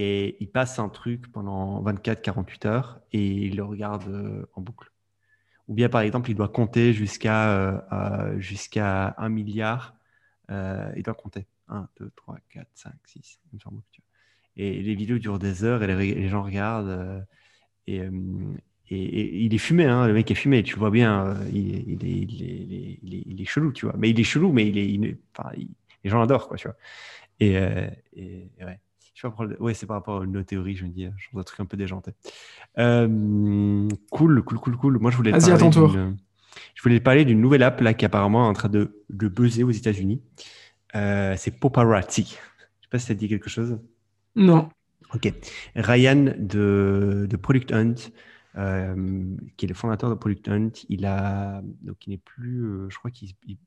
et 0.00 0.36
il 0.38 0.48
passe 0.48 0.78
un 0.78 0.88
truc 0.88 1.26
pendant 1.32 1.82
24-48 1.82 2.68
heures 2.68 3.00
et 3.12 3.26
il 3.26 3.56
le 3.56 3.64
regarde 3.64 4.06
euh, 4.06 4.46
en 4.54 4.60
boucle. 4.60 4.92
Ou 5.66 5.74
bien, 5.74 5.88
par 5.88 6.02
exemple, 6.02 6.30
il 6.30 6.36
doit 6.36 6.48
compter 6.48 6.92
jusqu'à 6.92 7.84
jusqu'à 8.38 9.14
un 9.18 9.28
milliard. 9.28 9.96
il 10.48 11.02
doit 11.04 11.14
compter 11.14 11.46
1, 11.68 11.88
2, 12.00 12.10
3, 12.16 12.38
4, 12.48 12.66
5, 12.74 12.92
6. 13.04 13.40
Et 14.56 14.80
les 14.80 14.94
vidéos 14.94 15.18
durent 15.18 15.38
des 15.40 15.64
heures 15.64 15.82
et 15.82 15.88
les, 15.88 16.28
gens 16.28 16.42
regardent. 16.42 17.26
et, 17.86 17.98
et, 17.98 19.44
il 19.44 19.52
est 19.52 19.58
fumé, 19.58 19.84
hein, 19.84 20.06
le 20.06 20.14
mec 20.14 20.30
est 20.30 20.36
fumé, 20.36 20.62
tu 20.62 20.78
vois 20.78 20.90
bien, 20.90 21.36
il, 21.52 22.02
est, 22.02 22.28
il, 23.02 23.48
chelou, 23.48 23.72
tu 23.72 23.84
vois. 23.84 23.94
Mais 23.98 24.08
il 24.08 24.18
est 24.18 24.24
chelou, 24.24 24.52
mais 24.52 24.66
il 24.66 24.78
est, 24.78 25.18
les 26.04 26.10
gens 26.10 26.22
adorent, 26.22 26.48
quoi, 26.48 26.56
tu 26.56 26.68
vois. 26.68 26.76
Et 27.40 27.58
ouais. 28.64 28.80
Ouais, 29.58 29.74
c'est 29.74 29.86
par 29.86 29.96
rapport 29.96 30.22
à 30.22 30.26
nos 30.26 30.42
théories, 30.42 30.76
je 30.76 30.84
me 30.84 30.90
dis, 30.90 31.08
je 31.16 31.28
trouve 31.28 31.40
un 31.40 31.44
truc 31.44 31.60
un 31.60 31.64
peu 31.64 31.76
déjanté. 31.76 32.12
Euh, 32.78 33.88
cool, 34.10 34.42
cool, 34.42 34.58
cool, 34.58 34.76
cool. 34.76 34.98
Moi, 34.98 35.10
je 35.10 35.16
voulais. 35.16 35.32
Vas-y, 35.32 35.50
à 35.50 35.58
ton 35.58 35.70
tour. 35.70 35.96
Je 36.74 36.82
voulais 36.82 37.00
parler 37.00 37.24
d'une 37.24 37.40
nouvelle 37.40 37.62
app 37.62 37.80
là 37.80 37.94
qui 37.94 38.04
est 38.04 38.06
apparemment 38.06 38.48
en 38.48 38.52
train 38.52 38.68
de, 38.68 39.02
de 39.10 39.28
buzzer 39.28 39.64
aux 39.64 39.70
États-Unis. 39.70 40.22
Euh, 40.94 41.34
c'est 41.36 41.58
Paparazzi. 41.58 42.36
Je 42.80 42.84
sais 42.84 42.88
pas 42.90 42.98
si 42.98 43.06
ça 43.06 43.14
te 43.14 43.18
dit 43.18 43.28
quelque 43.28 43.50
chose. 43.50 43.78
Non. 44.36 44.68
Ok. 45.14 45.32
Ryan 45.74 46.34
de, 46.38 47.26
de 47.28 47.36
Product 47.36 47.72
Hunt, 47.72 47.94
euh, 48.56 49.24
qui 49.56 49.66
est 49.66 49.68
le 49.68 49.74
fondateur 49.74 50.10
de 50.10 50.14
Product 50.14 50.48
Hunt, 50.48 50.70
il 50.88 51.06
a 51.06 51.62
donc 51.82 52.06
il 52.06 52.10
n'est 52.10 52.18
plus, 52.18 52.64
je 52.88 52.98
crois 52.98 53.10
qu'il 53.10 53.30
il, 53.46 53.58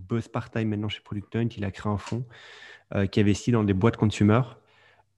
bosse 0.00 0.28
part-time 0.28 0.68
maintenant 0.68 0.88
chez 0.88 1.00
Product 1.00 1.34
Hunt. 1.36 1.48
Il 1.56 1.64
a 1.64 1.70
créé 1.70 1.92
un 1.92 1.98
fonds 1.98 2.24
qui 3.10 3.20
investit 3.20 3.50
dans 3.50 3.64
des 3.64 3.74
boîtes 3.74 3.96
consumer. 3.96 4.40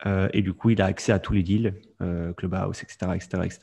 Euh, 0.06 0.28
et 0.32 0.42
du 0.42 0.52
coup, 0.52 0.70
il 0.70 0.80
a 0.80 0.84
accès 0.86 1.10
à 1.12 1.18
tous 1.18 1.32
les 1.32 1.42
deals, 1.42 1.74
euh, 2.00 2.32
Clubhouse, 2.32 2.80
etc., 2.82 3.10
etc., 3.14 3.42
etc. 3.44 3.58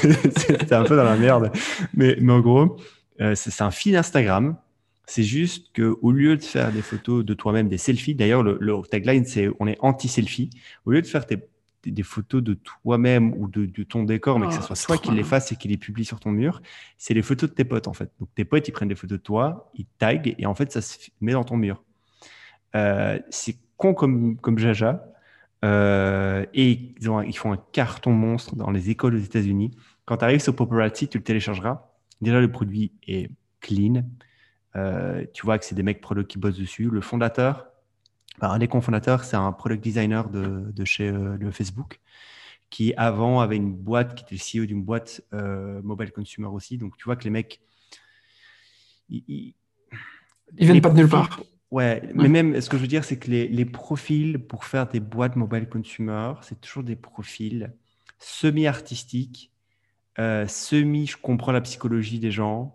c'est 0.00 0.72
un 0.72 0.84
peu 0.84 0.96
dans 0.96 1.04
la 1.04 1.16
merde. 1.16 1.52
Mais, 1.92 2.16
mais 2.18 2.32
en 2.32 2.40
gros, 2.40 2.78
euh, 3.20 3.34
c'est 3.34 3.62
un 3.62 3.70
fil 3.70 3.94
Instagram. 3.94 4.56
C'est 5.04 5.22
juste 5.22 5.70
que 5.74 5.98
au 6.00 6.12
lieu 6.12 6.38
de 6.38 6.42
faire 6.42 6.72
des 6.72 6.80
photos 6.80 7.22
de 7.22 7.34
toi-même, 7.34 7.68
des 7.68 7.76
selfies, 7.76 8.14
d'ailleurs, 8.14 8.42
le, 8.42 8.56
le 8.62 8.74
tagline, 8.90 9.26
c'est 9.26 9.50
on 9.60 9.66
est 9.66 9.76
anti-selfie. 9.80 10.48
Au 10.86 10.92
lieu 10.92 11.02
de 11.02 11.06
faire 11.06 11.26
tes 11.26 11.46
des, 11.84 12.02
photos 12.02 12.42
de 12.42 12.54
toi-même 12.54 13.32
ou 13.34 13.48
de, 13.48 13.66
ton 13.84 14.04
décor, 14.04 14.38
mais 14.38 14.46
que 14.46 14.54
ce 14.54 14.60
oh, 14.60 14.74
soit 14.74 14.96
toi 14.96 14.98
qui 14.98 15.10
les 15.12 15.22
fasse 15.22 15.52
et 15.52 15.56
qui 15.56 15.68
les 15.68 15.76
publie 15.76 16.04
sur 16.04 16.20
ton 16.20 16.30
mur, 16.30 16.60
c'est 16.96 17.14
les 17.14 17.22
photos 17.22 17.50
de 17.50 17.54
tes 17.54 17.64
potes 17.64 17.88
en 17.88 17.92
fait. 17.92 18.10
Donc 18.18 18.28
tes 18.34 18.44
potes, 18.44 18.66
ils 18.68 18.72
prennent 18.72 18.88
des 18.88 18.94
photos 18.94 19.18
de 19.18 19.22
toi, 19.22 19.70
ils 19.74 19.86
taguent 19.98 20.34
et 20.38 20.46
en 20.46 20.54
fait, 20.54 20.72
ça 20.72 20.80
se 20.80 20.98
met 21.20 21.32
dans 21.32 21.44
ton 21.44 21.56
mur. 21.56 21.82
Euh, 22.74 23.18
c'est 23.30 23.56
con 23.76 23.94
comme, 23.94 24.36
comme 24.36 24.58
Jaja. 24.58 25.04
Euh, 25.64 26.46
et 26.54 26.94
ils, 27.00 27.10
ont, 27.10 27.20
ils, 27.22 27.36
font 27.36 27.52
un 27.52 27.58
carton 27.72 28.12
monstre 28.12 28.54
dans 28.54 28.70
les 28.70 28.90
écoles 28.90 29.16
aux 29.16 29.20
États-Unis. 29.20 29.72
Quand 30.04 30.18
tu 30.18 30.24
arrives 30.24 30.40
sur 30.40 30.54
Paparazzi, 30.54 31.08
tu 31.08 31.18
le 31.18 31.24
téléchargeras. 31.24 31.90
Déjà, 32.20 32.40
le 32.40 32.50
produit 32.50 32.92
est 33.06 33.30
clean. 33.60 34.04
Euh, 34.76 35.24
tu 35.32 35.44
vois 35.44 35.58
que 35.58 35.64
c'est 35.64 35.74
des 35.74 35.82
mecs 35.82 36.00
produits 36.00 36.26
qui 36.26 36.38
bossent 36.38 36.58
dessus. 36.58 36.88
Le 36.90 37.00
fondateur, 37.00 37.66
un 38.46 38.58
des 38.58 38.68
cofondateurs, 38.68 39.24
c'est 39.24 39.36
un 39.36 39.52
product 39.52 39.82
designer 39.82 40.28
de, 40.28 40.84
chez 40.84 41.08
euh, 41.08 41.50
Facebook, 41.50 42.00
qui 42.70 42.94
avant 42.96 43.40
avait 43.40 43.56
une 43.56 43.72
boîte, 43.72 44.14
qui 44.14 44.24
était 44.24 44.34
le 44.34 44.62
CEO 44.62 44.66
d'une 44.66 44.82
boîte 44.82 45.22
euh, 45.32 45.80
mobile 45.82 46.12
consumer 46.12 46.48
aussi. 46.48 46.78
Donc 46.78 46.96
tu 46.96 47.04
vois 47.04 47.16
que 47.16 47.24
les 47.24 47.30
mecs, 47.30 47.60
ils, 49.08 49.24
ils, 49.28 49.54
viennent 50.56 50.80
pas 50.80 50.90
de 50.90 50.96
nulle 50.96 51.08
part. 51.08 51.40
Ouais, 51.70 52.02
mais 52.14 52.28
même, 52.28 52.58
ce 52.60 52.70
que 52.70 52.78
je 52.78 52.82
veux 52.82 52.88
dire, 52.88 53.04
c'est 53.04 53.18
que 53.18 53.30
les, 53.30 53.64
profils 53.66 54.38
pour 54.38 54.64
faire 54.64 54.88
des 54.88 55.00
boîtes 55.00 55.36
mobile 55.36 55.68
consumer, 55.68 56.32
c'est 56.40 56.60
toujours 56.60 56.82
des 56.82 56.96
profils 56.96 57.74
semi-artistiques, 58.18 59.52
euh, 60.18 60.46
semi, 60.46 61.06
je 61.06 61.18
comprends 61.18 61.52
la 61.52 61.60
psychologie 61.60 62.18
des 62.18 62.30
gens, 62.30 62.74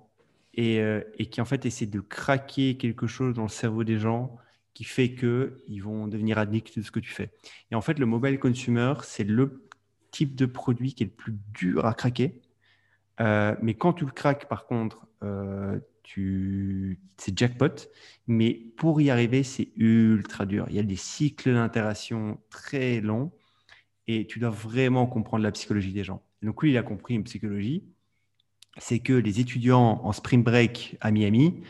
et, 0.53 0.79
et, 1.17 1.25
qui 1.25 1.41
en 1.41 1.45
fait 1.45 1.65
essaient 1.65 1.87
de 1.87 1.99
craquer 1.99 2.77
quelque 2.77 3.07
chose 3.07 3.33
dans 3.33 3.41
le 3.41 3.49
cerveau 3.49 3.83
des 3.83 3.97
gens 3.97 4.37
qui 4.73 4.83
fait 4.83 5.13
qu'ils 5.13 5.83
vont 5.83 6.07
devenir 6.07 6.37
addicts 6.37 6.77
de 6.77 6.83
ce 6.83 6.91
que 6.91 6.99
tu 6.99 7.11
fais. 7.11 7.31
Et 7.71 7.75
en 7.75 7.81
fait, 7.81 7.99
le 7.99 8.05
mobile 8.05 8.39
consumer, 8.39 8.93
c'est 9.03 9.23
le 9.23 9.67
type 10.11 10.35
de 10.35 10.45
produit 10.45 10.93
qui 10.93 11.03
est 11.03 11.07
le 11.07 11.11
plus 11.11 11.35
dur 11.53 11.85
à 11.85 11.93
craquer. 11.93 12.41
Euh, 13.19 13.55
mais 13.61 13.73
quand 13.73 13.93
tu 13.93 14.05
le 14.05 14.11
craques, 14.11 14.47
par 14.47 14.65
contre, 14.65 15.05
euh, 15.23 15.79
tu... 16.03 16.99
c'est 17.17 17.37
jackpot. 17.37 17.89
Mais 18.27 18.53
pour 18.77 19.01
y 19.01 19.09
arriver, 19.09 19.43
c'est 19.43 19.69
ultra 19.75 20.45
dur. 20.45 20.65
Il 20.69 20.75
y 20.75 20.79
a 20.79 20.83
des 20.83 20.95
cycles 20.95 21.53
d'interaction 21.53 22.39
très 22.49 23.01
longs 23.01 23.31
et 24.07 24.27
tu 24.27 24.39
dois 24.39 24.49
vraiment 24.49 25.07
comprendre 25.07 25.43
la 25.43 25.51
psychologie 25.51 25.93
des 25.93 26.03
gens. 26.03 26.21
donc, 26.41 26.61
lui, 26.61 26.71
il 26.71 26.77
a 26.77 26.83
compris 26.83 27.15
une 27.15 27.23
psychologie. 27.23 27.83
C'est 28.77 28.99
que 28.99 29.13
les 29.13 29.39
étudiants 29.39 30.01
en 30.03 30.11
spring 30.13 30.43
break 30.43 30.97
à 30.99 31.11
Miami, 31.11 31.61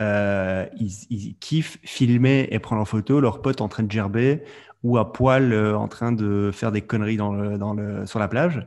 euh, 0.00 0.66
ils, 0.78 1.36
kiffent 1.38 1.78
filmer 1.82 2.48
et 2.50 2.58
prendre 2.58 2.82
en 2.82 2.84
photo 2.84 3.20
leurs 3.20 3.40
potes 3.40 3.62
en 3.62 3.68
train 3.68 3.82
de 3.82 3.90
gerber 3.90 4.42
ou 4.82 4.98
à 4.98 5.12
poil 5.12 5.52
euh, 5.52 5.76
en 5.76 5.88
train 5.88 6.12
de 6.12 6.50
faire 6.52 6.70
des 6.70 6.82
conneries 6.82 7.16
dans 7.16 8.06
sur 8.06 8.18
la 8.18 8.28
plage. 8.28 8.66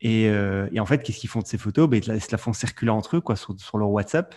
Et, 0.00 0.28
euh, 0.28 0.68
et 0.72 0.80
en 0.80 0.86
fait, 0.86 1.02
qu'est-ce 1.02 1.18
qu'ils 1.18 1.30
font 1.30 1.40
de 1.40 1.46
ces 1.46 1.58
photos? 1.58 1.88
Ben, 1.88 2.00
Ils 2.02 2.08
la, 2.08 2.14
la 2.14 2.38
font 2.38 2.52
circuler 2.52 2.90
entre 2.90 3.16
eux 3.16 3.20
quoi, 3.20 3.36
sur, 3.36 3.54
leur 3.78 3.90
WhatsApp. 3.90 4.34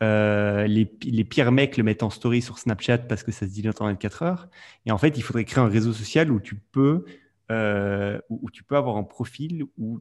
les, 0.00 1.24
pires 1.28 1.52
mecs 1.52 1.76
le 1.76 1.82
mettent 1.82 2.02
en 2.04 2.10
story 2.10 2.42
sur 2.42 2.58
Snapchat 2.58 2.98
parce 2.98 3.22
que 3.22 3.32
ça 3.32 3.46
se 3.46 3.50
dit 3.50 3.68
en 3.68 3.86
24 3.86 4.22
heures. 4.22 4.48
Et 4.86 4.92
en 4.92 4.98
fait, 4.98 5.18
il 5.18 5.22
faudrait 5.22 5.44
créer 5.44 5.64
un 5.64 5.68
réseau 5.68 5.92
social 5.92 6.30
où 6.30 6.40
tu 6.40 6.54
peux, 6.54 7.04
où 7.50 8.50
tu 8.50 8.62
peux 8.62 8.76
avoir 8.76 8.96
un 8.96 9.04
profil 9.04 9.64
où 9.78 10.00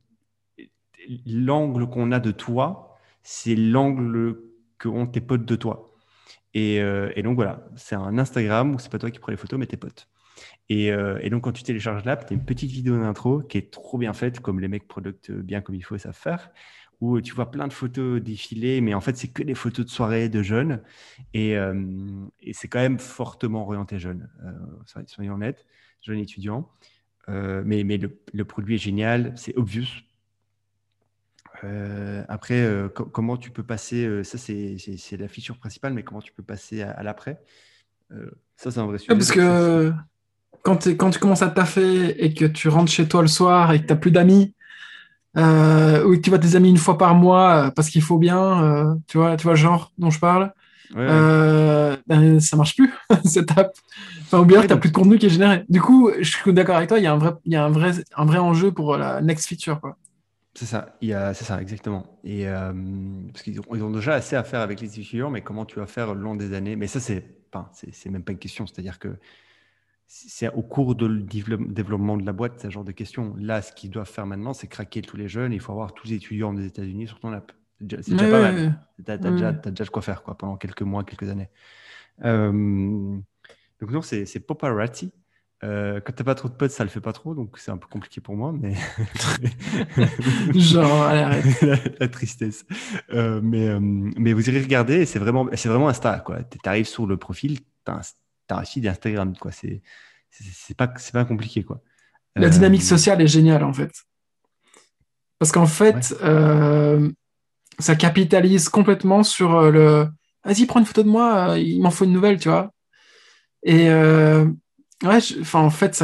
l'angle 1.25 1.88
qu'on 1.88 2.12
a 2.12 2.19
de 2.19 2.32
toi, 2.32 2.97
c'est 3.23 3.56
l'angle 3.56 4.38
que 4.78 4.88
ont 4.88 5.08
tes 5.08 5.22
potes 5.22 5.46
de 5.46 5.56
toi. 5.56 5.96
Euh, 6.56 7.12
et, 7.16 7.24
donc 7.24 7.36
voilà, 7.36 7.68
c'est 7.76 7.96
un 7.96 8.18
Instagram 8.18 8.76
où 8.76 8.80
c'est 8.80 8.92
pas 8.92 9.00
toi 9.00 9.12
qui 9.12 9.20
prends 9.20 9.32
les 9.32 9.38
photos, 9.38 9.60
mais 9.60 9.68
tes 9.68 9.78
potes. 9.78 10.08
Et, 10.70 10.92
euh, 10.92 11.30
donc 11.30 11.44
quand 11.44 11.52
tu 11.52 11.64
télécharges 11.64 12.06
l'app, 12.06 12.26
tu 12.26 12.34
as 12.34 12.36
une 12.36 12.46
petite 12.46 12.72
vidéo 12.72 12.98
d'intro 12.98 13.42
qui 13.42 13.58
est 13.58 13.72
trop 13.72 13.98
bien 13.98 14.14
faite, 14.14 14.40
comme 14.40 14.60
les 14.60 14.68
mecs 14.68 14.88
product 14.88 15.32
bien 15.32 15.62
comme 15.62 15.76
il 15.76 15.84
faut 15.84 15.98
savent 15.98 16.16
faire, 16.16 16.52
où 17.02 17.20
tu 17.22 17.34
vois 17.34 17.52
plein 17.52 17.68
de 17.68 17.74
photos 17.74 18.22
défiler, 18.22 18.80
mais 18.82 18.94
en 18.94 19.02
fait 19.02 19.18
c'est 19.18 19.28
que 19.28 19.44
des 19.44 19.56
photos 19.56 19.86
de 19.86 19.92
soirée 19.92 20.30
de 20.30 20.42
jeunes. 20.42 20.82
Et, 21.34 21.58
euh, 21.58 21.74
c'est 22.54 22.68
quand 22.68 22.80
même 22.80 23.00
fortement 23.00 23.64
orienté 23.64 24.00
jeune, 24.00 24.30
soyons 25.08 25.34
honnêtes, 25.34 25.66
jeunes 26.02 26.20
étudiants. 26.20 26.70
mais 27.28 27.84
mais 27.84 27.98
le, 27.98 28.22
le, 28.34 28.46
produit 28.46 28.76
est 28.76 28.80
génial, 28.80 29.34
c'est 29.36 29.56
obvious 29.58 29.88
euh, 31.63 32.24
après, 32.28 32.62
euh, 32.62 32.89
comment 32.89 33.38
tu 33.38 33.52
peux 33.52 33.63
passer, 33.63 34.06
euh, 34.06 34.24
ça 34.24 34.38
c'est 34.38 35.18
la 35.18 35.28
feature 35.28 35.58
principale, 35.58 35.94
mais 35.94 36.04
comment 36.04 36.22
tu 36.22 36.32
peux 36.32 36.44
passer 36.44 36.82
à, 36.82 37.04
l'après? 37.04 37.41
Ça 38.56 38.72
c'est 38.72 38.80
un 38.80 38.86
vrai 38.86 38.98
sujet. 38.98 39.13
Parce 39.13 39.32
que 39.32 39.94
quand, 40.63 40.88
quand, 40.98 41.12
tu 41.12 41.20
commences 41.20 41.41
à 41.41 41.50
taffer 41.50 42.24
et 42.24 42.34
que 42.34 42.46
tu 42.46 42.70
rentres 42.70 42.91
chez 42.91 43.08
toi 43.08 43.22
le 43.22 43.28
soir 43.28 43.72
et 43.74 43.82
que 43.82 43.88
tu 43.88 43.94
n'as 43.94 44.00
plus 44.00 44.12
d'amis, 44.12 44.54
ou 45.36 45.39
que 45.39 46.20
tu 46.22 46.30
vois 46.30 46.39
tes 46.39 46.56
amis 46.56 46.70
une 46.70 46.78
fois 46.78 46.98
par 46.98 47.15
mois 47.15 47.72
parce 47.76 47.89
qu'il 47.89 48.02
faut 48.02 48.18
bien, 48.18 48.97
tu 49.08 49.18
vois, 49.18 49.38
tu 49.38 49.43
vois 49.43 49.53
le 49.53 49.60
genre 49.60 49.91
dont 49.97 50.10
je 50.10 50.20
parle, 50.20 50.53
ben, 50.93 52.39
ça 52.39 52.58
marche 52.58 52.76
plus 52.76 52.93
cette 53.26 53.58
app. 53.58 53.74
Enfin, 54.22 54.39
ou 54.39 54.45
bien 54.45 54.62
tu 54.62 54.68
n'as 54.68 54.78
plus 54.78 54.89
de 54.89 54.95
contenu 54.95 55.18
qui 55.18 55.28
est 55.28 55.30
généré. 55.30 55.66
Du 55.70 55.82
coup, 55.82 56.12
je 56.20 56.30
suis 56.30 56.53
d'accord 56.53 56.78
avec 56.78 56.89
toi, 56.89 56.99
il 56.99 57.03
y 57.03 57.08
a 57.08 57.14
un 57.14 57.18
vrai, 57.18 57.34
il 57.45 57.53
y 57.53 57.56
a 57.56 57.64
un 57.64 57.70
vrai, 57.70 57.91
un 58.16 58.26
vrai 58.26 58.38
enjeu 58.38 58.72
pour 58.72 58.97
la 58.97 59.22
next 59.22 59.47
feature. 59.47 59.80
Quoi. 59.80 59.97
C'est 60.56 60.66
ça, 60.66 60.97
c'est 61.01 61.43
ça, 61.43 61.62
exactement. 61.62 62.18
Et 62.24 62.47
euh, 62.47 62.72
parce 63.34 63.43
qu'ils 63.43 63.60
ont, 63.60 63.64
ils 63.74 63.84
ont, 63.84 63.91
déjà 63.91 64.14
assez 64.14 64.38
à 64.38 64.43
faire 64.43 64.62
avec 64.62 64.80
les 64.80 64.99
étudiants, 64.99 65.30
mais 65.30 65.41
comment 65.41 65.66
tu 65.66 65.80
vas 65.80 65.86
faire 65.86 66.16
le 66.16 66.22
long 66.22 66.36
des 66.36 66.53
années? 66.53 66.78
Mais 66.78 66.88
ça, 66.88 67.01
c'est, 67.01 67.26
enfin, 67.51 67.70
c'est, 67.74 68.10
même 68.10 68.24
pas 68.24 68.32
une 68.32 68.39
question. 68.39 68.66
C'est-à-dire 68.66 68.97
que 68.97 69.18
c'est 70.08 70.49
au 70.53 70.62
cours 70.62 70.95
de 70.95 71.08
le 71.08 71.24
développement 71.24 72.16
de 72.16 72.26
la 72.26 72.32
boîte, 72.32 72.62
ce 72.62 72.70
genre 72.70 72.86
de 72.86 72.93
questions. 72.93 73.36
Là, 73.38 73.62
ce 73.62 73.74
qu'ils 73.74 73.89
doivent 73.89 74.10
faire 74.10 74.26
maintenant, 74.26 74.53
c'est 74.53 74.68
craquer 74.68 75.01
tous 75.01 75.18
les 75.18 75.28
jeunes. 75.28 75.51
Il 75.51 75.60
faut 75.60 75.74
avoir 75.74 75.93
tous 75.93 76.08
les 76.08 76.14
étudiants 76.14 76.53
des 76.53 76.66
États-Unis 76.66 77.08
sur 77.08 77.20
ton 77.20 77.34
app. 77.34 77.51
C'est 77.82 78.12
déjà, 78.12 78.30
pas 78.30 78.41
mal. 78.41 78.80
Tu 79.03 79.12
as, 79.12 79.18
déjà, 79.18 79.51
déjà 79.51 79.84
de 79.84 79.89
quoi 79.89 80.01
faire 80.01 80.24
quoi, 80.24 80.38
pendant 80.38 80.56
quelques 80.56 80.84
mois, 80.84 81.03
quelques 81.03 81.28
années. 81.28 81.49
Euh, 82.24 83.18
donc, 83.82 83.91
non, 83.91 84.01
c'est, 84.01 84.39
Paparazzi. 84.39 85.12
Euh, 85.66 85.99
quand 85.99 86.13
t'as 86.13 86.24
pas 86.24 86.36
trop 86.36 86.47
de 86.49 86.53
potes, 86.53 86.72
ça 86.72 86.84
le 86.84 86.89
fait 86.91 87.01
pas 87.01 87.13
trop, 87.13 87.34
donc 87.34 87.57
c'est 87.57 87.72
un 87.72 87.78
peu 87.78 87.88
compliqué 87.88 88.22
pour 88.22 88.36
moi, 88.36 88.53
mais 88.53 88.76
genre 90.53 91.03
allez, 91.03 91.22
arrête. 91.22 91.45
la, 91.61 91.78
la 91.99 92.07
tristesse. 92.07 92.66
Euh, 93.11 93.41
mais, 93.43 93.68
euh, 93.70 93.80
mais 93.82 94.34
vous 94.34 94.47
irez 94.49 94.61
regarder, 94.61 95.05
c'est 95.05 95.20
vraiment, 95.20 95.47
c'est 95.55 95.70
vraiment 95.70 95.89
Insta 95.89 96.20
quoi. 96.20 96.43
T'arrives 96.43 96.88
sur 96.88 97.07
le 97.07 97.18
profil, 97.18 97.59
t'as 97.84 97.93
un, 98.49 98.57
un 98.57 98.63
feed 98.66 98.84
d'Instagram 98.84 99.36
quoi. 99.38 99.51
C'est, 99.51 99.82
c'est, 100.30 100.78
pas, 100.78 100.93
c'est 100.97 101.13
pas 101.13 101.26
compliqué 101.26 101.63
quoi. 101.63 101.82
La 102.36 102.47
Euh, 102.47 102.49
dynamique 102.49 102.84
sociale 102.84 103.22
est 103.22 103.28
géniale 103.28 103.63
en 103.63 103.74
fait. 103.74 103.91
Parce 105.39 105.51
qu'en 105.51 105.66
fait, 105.66 106.16
euh, 106.22 107.11
ça 107.80 107.95
capitalise 107.95 108.70
complètement 108.70 109.24
sur 109.24 109.55
euh, 109.55 109.72
le 109.72 110.07
vas-y, 110.45 110.66
prends 110.66 110.80
une 110.80 110.86
photo 110.86 111.03
de 111.03 111.09
moi, 111.09 111.51
euh, 111.51 111.59
il 111.59 111.82
m'en 111.82 111.91
faut 111.91 112.05
une 112.05 112.13
nouvelle, 112.13 112.39
tu 112.39 112.49
vois. 112.49 112.72
Et 113.63 113.89
euh, 113.89 114.45
ouais, 115.04 115.20
en 115.54 115.70
fait, 115.70 116.04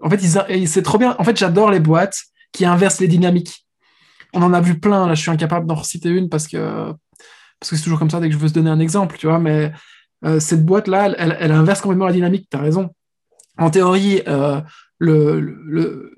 en 0.00 0.10
fait, 0.10 0.66
c'est 0.66 0.82
trop 0.82 0.98
bien. 0.98 1.16
En 1.18 1.24
fait, 1.24 1.36
j'adore 1.36 1.70
les 1.70 1.80
boîtes 1.80 2.22
qui 2.52 2.64
inversent 2.64 3.00
les 3.00 3.08
dynamiques. 3.08 3.66
On 4.32 4.42
en 4.42 4.52
a 4.52 4.60
vu 4.60 4.78
plein, 4.80 5.06
là, 5.06 5.14
je 5.14 5.20
suis 5.22 5.30
incapable 5.30 5.66
d'en 5.66 5.74
reciter 5.76 6.08
une 6.08 6.28
parce 6.28 6.48
que 6.48 6.92
parce 7.60 7.70
que 7.70 7.76
c'est 7.76 7.84
toujours 7.84 7.98
comme 7.98 8.10
ça 8.10 8.20
dès 8.20 8.28
que 8.28 8.34
je 8.34 8.38
veux 8.38 8.48
se 8.48 8.52
donner 8.54 8.70
un 8.70 8.80
exemple, 8.80 9.16
tu 9.18 9.26
vois. 9.26 9.38
Mais 9.38 9.72
euh, 10.24 10.40
cette 10.40 10.64
boîte-là, 10.64 11.06
elle, 11.06 11.16
elle- 11.18 11.36
elle 11.40 11.52
inverse 11.52 11.80
complètement 11.80 12.06
la 12.06 12.12
dynamique, 12.12 12.48
tu 12.50 12.56
as 12.56 12.60
raison. 12.60 12.90
En 13.58 13.70
théorie, 13.70 14.22
euh, 14.28 14.60
le, 14.98 15.40
le, 15.40 16.14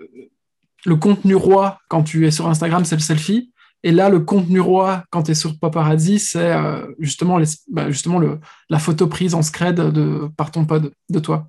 le- 0.87 0.97
contenu 0.97 1.35
roi 1.35 1.79
quand 1.89 2.03
tu 2.03 2.27
es 2.27 2.31
sur 2.31 2.49
Instagram, 2.49 2.85
c'est 2.85 2.97
le 2.97 3.03
selfie. 3.03 3.53
Et 3.83 3.93
là, 3.93 4.09
le 4.09 4.21
contenu 4.21 4.59
roi 4.61 5.05
quand 5.11 5.25
tu 5.25 5.33
es 5.33 5.35
sur 5.35 5.59
Paparazzi, 5.59 6.19
c'est 6.19 6.53
euh, 6.53 6.87
justement, 6.99 7.39
bah, 7.71 7.91
justement 7.91 8.19
le, 8.19 8.41
la 8.71 8.79
photo 8.79 9.07
prise 9.07 9.35
en 9.35 9.43
scred 9.43 9.77
de, 9.77 10.29
par 10.37 10.51
ton 10.51 10.65
pod 10.65 10.93
de 11.11 11.19
toi. 11.19 11.49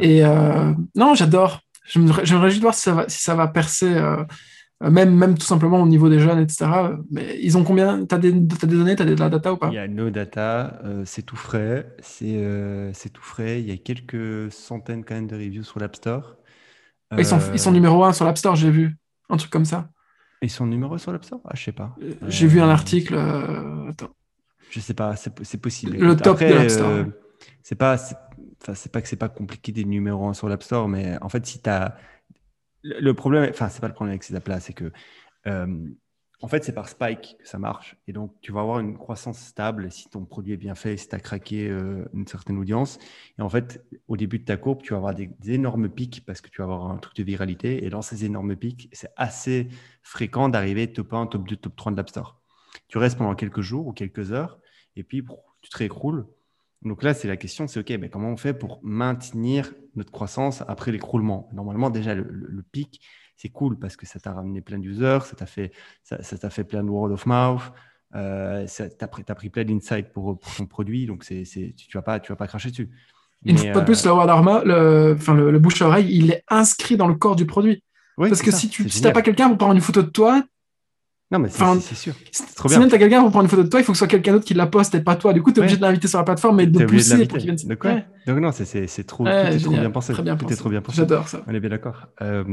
Et 0.00 0.24
euh, 0.24 0.72
non, 0.94 1.14
j'adore. 1.14 1.60
Réjouis 1.94 2.56
de 2.56 2.62
voir 2.62 2.74
si 2.74 2.82
ça 2.82 2.94
va, 2.94 3.08
si 3.08 3.22
ça 3.22 3.34
va 3.34 3.46
percer, 3.46 3.94
euh, 3.94 4.24
même, 4.80 5.14
même 5.14 5.38
tout 5.38 5.46
simplement 5.46 5.80
au 5.80 5.86
niveau 5.86 6.08
des 6.08 6.18
jeunes, 6.18 6.40
etc. 6.40 6.66
Mais 7.10 7.38
ils 7.40 7.56
ont 7.56 7.64
combien? 7.64 8.04
T'as 8.06 8.18
des, 8.18 8.32
t'as 8.48 8.66
des 8.66 8.76
données, 8.76 8.96
t'as 8.96 9.04
de 9.04 9.14
la 9.14 9.28
data 9.28 9.52
ou 9.52 9.56
pas? 9.56 9.68
Il 9.68 9.74
y 9.74 9.78
a 9.78 9.86
No 9.86 10.10
Data, 10.10 10.80
euh, 10.84 11.02
c'est 11.04 11.22
tout 11.22 11.36
frais, 11.36 11.94
c'est 12.00 13.12
tout 13.12 13.22
frais. 13.22 13.60
Il 13.60 13.68
y 13.68 13.72
a 13.72 13.76
quelques 13.76 14.50
centaines 14.50 15.04
quand 15.04 15.14
même 15.14 15.26
de 15.28 15.36
reviews 15.36 15.62
sur 15.62 15.78
l'App 15.78 15.96
Store. 15.96 16.36
ils, 17.16 17.24
sont, 17.24 17.38
ils 17.52 17.60
sont 17.60 17.72
numéro 17.72 18.04
un 18.04 18.12
sur 18.12 18.24
l'App 18.24 18.38
Store, 18.38 18.56
j'ai 18.56 18.70
vu. 18.70 18.96
Un 19.28 19.36
truc 19.36 19.50
comme 19.50 19.64
ça. 19.64 19.88
Ils 20.42 20.50
sont 20.50 20.66
numéro 20.66 20.98
sur 20.98 21.12
l'App 21.12 21.24
Store? 21.24 21.40
Ah, 21.44 21.52
je 21.54 21.64
sais 21.64 21.72
pas. 21.72 21.94
J'ai 22.26 22.46
vu 22.46 22.60
un 22.60 22.68
article. 22.68 23.14
attends. 23.88 24.10
Je 24.70 24.80
sais 24.80 24.94
pas, 24.94 25.14
c'est 25.16 25.60
possible. 25.60 25.96
Le 25.96 26.12
Écoute, 26.12 26.22
top 26.22 26.40
de 26.40 26.46
l'App 26.46 26.70
Store. 26.70 27.04
c'est 27.62 27.76
pas, 27.76 27.96
enfin, 28.62 28.74
c'est 28.74 28.92
pas 28.92 29.02
que 29.02 29.08
c'est 29.08 29.16
pas 29.16 29.28
compliqué 29.28 29.72
des 29.72 29.84
numéros 29.84 30.26
1 30.28 30.34
sur 30.34 30.48
l'App 30.48 30.62
Store, 30.62 30.88
mais 30.88 31.16
en 31.22 31.28
fait, 31.28 31.44
si 31.46 31.60
tu 31.62 31.70
as. 31.70 31.96
Le 32.82 33.14
problème, 33.14 33.50
enfin, 33.50 33.68
c'est 33.68 33.80
pas 33.80 33.88
le 33.88 33.94
problème 33.94 34.12
avec 34.12 34.22
ces 34.24 34.34
apps-là, 34.34 34.60
c'est 34.60 34.72
que. 34.74 34.92
euh, 35.46 35.88
en 36.42 36.48
fait, 36.48 36.64
c'est 36.64 36.74
par 36.74 36.88
spike 36.88 37.36
que 37.40 37.48
ça 37.48 37.58
marche. 37.58 37.96
Et 38.06 38.12
donc, 38.12 38.34
tu 38.42 38.52
vas 38.52 38.60
avoir 38.60 38.78
une 38.80 38.98
croissance 38.98 39.38
stable 39.38 39.90
si 39.90 40.10
ton 40.10 40.26
produit 40.26 40.52
est 40.52 40.58
bien 40.58 40.74
fait, 40.74 40.96
si 40.98 41.08
tu 41.08 41.14
as 41.14 41.20
craqué 41.20 41.68
euh, 41.68 42.04
une 42.12 42.26
certaine 42.26 42.58
audience. 42.58 42.98
Et 43.38 43.42
en 43.42 43.48
fait, 43.48 43.84
au 44.06 44.16
début 44.18 44.38
de 44.38 44.44
ta 44.44 44.58
courbe, 44.58 44.82
tu 44.82 44.90
vas 44.92 44.98
avoir 44.98 45.14
des, 45.14 45.28
des 45.28 45.52
énormes 45.52 45.88
pics 45.88 46.24
parce 46.26 46.42
que 46.42 46.50
tu 46.50 46.58
vas 46.58 46.64
avoir 46.64 46.90
un 46.90 46.98
truc 46.98 47.16
de 47.16 47.22
viralité. 47.22 47.84
Et 47.86 47.90
dans 47.90 48.02
ces 48.02 48.26
énormes 48.26 48.54
pics, 48.54 48.90
c'est 48.92 49.10
assez 49.16 49.68
fréquent 50.02 50.50
d'arriver 50.50 50.92
top 50.92 51.14
1, 51.14 51.26
top 51.28 51.48
2, 51.48 51.56
top 51.56 51.74
3 51.74 51.92
de 51.92 51.96
l'App 51.96 52.10
Store. 52.10 52.40
Tu 52.88 52.98
restes 52.98 53.16
pendant 53.16 53.34
quelques 53.34 53.62
jours 53.62 53.86
ou 53.86 53.92
quelques 53.92 54.32
heures 54.32 54.60
et 54.94 55.04
puis 55.04 55.24
tu 55.62 55.70
te 55.70 55.78
réécroules. 55.78 56.26
Donc 56.82 57.02
là, 57.02 57.14
c'est 57.14 57.28
la 57.28 57.36
question, 57.36 57.66
c'est 57.66 57.80
OK, 57.80 57.90
mais 58.00 58.08
comment 58.08 58.28
on 58.30 58.36
fait 58.36 58.54
pour 58.54 58.80
maintenir 58.82 59.72
notre 59.96 60.12
croissance 60.12 60.62
après 60.68 60.92
l'écroulement? 60.92 61.48
Normalement, 61.52 61.90
déjà, 61.90 62.14
le, 62.14 62.22
le- 62.24 62.46
le 62.48 62.62
pic, 62.62 63.00
c'est 63.36 63.48
cool 63.48 63.78
parce 63.78 63.96
que 63.96 64.06
ça 64.06 64.20
t'a 64.20 64.32
ramené 64.32 64.60
plein 64.60 64.78
d'users, 64.78 65.24
ça 65.26 65.36
t'a 65.36 65.46
fait, 65.46 65.72
ça, 66.04 66.22
ça 66.22 66.50
fait 66.50 66.64
plein 66.64 66.84
de 66.84 66.88
word 66.90 67.10
of 67.12 67.26
mouth, 67.26 67.72
euh, 68.14 68.66
t'a 68.98 69.08
pris, 69.08 69.24
t'as 69.24 69.34
pris 69.34 69.50
plein 69.50 69.64
d'insights 69.64 70.12
pour, 70.12 70.38
pour 70.38 70.54
ton 70.54 70.66
produit, 70.66 71.06
donc 71.06 71.24
tu 71.24 71.34
ne 71.34 71.92
vas, 71.94 72.02
pas- 72.02 72.20
tu 72.20 72.30
vas 72.32 72.36
pas 72.36 72.46
cracher 72.46 72.70
dessus. 72.70 72.90
Une 73.44 73.58
fois 73.58 73.80
de 73.80 73.86
plus, 73.86 74.04
le 74.04 74.12
word 74.12 74.64
le, 74.64 75.14
enfin, 75.16 75.34
le, 75.34 75.50
le 75.50 75.58
bouche 75.58 75.80
à 75.82 75.86
oreille, 75.86 76.08
il 76.10 76.30
est 76.32 76.42
inscrit 76.48 76.96
dans 76.96 77.06
le 77.08 77.14
corps 77.14 77.36
du 77.36 77.46
produit. 77.46 77.82
oui, 78.18 78.30
Parce 78.30 78.42
que 78.42 78.50
ça, 78.50 78.58
si 78.58 78.68
tu 78.68 78.82
c'est 78.82 78.90
si 78.90 79.02
pas 79.12 79.22
quelqu'un 79.22 79.48
pour 79.48 79.58
prendre 79.58 79.74
une 79.74 79.80
photo 79.80 80.02
de 80.02 80.10
toi, 80.10 80.42
Non, 81.32 81.40
mais 81.40 81.48
c'est, 81.48 81.60
enfin, 81.60 81.74
c'est- 81.80 81.88
c'est 81.88 81.94
sûr. 81.96 82.14
si 82.30 82.54
trop 82.54 82.68
si 82.68 82.74
bien. 82.74 82.80
même 82.82 82.88
t'as 82.88 82.98
quelqu'un 82.98 83.20
pour 83.20 83.30
prendre 83.30 83.44
une 83.46 83.50
photo 83.50 83.64
de 83.64 83.68
toi, 83.68 83.80
il 83.80 83.82
faut 83.82 83.90
que 83.90 83.96
ce 83.96 84.00
soit 84.00 84.06
quelqu'un 84.06 84.32
d'autre 84.32 84.44
qui 84.44 84.54
la 84.54 84.68
poste 84.68 84.94
et 84.94 85.00
pas 85.00 85.16
toi. 85.16 85.32
Du 85.32 85.42
coup, 85.42 85.50
t'es 85.50 85.58
Ouais. 85.58 85.64
obligé 85.64 85.76
de 85.76 85.82
l'inviter 85.82 86.06
sur 86.06 86.18
la 86.18 86.24
plateforme 86.24 86.60
et 86.60 86.66
de 86.68 86.78
le 86.78 86.86
de 86.86 86.90
pousser 86.90 87.26
pour 87.26 87.38
qu'il 87.38 87.52
vienne. 87.52 87.68
Ouais. 87.68 87.76
Ouais. 87.94 88.04
Donc, 88.28 88.38
non, 88.38 88.52
c'est, 88.52 88.64
c'est, 88.64 88.86
c'est 88.86 89.02
trop, 89.02 89.24
Ouais, 89.24 89.56
bien 89.56 89.90
pensé. 89.90 90.12
Très 90.12 90.22
bien 90.22 90.36
tout 90.36 90.44
pensé. 90.44 90.54
est 90.54 90.56
trop 90.56 90.70
bien 90.70 90.80
pensé. 90.82 90.98
J'adore 90.98 91.26
ça. 91.26 91.42
On 91.48 91.52
est 91.54 91.58
bien 91.58 91.70
d'accord. 91.70 92.06
Euh, 92.22 92.44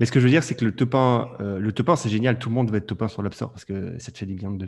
mais 0.00 0.06
ce 0.06 0.10
que 0.10 0.18
je 0.18 0.24
veux 0.24 0.30
dire, 0.30 0.42
c'est 0.42 0.56
que 0.56 0.64
le 0.64 0.72
top 0.74 0.96
1, 0.96 1.28
euh, 1.40 1.58
le 1.60 1.70
top 1.72 1.90
1, 1.90 1.96
c'est 1.96 2.08
génial. 2.08 2.40
Tout 2.40 2.48
le 2.48 2.56
monde 2.56 2.70
veut 2.72 2.78
être 2.78 2.88
top 2.88 3.02
1 3.02 3.08
sur 3.08 3.22
l'App 3.22 3.34
Store 3.34 3.52
parce 3.52 3.64
que 3.64 3.96
ça 4.00 4.10
te 4.10 4.18
fait 4.18 4.26
des 4.26 4.34
millions 4.34 4.50
de 4.50 4.66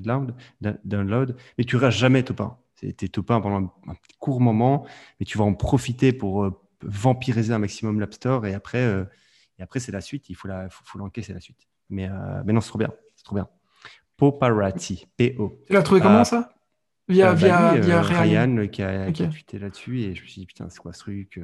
download. 0.84 1.36
Mais 1.59 1.64
tu 1.64 1.74
restes 1.76 1.98
jamais 1.98 2.22
top 2.22 2.40
1. 2.42 2.57
C'est 2.76 2.96
t'es 2.96 3.09
top 3.09 3.30
1 3.32 3.40
pendant 3.40 3.57
un, 3.88 3.90
un 3.92 3.96
court 4.20 4.40
moment, 4.40 4.86
mais 5.18 5.26
tu 5.26 5.38
vas 5.38 5.44
en 5.44 5.55
profiter 5.55 6.12
pour 6.12 6.44
euh, 6.44 6.51
vampiriser 6.82 7.53
un 7.53 7.59
maximum 7.59 7.98
l'App 8.01 8.14
Store. 8.14 8.46
Et 8.46 8.55
après, 8.55 8.84
et 9.59 9.62
après 9.62 9.80
c'est 9.80 9.92
la 9.92 10.01
suite. 10.01 10.30
Il 10.30 10.34
faut 10.36 10.46
la, 10.48 10.68
faut, 10.70 10.84
faut 10.84 10.98
l'encaisser 10.98 11.32
la 11.34 11.40
suite. 11.40 11.59
Mais, 11.92 12.09
mais 12.44 12.53
non, 12.53 12.61
c'est 12.61 12.68
trop 12.68 12.78
bien. 12.78 12.90
C'est 13.21 13.25
trop 13.25 13.35
bien. 13.37 13.49
Paparazzi, 14.16 15.07
P-O. 15.18 15.61
Tu 15.66 15.73
l'as 15.75 15.83
trouvé 15.83 16.01
Ah. 16.03 16.05
comment 16.05 16.25
ça? 16.25 16.55
Via, 17.07 17.29
Euh, 17.29 17.33
bah, 17.33 17.37
via, 17.37 17.75
lui, 17.75 17.81
via 17.83 17.99
euh, 17.99 18.03
Ryan. 18.03 18.23
Ryan 18.23 18.57
euh, 18.59 18.66
qui 18.66 18.83
a, 18.83 19.29
tweeté 19.29 19.59
là-dessus 19.59 20.01
et 20.01 20.14
je 20.14 20.23
me 20.23 20.27
suis 20.27 20.41
dit 20.41 20.47
putain 20.47 20.71
c'est 20.71 20.79
quoi 20.79 20.93
ce 20.95 21.01
truc 21.01 21.39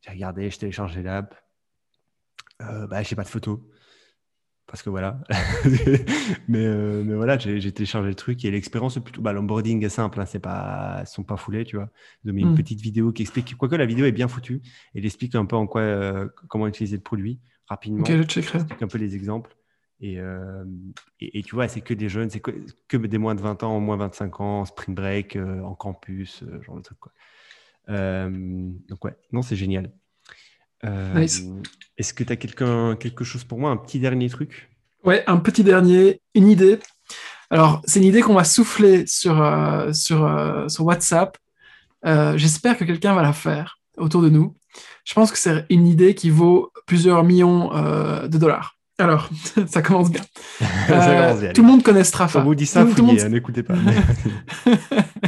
j'ai 0.00 0.10
regardé 0.10 0.50
je 0.50 0.58
téléchargé 0.58 1.02
l'app 1.02 1.34
euh, 2.62 2.86
bah 2.86 3.02
j'ai 3.02 3.14
pas 3.14 3.22
de 3.24 3.28
photo 3.28 3.68
parce 4.66 4.82
que 4.82 4.88
voilà 4.90 5.20
mais, 6.48 6.64
euh, 6.64 7.02
mais 7.04 7.14
voilà 7.14 7.36
j'ai 7.38 7.60
j'ai 7.60 7.72
téléchargé 7.72 8.08
le 8.08 8.14
truc 8.14 8.44
et 8.44 8.50
l'expérience 8.50 8.98
plutôt 8.98 9.20
bah, 9.20 9.32
l'onboarding 9.32 9.84
est 9.84 9.88
simple 9.90 10.20
hein, 10.20 10.26
c'est 10.26 10.38
pas 10.40 11.00
ils 11.02 11.06
sont 11.06 11.24
pas 11.24 11.36
foulés 11.36 11.64
tu 11.64 11.76
vois 11.76 11.90
ils 12.24 12.30
ont 12.30 12.34
mis 12.34 12.42
une 12.42 12.52
Mm. 12.52 12.56
petite 12.56 12.80
vidéo 12.80 13.12
qui 13.12 13.22
explique 13.22 13.54
quoique 13.56 13.74
la 13.76 13.86
vidéo 13.86 14.06
est 14.06 14.12
bien 14.12 14.28
foutue 14.28 14.62
elle 14.94 15.04
explique 15.04 15.34
un 15.34 15.44
peu 15.44 15.56
en 15.56 15.66
quoi 15.66 15.82
euh, 15.82 16.28
comment 16.48 16.66
utiliser 16.68 16.96
le 16.96 17.02
produit 17.02 17.38
rapidement 17.66 18.00
Ok, 18.00 18.12
je 18.16 18.22
checkerai. 18.22 18.58
explique 18.60 18.82
un 18.82 18.88
peu 18.88 18.98
les 18.98 19.14
exemples. 19.14 19.55
Et, 20.00 20.20
euh, 20.20 20.64
et, 21.20 21.38
et 21.38 21.42
tu 21.42 21.54
vois, 21.54 21.68
c'est 21.68 21.80
que 21.80 21.94
des 21.94 22.08
jeunes, 22.08 22.28
c'est 22.28 22.40
que, 22.40 22.50
que 22.88 22.96
des 22.96 23.18
moins 23.18 23.34
de 23.34 23.40
20 23.40 23.62
ans, 23.62 23.80
moins 23.80 23.96
25 23.96 24.40
ans, 24.40 24.64
spring 24.64 24.94
break, 24.94 25.36
euh, 25.36 25.62
en 25.62 25.74
campus, 25.74 26.42
euh, 26.42 26.60
genre 26.62 26.76
de 26.76 26.82
truc. 26.82 26.98
Quoi. 27.00 27.12
Euh, 27.88 28.30
donc 28.88 29.04
ouais, 29.04 29.16
non, 29.32 29.42
c'est 29.42 29.56
génial. 29.56 29.92
Nice. 31.14 31.42
Est-ce 31.98 32.14
que 32.14 32.22
tu 32.22 32.32
as 32.32 32.36
quelqu'un, 32.36 32.94
quelque 32.94 33.24
chose 33.24 33.42
pour 33.42 33.58
moi, 33.58 33.70
un 33.70 33.76
petit 33.76 33.98
dernier 33.98 34.28
truc? 34.28 34.70
Ouais, 35.02 35.24
un 35.26 35.38
petit 35.38 35.64
dernier, 35.64 36.20
une 36.34 36.48
idée. 36.48 36.78
Alors, 37.50 37.82
c'est 37.86 37.98
une 37.98 38.06
idée 38.06 38.20
qu'on 38.20 38.34
va 38.34 38.44
souffler 38.44 39.04
sur, 39.06 39.34
sur, 39.92 40.64
sur 40.68 40.84
WhatsApp. 40.84 41.36
J'espère 42.04 42.76
que 42.76 42.84
quelqu'un 42.84 43.14
va 43.14 43.22
la 43.22 43.32
faire 43.32 43.80
autour 43.96 44.22
de 44.22 44.28
nous. 44.28 44.54
Je 45.04 45.14
pense 45.14 45.32
que 45.32 45.38
c'est 45.38 45.64
une 45.70 45.88
idée 45.88 46.14
qui 46.14 46.30
vaut 46.30 46.70
plusieurs 46.86 47.24
millions 47.24 47.70
de 48.22 48.38
dollars. 48.38 48.75
Alors, 48.98 49.28
ça 49.66 49.82
commence 49.82 50.10
bien. 50.10 50.22
Ça 50.88 51.10
Euh, 51.10 51.22
commence 51.26 51.40
bien, 51.40 51.52
tout 51.52 51.62
le 51.62 51.68
monde 51.68 51.82
connaît 51.82 52.04
Straffa. 52.04 52.40
On 52.40 52.44
vous 52.44 52.54
dit 52.54 52.64
ça, 52.66 52.82
tout, 52.84 52.94
tout 52.94 53.02
le 53.02 53.08
fouillez, 53.08 53.12
monde- 53.18 53.26
hein, 53.26 53.28
n'écoutez 53.28 53.62
pas. 53.62 53.74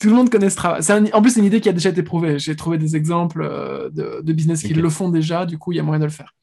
Tout 0.00 0.08
le 0.08 0.14
monde 0.14 0.30
connaît 0.30 0.50
Strava. 0.50 0.78
Un- 0.92 1.06
en 1.12 1.22
plus, 1.22 1.30
c'est 1.32 1.40
une 1.40 1.46
idée 1.46 1.60
qui 1.60 1.68
a 1.68 1.72
déjà 1.72 1.90
été 1.90 2.02
prouvée. 2.02 2.38
J'ai 2.38 2.56
trouvé 2.56 2.78
des 2.78 2.96
exemples 2.96 3.42
euh, 3.42 3.90
de, 3.90 4.20
de 4.22 4.32
business 4.32 4.62
qui 4.62 4.74
le 4.74 4.88
font 4.88 5.08
déjà, 5.08 5.46
du 5.46 5.58
coup, 5.58 5.72
il 5.72 5.76
y 5.76 5.80
a 5.80 5.82
moyen 5.82 6.00
de 6.00 6.04
le 6.04 6.10
faire. 6.10 6.34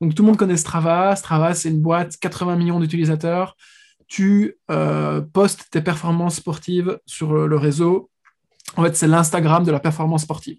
Donc, 0.00 0.14
tout 0.14 0.22
le 0.22 0.28
monde 0.28 0.36
connaît 0.38 0.56
Strava. 0.56 1.14
Strava, 1.16 1.54
c'est 1.54 1.68
une 1.68 1.80
boîte, 1.80 2.16
80 2.18 2.56
millions 2.56 2.80
d'utilisateurs. 2.80 3.56
Tu 4.08 4.56
euh, 4.70 5.20
postes 5.20 5.66
tes 5.70 5.82
performances 5.82 6.36
sportives 6.36 6.98
sur 7.06 7.32
le, 7.32 7.46
le 7.46 7.56
réseau. 7.56 8.10
En 8.76 8.84
fait, 8.84 8.96
c'est 8.96 9.06
l'Instagram 9.08 9.64
de 9.64 9.70
la 9.72 9.80
performance 9.80 10.22
sportive. 10.22 10.58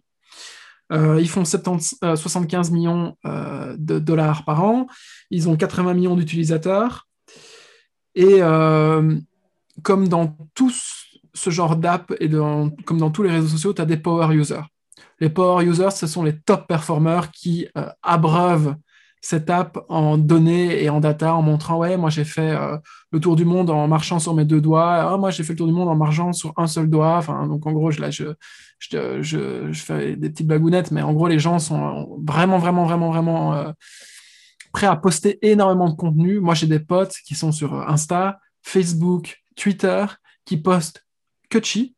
Euh, 0.91 1.19
ils 1.21 1.29
font 1.29 1.45
70, 1.45 1.97
euh, 2.03 2.15
75 2.15 2.71
millions 2.71 3.15
euh, 3.25 3.75
de 3.77 3.99
dollars 3.99 4.43
par 4.45 4.63
an. 4.63 4.87
Ils 5.29 5.47
ont 5.49 5.55
80 5.55 5.93
millions 5.93 6.15
d'utilisateurs. 6.15 7.07
Et 8.15 8.41
euh, 8.41 9.17
comme 9.83 10.07
dans 10.07 10.37
tout 10.53 10.71
ce 11.33 11.49
genre 11.49 11.75
d'app 11.77 12.13
et 12.19 12.29
comme 12.29 12.99
dans 12.99 13.11
tous 13.11 13.23
les 13.23 13.31
réseaux 13.31 13.47
sociaux, 13.47 13.73
tu 13.73 13.81
as 13.81 13.85
des 13.85 13.97
power 13.97 14.35
users. 14.35 14.63
Les 15.19 15.29
power 15.29 15.63
users, 15.65 15.91
ce 15.91 16.07
sont 16.07 16.23
les 16.23 16.37
top 16.39 16.67
performers 16.67 17.31
qui 17.31 17.67
euh, 17.77 17.87
abreuvent 18.01 18.75
cette 19.21 19.51
app 19.51 19.77
en 19.87 20.17
données 20.17 20.83
et 20.83 20.89
en 20.89 20.99
data 20.99 21.35
en 21.35 21.43
montrant 21.43 21.77
ouais 21.77 21.95
moi 21.95 22.09
j'ai 22.09 22.25
fait 22.25 22.49
euh, 22.49 22.77
le 23.11 23.19
tour 23.19 23.35
du 23.35 23.45
monde 23.45 23.69
en 23.69 23.87
marchant 23.87 24.17
sur 24.17 24.33
mes 24.33 24.45
deux 24.45 24.61
doigts. 24.61 25.11
Ah, 25.13 25.17
moi 25.17 25.29
j'ai 25.29 25.43
fait 25.43 25.53
le 25.53 25.57
tour 25.57 25.67
du 25.67 25.73
monde 25.73 25.89
en 25.89 25.95
marchant 25.95 26.33
sur 26.33 26.53
un 26.57 26.65
seul 26.67 26.89
doigt. 26.89 27.17
Enfin 27.17 27.47
donc 27.47 27.65
en 27.67 27.71
gros 27.71 27.91
je, 27.91 28.01
je, 28.09 28.25
je, 28.79 29.21
je, 29.71 29.83
fais 29.83 30.15
des 30.15 30.31
petites 30.31 30.47
blagounettes. 30.47 30.91
Mais 30.91 31.03
en 31.03 31.13
gros 31.13 31.27
les 31.27 31.39
gens 31.39 31.59
sont 31.59 32.19
vraiment 32.25 32.57
vraiment 32.57 32.85
vraiment 32.85 33.11
vraiment 33.11 33.53
euh, 33.53 33.71
prêts 34.73 34.87
à 34.87 34.95
poster 34.95 35.37
énormément 35.47 35.89
de 35.89 35.95
contenu. 35.95 36.39
Moi 36.39 36.55
j'ai 36.55 36.67
des 36.67 36.79
potes 36.79 37.15
qui 37.25 37.35
sont 37.35 37.51
sur 37.51 37.73
Insta 37.87 38.39
Facebook 38.63 39.43
Twitter 39.55 40.05
qui 40.45 40.57
postent 40.57 41.05
que 41.49 41.63
chi 41.63 41.95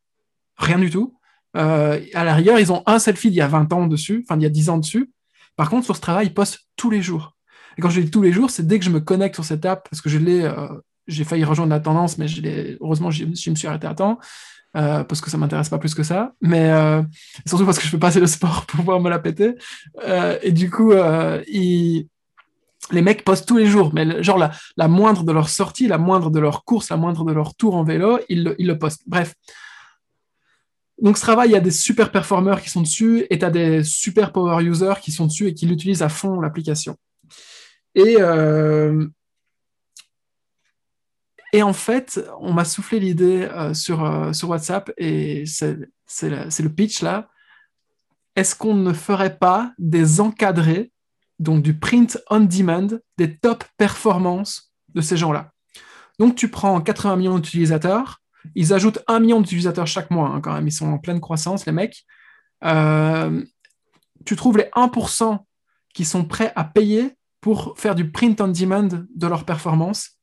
rien 0.57 0.77
du 0.77 0.89
tout. 0.89 1.17
À 1.53 2.23
la 2.23 2.33
rigueur, 2.33 2.59
ils 2.59 2.71
ont 2.71 2.81
un 2.87 2.97
selfie 2.97 3.29
d'il 3.29 3.37
y 3.37 3.41
a 3.41 3.47
20 3.47 3.71
ans 3.73 3.85
dessus, 3.85 4.25
enfin, 4.25 4.39
il 4.39 4.43
y 4.43 4.45
a 4.47 4.49
10 4.49 4.69
ans 4.69 4.79
dessus. 4.79 5.11
Par 5.55 5.69
contre, 5.69 5.85
sur 5.85 5.95
ce 5.95 6.01
travail, 6.01 6.27
ils 6.27 6.33
postent 6.33 6.62
tous 6.83 6.89
les 6.89 7.01
jours. 7.01 7.33
Et 7.77 7.81
quand 7.81 7.89
je 7.89 8.01
dis 8.01 8.11
tous 8.11 8.21
les 8.21 8.33
jours, 8.33 8.49
c'est 8.49 8.67
dès 8.67 8.77
que 8.77 8.83
je 8.83 8.89
me 8.89 8.99
connecte 8.99 9.35
sur 9.35 9.45
cette 9.45 9.65
app, 9.65 9.87
parce 9.89 10.01
que 10.01 10.09
je 10.09 10.17
l'ai, 10.17 10.51
j'ai 11.07 11.23
failli 11.23 11.45
rejoindre 11.45 11.69
la 11.71 11.79
tendance, 11.79 12.17
mais 12.17 12.27
je 12.27 12.41
heureusement, 12.81 13.09
je, 13.09 13.23
me 13.23 13.55
suis 13.55 13.67
arrêté 13.67 13.87
à 13.87 13.95
temps. 13.95 14.19
parce 14.73 15.21
que 15.21 15.29
ça 15.29 15.37
m'intéresse 15.37 15.69
pas 15.69 15.79
plus 15.79 15.95
que 15.95 16.03
ça, 16.03 16.33
mais 16.41 16.69
surtout 17.47 17.65
parce 17.65 17.77
que 17.79 17.85
je 17.85 17.89
fais 17.89 17.97
pas 17.97 18.07
assez 18.07 18.19
de 18.19 18.25
sport 18.25 18.65
pour 18.67 18.81
pouvoir 18.81 18.99
me 18.99 19.09
la 19.09 19.17
péter. 19.17 19.55
et 20.41 20.51
du 20.51 20.69
coup, 20.69 20.91
ils, 21.47 22.09
les 22.91 23.01
mecs 23.01 23.23
postent 23.23 23.47
tous 23.47 23.57
les 23.57 23.65
jours, 23.65 23.91
mais 23.93 24.21
genre 24.21 24.37
la, 24.37 24.87
moindre 24.89 25.23
de 25.23 25.31
leur 25.31 25.47
sortie, 25.47 25.87
la 25.87 25.97
moindre 25.97 26.29
de 26.29 26.39
leur 26.41 26.65
course, 26.65 26.89
la 26.89 26.97
moindre 26.97 27.23
de 27.23 27.31
leur 27.31 27.55
tour 27.55 27.75
en 27.75 27.83
vélo, 27.85 28.19
ils 28.27 28.43
le, 28.43 28.77
postent. 28.77 29.03
Bref. 29.07 29.35
Donc, 31.03 31.17
ce 31.17 31.21
travail, 31.21 31.49
il 31.49 31.51
y 31.51 31.57
a 31.57 31.59
des 31.59 31.69
super 31.69 32.11
performeurs 32.11 32.61
qui 32.61 32.69
sont 32.69 32.79
dessus 32.79 33.27
et 33.29 33.37
tu 33.37 33.43
as 33.43 33.49
des 33.49 33.83
super 33.83 34.31
power 34.31 34.63
users 34.63 35.01
qui 35.01 35.11
sont 35.11 35.27
dessus 35.27 35.47
et 35.47 35.53
qui 35.53 35.65
l'utilisent 35.65 36.01
à 36.01 36.07
fond, 36.07 36.39
l'application. 36.39 36.95
Et, 37.93 38.15
euh, 38.19 39.05
en 41.53 41.73
fait, 41.73 42.21
on 42.39 42.53
m'a 42.53 42.63
soufflé 42.63 43.01
l'idée 43.01 43.43
euh, 43.51 43.73
sur, 43.73 44.05
euh, 44.05 44.31
sur 44.31 44.49
WhatsApp 44.49 44.91
et 44.95 45.43
c'est 45.45 45.77
le 46.29 46.69
pitch 46.69 47.01
là. 47.01 47.29
Est-ce 48.37 48.55
qu'on 48.55 48.73
ne 48.73 48.93
ferait 48.93 49.37
pas 49.37 49.73
des 49.77 50.21
encadrés 50.21 50.91
donc 51.37 51.61
du 51.61 51.77
print 51.77 52.17
on 52.29 52.39
demand 52.39 52.87
des 53.17 53.37
top 53.37 53.65
performances 53.77 54.73
de 54.95 55.01
ces 55.01 55.17
gens-là? 55.17 55.51
Donc 56.17 56.35
tu 56.35 56.49
prends 56.49 56.79
80 56.79 57.17
millions 57.17 57.35
d'utilisateurs, 57.35 58.22
ils 58.55 58.73
ajoutent 58.73 58.99
1 59.07 59.19
million 59.19 59.41
d'utilisateurs 59.41 59.87
chaque 59.87 60.11
mois 60.11 60.29
hein, 60.29 60.41
quand 60.41 60.53
même, 60.53 60.67
ils 60.67 60.71
sont 60.71 60.87
en 60.87 60.97
pleine 60.97 61.19
croissance 61.19 61.65
les 61.65 61.71
mecs. 61.71 62.05
Euh, 62.63 63.43
tu 64.25 64.35
trouves 64.35 64.57
les 64.57 64.69
1% 64.75 65.39
qui 65.93 66.05
sont 66.05 66.25
prêts 66.25 66.53
à 66.55 66.63
payer 66.63 67.17
pour 67.41 67.77
faire 67.77 67.95
du 67.95 68.09
print 68.09 68.39
on 68.41 68.47
demand 68.47 68.87
de 69.15 69.27
leur 69.27 69.43
performance 69.43 70.17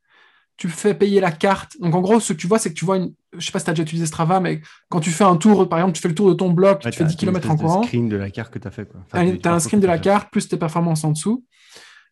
tu 0.61 0.68
fais 0.68 0.93
payer 0.93 1.21
la 1.21 1.33
carte. 1.33 1.81
Donc 1.81 1.95
en 1.95 2.03
gros, 2.03 2.21
ce 2.21 2.35
que 2.35 2.39
tu 2.39 2.47
vois, 2.47 2.59
c'est 2.59 2.68
que 2.68 2.75
tu 2.75 2.85
vois 2.85 2.99
une. 2.99 3.14
Je 3.33 3.45
sais 3.45 3.51
pas 3.51 3.59
si 3.59 3.64
tu 3.64 3.71
as 3.71 3.73
déjà 3.73 3.83
utilisé 3.83 4.05
Strava, 4.05 4.41
mais 4.41 4.61
quand 4.91 5.01
tu 5.01 5.11
fais 5.11 5.25
un 5.25 5.37
tour, 5.37 5.66
par 5.66 5.79
exemple, 5.79 5.95
tu 5.95 6.03
fais 6.03 6.09
le 6.09 6.14
tour 6.14 6.29
de 6.29 6.35
ton 6.35 6.51
bloc, 6.51 6.81
tu 6.81 6.93
fais 6.93 7.05
10 7.05 7.16
km 7.16 7.51
en 7.51 7.57
courant. 7.57 7.81
Tu 7.81 7.81
as 7.81 7.81
un 7.81 7.85
screen 7.87 8.09
de 8.11 8.16
la 8.18 8.31
carte 8.31 8.53
que 8.53 8.59
tu 8.59 8.68
as 8.68 8.71
fait. 8.71 8.87
tu 8.87 9.49
as 9.49 9.55
un 9.55 9.59
screen 9.59 9.81
de 9.81 9.87
la 9.87 9.99
carte 9.99 10.31
plus 10.31 10.49
tes 10.49 10.59
performances 10.59 11.03
en 11.03 11.12
dessous. 11.12 11.47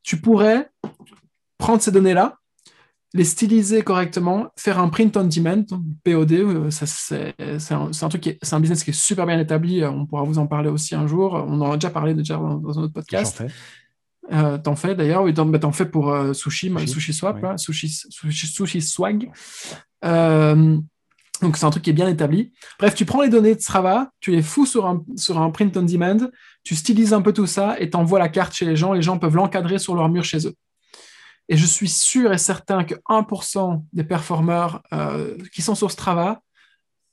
Tu 0.02 0.18
pourrais 0.18 0.70
prendre 1.58 1.82
ces 1.82 1.90
données-là, 1.90 2.38
les 3.14 3.24
styliser 3.24 3.82
correctement, 3.82 4.48
faire 4.56 4.78
un 4.78 4.88
print 4.88 5.16
on 5.16 5.24
demand, 5.24 5.64
POD, 6.04 6.32
euh, 6.32 6.70
c'est 6.70 7.34
un, 7.72 7.90
un, 7.90 8.08
truc 8.08 8.38
c'est 8.42 8.54
un 8.54 8.60
business 8.60 8.84
qui 8.84 8.90
est 8.90 9.00
super 9.00 9.26
bien 9.26 9.38
établi. 9.38 9.84
On 9.84 10.06
pourra 10.06 10.24
vous 10.24 10.38
en 10.38 10.46
parler 10.46 10.68
aussi 10.68 10.94
un 10.94 11.06
jour. 11.06 11.32
On 11.32 11.60
en 11.60 11.72
a 11.72 11.74
déjà 11.74 11.90
parlé 11.90 12.14
déjà 12.14 12.36
dans, 12.36 12.56
dans 12.56 12.78
un 12.78 12.82
autre 12.82 12.92
podcast. 12.92 13.42
Euh, 14.30 14.58
t'en 14.58 14.76
fais 14.76 14.94
d'ailleurs, 14.94 15.22
oui, 15.22 15.32
t'en, 15.32 15.46
bah, 15.46 15.58
fais 15.72 15.86
pour 15.86 16.10
euh, 16.10 16.32
Sushi, 16.32 16.72
Sushi, 16.86 17.14
Swap, 17.14 17.38
sushi, 17.56 17.88
sushi, 17.88 18.82
Swag. 18.82 19.30
Euh, 20.04 20.78
donc 21.40 21.56
c'est 21.56 21.64
un 21.64 21.70
truc 21.70 21.84
qui 21.84 21.90
est 21.90 21.94
bien 21.94 22.08
établi. 22.08 22.52
Bref, 22.78 22.94
tu 22.94 23.04
prends 23.04 23.22
les 23.22 23.28
données 23.28 23.54
de 23.54 23.60
Strava, 23.60 24.10
tu 24.20 24.32
les 24.32 24.42
fous 24.42 24.66
sur 24.66 24.86
un, 24.86 25.02
sur 25.16 25.40
un 25.40 25.50
print 25.50 25.76
on 25.76 25.82
demand, 25.82 26.28
tu 26.62 26.74
stylises 26.74 27.12
un 27.12 27.22
peu 27.22 27.32
tout 27.32 27.46
ça 27.46 27.80
et 27.80 27.90
t'envoies 27.90 28.18
la 28.18 28.28
carte 28.28 28.54
chez 28.54 28.66
les 28.66 28.76
gens. 28.76 28.92
Les 28.92 29.02
gens 29.02 29.18
peuvent 29.18 29.36
l'encadrer 29.36 29.78
sur 29.78 29.94
leur 29.94 30.08
mur 30.08 30.24
chez 30.24 30.46
eux. 30.46 30.54
Et 31.48 31.56
je 31.56 31.66
suis 31.66 31.88
sûr 31.88 32.32
et 32.32 32.38
certain 32.38 32.84
que 32.84 32.94
1% 33.08 33.82
des 33.92 34.04
performeurs 34.04 34.82
qui 35.52 35.62
sont 35.62 35.74
sur 35.74 35.90
Strava 35.90 36.42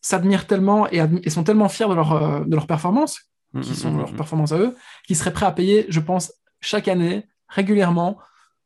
s'admirent 0.02 0.46
tellement 0.46 0.88
et, 0.92 1.02
et, 1.24 1.30
sont 1.30 1.44
tellement 1.44 1.70
fiers 1.70 1.88
de 1.88 1.94
leur, 1.94 2.46
de 2.46 2.56
leur 2.56 2.68
performance, 2.68 3.20
qui 3.62 3.72
mmh, 3.72 3.76
sont 3.76 3.92
mmh, 3.92 3.98
leurs 3.98 4.14
performances 4.14 4.52
à 4.52 4.58
eux, 4.58 4.76
qu'ils 5.08 5.16
seraient 5.16 5.34
prêts 5.34 5.46
à 5.46 5.52
payer, 5.52 5.86
je 5.90 6.00
pense, 6.00 6.34
chaque 6.62 6.88
année, 6.88 7.28
régulièrement, 7.48 8.18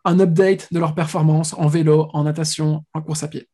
un 0.05 0.19
update 0.19 0.71
de 0.73 0.79
leur 0.79 0.95
performance 0.95 1.53
en 1.53 1.67
vélo, 1.67 2.09
en 2.13 2.23
natation, 2.23 2.83
en 2.93 3.01
course 3.01 3.23
à 3.23 3.27
pied. 3.27 3.47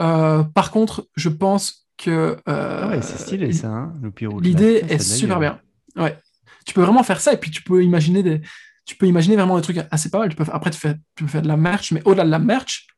Euh, 0.00 0.42
par 0.42 0.72
contre, 0.72 1.06
je 1.14 1.28
pense 1.28 1.86
que. 1.96 2.36
ouais, 2.44 3.00
c'est 3.00 3.20
stylé 3.20 3.52
ça, 3.52 3.68
hein, 3.68 3.94
L'idée 4.40 4.82
est 4.88 4.98
super 4.98 5.38
bien. 5.38 5.60
Ouais. 5.94 6.18
Tu 6.66 6.74
peux 6.74 6.82
vraiment 6.82 7.04
faire 7.04 7.20
ça 7.20 7.32
et 7.32 7.36
puis 7.36 7.52
tu 7.52 7.62
peux 7.62 7.84
imaginer 7.84 8.24
des, 8.24 8.40
tu 8.84 8.96
peux 8.96 9.06
imaginer 9.06 9.36
vraiment 9.36 9.54
des 9.54 9.62
trucs 9.62 9.80
assez 9.92 10.10
pas 10.10 10.18
mal. 10.18 10.28
Tu 10.28 10.34
peux, 10.34 10.44
après, 10.50 10.70
tu, 10.70 10.80
peux 11.14 11.26
faire 11.28 11.42
de 11.42 11.46
la 11.46 11.56
merch, 11.56 11.92
mais 11.92 12.02
au-delà 12.04 12.24
de 12.24 12.30
la 12.30 12.40
merch, 12.40 12.88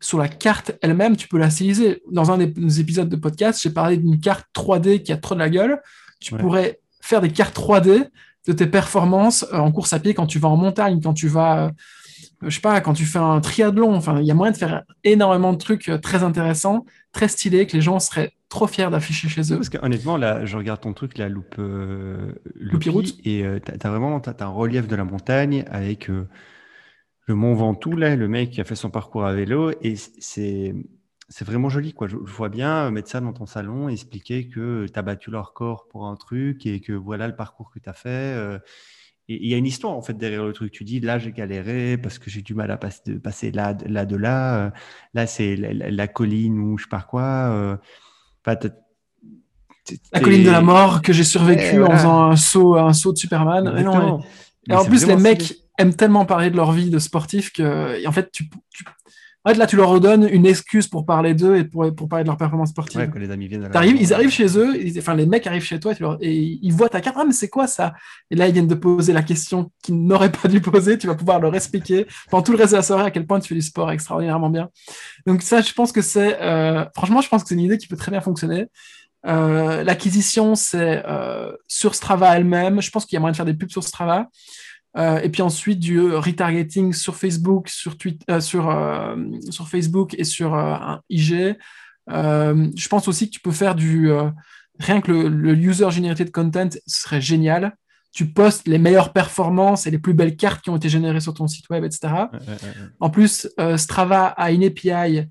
sur 0.00 0.18
la 0.18 0.28
carte 0.28 0.72
elle-même, 0.82 1.16
tu 1.16 1.28
peux 1.28 1.38
la 1.38 1.48
styliser. 1.48 2.02
Dans 2.12 2.30
un 2.30 2.36
des, 2.36 2.80
épisodes 2.80 3.08
de 3.08 3.16
podcast, 3.16 3.58
j'ai 3.62 3.70
parlé 3.70 3.96
d'une 3.96 4.20
carte 4.20 4.46
3D 4.54 5.02
qui 5.02 5.12
a 5.12 5.16
trop 5.16 5.34
de 5.34 5.40
la 5.40 5.48
gueule. 5.48 5.80
Tu 6.20 6.36
pourrais 6.36 6.80
faire 7.00 7.22
des 7.22 7.30
cartes 7.30 7.56
3D 7.56 8.10
de 8.46 8.52
tes 8.52 8.66
performances 8.66 9.46
euh, 9.52 9.58
en 9.58 9.72
course 9.72 9.92
à 9.92 9.98
pied 9.98 10.14
quand 10.14 10.26
tu 10.26 10.38
vas 10.38 10.48
en 10.48 10.56
montagne, 10.56 11.00
quand 11.02 11.14
tu 11.14 11.28
vas, 11.28 11.66
euh, 11.66 11.70
je 12.42 12.50
sais 12.50 12.60
pas, 12.60 12.80
quand 12.80 12.94
tu 12.94 13.04
fais 13.04 13.18
un 13.18 13.40
triathlon. 13.40 13.94
Enfin, 13.94 14.20
il 14.20 14.26
y 14.26 14.30
a 14.30 14.34
moyen 14.34 14.52
de 14.52 14.56
faire 14.56 14.84
énormément 15.04 15.52
de 15.52 15.58
trucs 15.58 15.88
euh, 15.88 15.98
très 15.98 16.22
intéressants, 16.22 16.84
très 17.12 17.28
stylés, 17.28 17.66
que 17.66 17.76
les 17.76 17.82
gens 17.82 17.98
seraient 17.98 18.32
trop 18.48 18.66
fiers 18.66 18.90
d'afficher 18.90 19.28
chez 19.28 19.52
eux. 19.52 19.56
Parce 19.56 19.68
qu'honnêtement, 19.68 20.16
là, 20.16 20.44
je 20.44 20.56
regarde 20.56 20.80
ton 20.80 20.92
truc, 20.92 21.18
la 21.18 21.28
loupe, 21.28 21.56
euh, 21.58 22.32
route, 22.86 23.14
et 23.24 23.44
euh, 23.44 23.58
tu 23.64 23.72
as, 23.72 23.90
vraiment 23.90 24.20
as, 24.20 24.42
un 24.42 24.48
relief 24.48 24.88
de 24.88 24.96
la 24.96 25.04
montagne 25.04 25.64
avec 25.70 26.10
euh, 26.10 26.26
le 27.26 27.34
mont 27.34 27.54
Ventoux, 27.54 27.96
là, 27.96 28.16
le 28.16 28.28
mec 28.28 28.50
qui 28.50 28.60
a 28.60 28.64
fait 28.64 28.74
son 28.74 28.90
parcours 28.90 29.24
à 29.24 29.34
vélo, 29.34 29.72
et 29.82 29.96
c'est 29.96 30.74
c'est 31.28 31.44
vraiment 31.44 31.68
joli. 31.68 31.92
Quoi. 31.92 32.08
Je, 32.08 32.16
vois 32.16 32.48
bien 32.48 32.90
mettre 32.90 33.10
ça 33.10 33.20
dans 33.20 33.32
ton 33.32 33.46
salon, 33.46 33.88
expliquer 33.88 34.48
que 34.48 34.86
tu 34.86 34.98
as 34.98 35.02
battu 35.02 35.30
leur 35.30 35.52
corps 35.52 35.86
pour 35.88 36.06
un 36.06 36.16
truc 36.16 36.66
et 36.66 36.80
que 36.80 36.92
voilà 36.92 37.28
le 37.28 37.36
parcours 37.36 37.70
que 37.70 37.78
tu 37.78 37.88
as 37.88 37.94
fait. 37.94 38.58
et 39.28 39.44
il 39.44 39.50
y 39.50 39.54
a 39.54 39.58
une 39.58 39.66
histoire 39.66 39.92
en 39.92 40.02
fait 40.02 40.14
derrière 40.14 40.44
le 40.44 40.52
truc. 40.52 40.72
Tu 40.72 40.84
dis 40.84 41.00
là 41.00 41.18
j'ai 41.18 41.32
galéré 41.32 41.98
parce 41.98 42.18
que 42.18 42.30
j'ai 42.30 42.40
du 42.40 42.54
mal 42.54 42.70
à 42.70 42.78
passer 42.78 43.02
de, 43.06 43.18
passer 43.18 43.50
là, 43.50 43.76
là 43.86 44.06
de 44.06 44.16
là. 44.16 44.72
Là 45.12 45.26
c'est 45.26 45.56
la, 45.56 46.08
colline 46.08 46.58
ou 46.58 46.78
je 46.78 46.84
sais 46.84 46.88
pas 46.88 47.02
quoi 47.02 47.78
la 50.12 50.20
colline 50.20 50.44
de 50.44 50.50
la 50.50 50.60
mort 50.60 51.02
que 51.02 51.12
j'ai 51.12 51.24
survécu 51.24 51.82
en 51.82 51.90
faisant 51.90 52.22
un 52.30 52.36
saut, 52.36 52.76
un 52.76 52.92
saut 52.92 53.12
de 53.12 53.18
Superman. 53.18 53.66
Et, 54.68 54.74
en 54.74 54.84
plus, 54.84 55.06
les 55.06 55.16
mecs 55.16 55.54
aiment 55.78 55.94
tellement 55.94 56.26
parler 56.26 56.50
de 56.50 56.56
leur 56.56 56.72
vie 56.72 56.90
de 56.90 56.98
sportif 56.98 57.52
que, 57.52 58.06
en 58.06 58.12
fait, 58.12 58.30
tu, 58.30 58.50
en 59.48 59.52
fait, 59.52 59.58
là, 59.58 59.66
tu 59.66 59.76
leur 59.76 59.88
redonnes 59.88 60.28
une 60.30 60.44
excuse 60.44 60.88
pour 60.88 61.06
parler 61.06 61.32
d'eux 61.32 61.56
et 61.56 61.64
pour, 61.64 61.94
pour 61.94 62.06
parler 62.06 62.22
de 62.22 62.28
leur 62.28 62.36
performance 62.36 62.68
sportive. 62.68 63.00
Ouais, 63.00 63.10
les 63.18 63.30
amis 63.30 63.48
viennent 63.48 63.66
ils 63.98 64.12
arrivent 64.12 64.30
chez 64.30 64.58
eux, 64.58 64.78
enfin, 64.98 65.14
les 65.14 65.24
mecs 65.24 65.46
arrivent 65.46 65.64
chez 65.64 65.80
toi 65.80 65.94
et, 66.20 66.58
ils 66.60 66.72
voient 66.72 66.90
ta 66.90 67.00
carte. 67.00 67.16
Ah, 67.18 67.24
mais 67.24 67.32
c'est 67.32 67.48
quoi 67.48 67.66
ça? 67.66 67.94
Et 68.30 68.36
là, 68.36 68.46
ils 68.46 68.52
viennent 68.52 68.66
de 68.66 68.74
poser 68.74 69.14
la 69.14 69.22
question 69.22 69.70
qu'ils 69.82 70.04
n'auraient 70.04 70.32
pas 70.32 70.48
dû 70.48 70.60
poser. 70.60 70.98
Tu 70.98 71.06
vas 71.06 71.14
pouvoir 71.14 71.40
leur 71.40 71.54
expliquer 71.54 72.06
pendant 72.30 72.42
tout 72.42 72.52
le 72.52 72.58
reste 72.58 72.72
de 72.72 72.76
la 72.76 72.82
soirée 72.82 73.04
à 73.04 73.10
quel 73.10 73.26
point 73.26 73.40
tu 73.40 73.48
fais 73.48 73.54
du 73.54 73.62
sport 73.62 73.90
extraordinairement 73.90 74.50
bien. 74.50 74.68
Donc, 75.26 75.40
ça, 75.40 75.62
je 75.62 75.72
pense 75.72 75.92
que 75.92 76.02
c'est. 76.02 76.38
Euh, 76.42 76.84
franchement, 76.94 77.22
je 77.22 77.28
pense 77.30 77.42
que 77.42 77.48
c'est 77.48 77.54
une 77.54 77.62
idée 77.62 77.78
qui 77.78 77.86
peut 77.86 77.96
très 77.96 78.10
bien 78.10 78.20
fonctionner. 78.20 78.66
Euh, 79.26 79.82
l'acquisition, 79.82 80.56
c'est 80.56 81.02
euh, 81.06 81.52
sur 81.66 81.94
Strava 81.94 82.36
elle-même. 82.36 82.82
Je 82.82 82.90
pense 82.90 83.06
qu'il 83.06 83.14
y 83.14 83.16
a 83.16 83.20
moyen 83.20 83.32
de 83.32 83.36
faire 83.36 83.46
des 83.46 83.54
pubs 83.54 83.70
sur 83.70 83.82
Strava. 83.82 84.28
Euh, 84.96 85.20
et 85.20 85.28
puis 85.28 85.42
ensuite 85.42 85.78
du 85.78 86.00
retargeting 86.00 86.92
sur 86.92 87.14
Facebook, 87.14 87.68
sur, 87.68 87.96
Twitter, 87.98 88.40
sur, 88.40 88.74
sur 89.50 89.68
Facebook 89.68 90.14
et 90.18 90.24
sur 90.24 90.56
IG. 91.08 91.56
je 92.08 92.88
pense 92.88 93.08
aussi 93.08 93.28
que 93.28 93.34
tu 93.34 93.40
peux 93.40 93.52
faire 93.52 93.74
du... 93.74 94.10
rien 94.78 95.00
que 95.00 95.12
le, 95.12 95.54
user 95.54 95.90
generated 95.90 96.30
content 96.30 96.70
serait 96.86 97.20
génial. 97.20 97.76
Tu 98.12 98.26
postes 98.26 98.66
les 98.66 98.78
meilleures 98.78 99.12
performances 99.12 99.86
et 99.86 99.90
les 99.90 99.98
plus 99.98 100.14
belles 100.14 100.36
cartes 100.36 100.62
qui 100.62 100.70
ont 100.70 100.76
été 100.76 100.88
générées 100.88 101.20
sur 101.20 101.34
ton 101.34 101.46
site 101.46 101.68
web, 101.68 101.84
etc. 101.84 102.14
En 102.98 103.10
plus, 103.10 103.48
Strava 103.76 104.26
a 104.26 104.50
une 104.50 104.64
API 104.64 105.26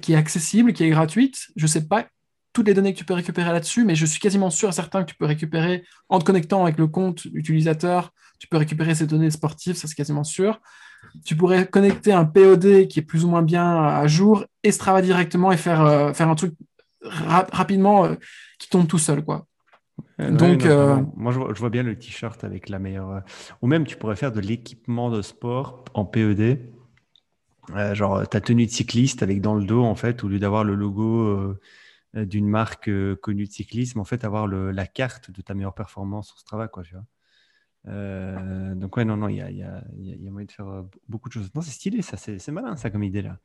qui 0.00 0.12
est 0.12 0.16
accessible, 0.16 0.72
qui 0.72 0.84
est 0.84 0.90
gratuite. 0.90 1.46
Je 1.56 1.64
ne 1.64 1.68
sais 1.68 1.88
pas 1.88 2.06
toutes 2.52 2.66
les 2.66 2.74
données 2.74 2.92
que 2.92 2.98
tu 2.98 3.04
peux 3.04 3.14
récupérer 3.14 3.52
là-dessus, 3.52 3.84
mais 3.84 3.94
je 3.94 4.06
suis 4.06 4.20
quasiment 4.20 4.50
sûr 4.50 4.68
et 4.68 4.72
certain 4.72 5.02
que 5.04 5.10
tu 5.10 5.16
peux 5.16 5.24
récupérer, 5.24 5.84
en 6.08 6.18
te 6.18 6.24
connectant 6.24 6.62
avec 6.62 6.78
le 6.78 6.86
compte 6.86 7.24
utilisateur, 7.26 8.12
tu 8.38 8.46
peux 8.48 8.56
récupérer 8.56 8.94
ces 8.94 9.06
données 9.06 9.30
sportives, 9.30 9.76
ça 9.76 9.88
c'est 9.88 9.94
quasiment 9.94 10.24
sûr. 10.24 10.60
Tu 11.24 11.36
pourrais 11.36 11.66
connecter 11.66 12.12
un 12.12 12.24
POD 12.24 12.86
qui 12.88 13.00
est 13.00 13.02
plus 13.02 13.24
ou 13.24 13.28
moins 13.28 13.42
bien 13.42 13.84
à 13.84 14.06
jour 14.06 14.44
et 14.62 14.70
Strava 14.70 15.02
directement 15.02 15.50
et 15.50 15.56
faire, 15.56 15.82
euh, 15.82 16.12
faire 16.12 16.28
un 16.28 16.34
truc 16.34 16.54
rapidement 17.02 18.04
euh, 18.04 18.14
qui 18.58 18.68
tombe 18.68 18.86
tout 18.86 18.98
seul, 18.98 19.24
quoi. 19.24 19.46
Donc, 20.18 20.64
moi, 21.16 21.32
je 21.32 21.58
vois, 21.58 21.70
bien 21.70 21.82
le 21.82 21.98
t-shirt 21.98 22.44
avec 22.44 22.68
la 22.68 22.78
meilleure. 22.78 23.22
Ou 23.60 23.66
même, 23.66 23.84
tu 23.84 23.96
pourrais 23.96 24.14
faire 24.14 24.30
de 24.30 24.40
l'équipement 24.40 25.10
de 25.10 25.20
sport 25.20 25.84
en 25.94 26.04
PED. 26.04 26.72
Euh, 27.76 27.94
genre 27.94 28.28
ta 28.28 28.40
tenue 28.40 28.66
de 28.66 28.70
cycliste 28.70 29.22
avec 29.22 29.40
dans 29.40 29.54
le 29.54 29.64
dos, 29.64 29.84
en 29.84 29.94
fait, 29.94 30.24
au 30.24 30.28
lieu 30.28 30.38
d'avoir 30.38 30.64
le 30.64 30.74
logo 30.74 31.20
euh, 31.20 31.60
d'une 32.14 32.48
marque 32.48 32.88
euh, 32.88 33.16
connue 33.16 33.46
de 33.46 33.52
cyclisme, 33.52 34.00
en 34.00 34.04
fait, 34.04 34.24
avoir 34.24 34.46
le, 34.46 34.70
la 34.70 34.86
carte 34.86 35.30
de 35.30 35.42
ta 35.42 35.54
meilleure 35.54 35.74
performance 35.74 36.28
sur 36.28 36.38
Strava, 36.38 36.68
quoi, 36.68 36.82
tu 36.82 36.94
vois. 36.94 38.74
donc, 38.74 38.96
ouais, 38.96 39.04
non, 39.04 39.16
non, 39.16 39.28
il 39.28 39.36
y 39.36 39.40
a, 39.40 39.50
y, 39.50 39.62
a, 39.62 39.82
y 39.96 40.26
a, 40.26 40.30
moyen 40.30 40.46
de 40.46 40.52
faire 40.52 40.84
beaucoup 41.08 41.28
de 41.28 41.34
choses. 41.34 41.50
Non, 41.54 41.62
c'est 41.62 41.70
stylé, 41.70 42.02
ça, 42.02 42.16
c'est 42.16 42.50
malin, 42.50 42.76
ça, 42.76 42.90
comme 42.90 43.02
idée, 43.02 43.22
là. 43.22 43.38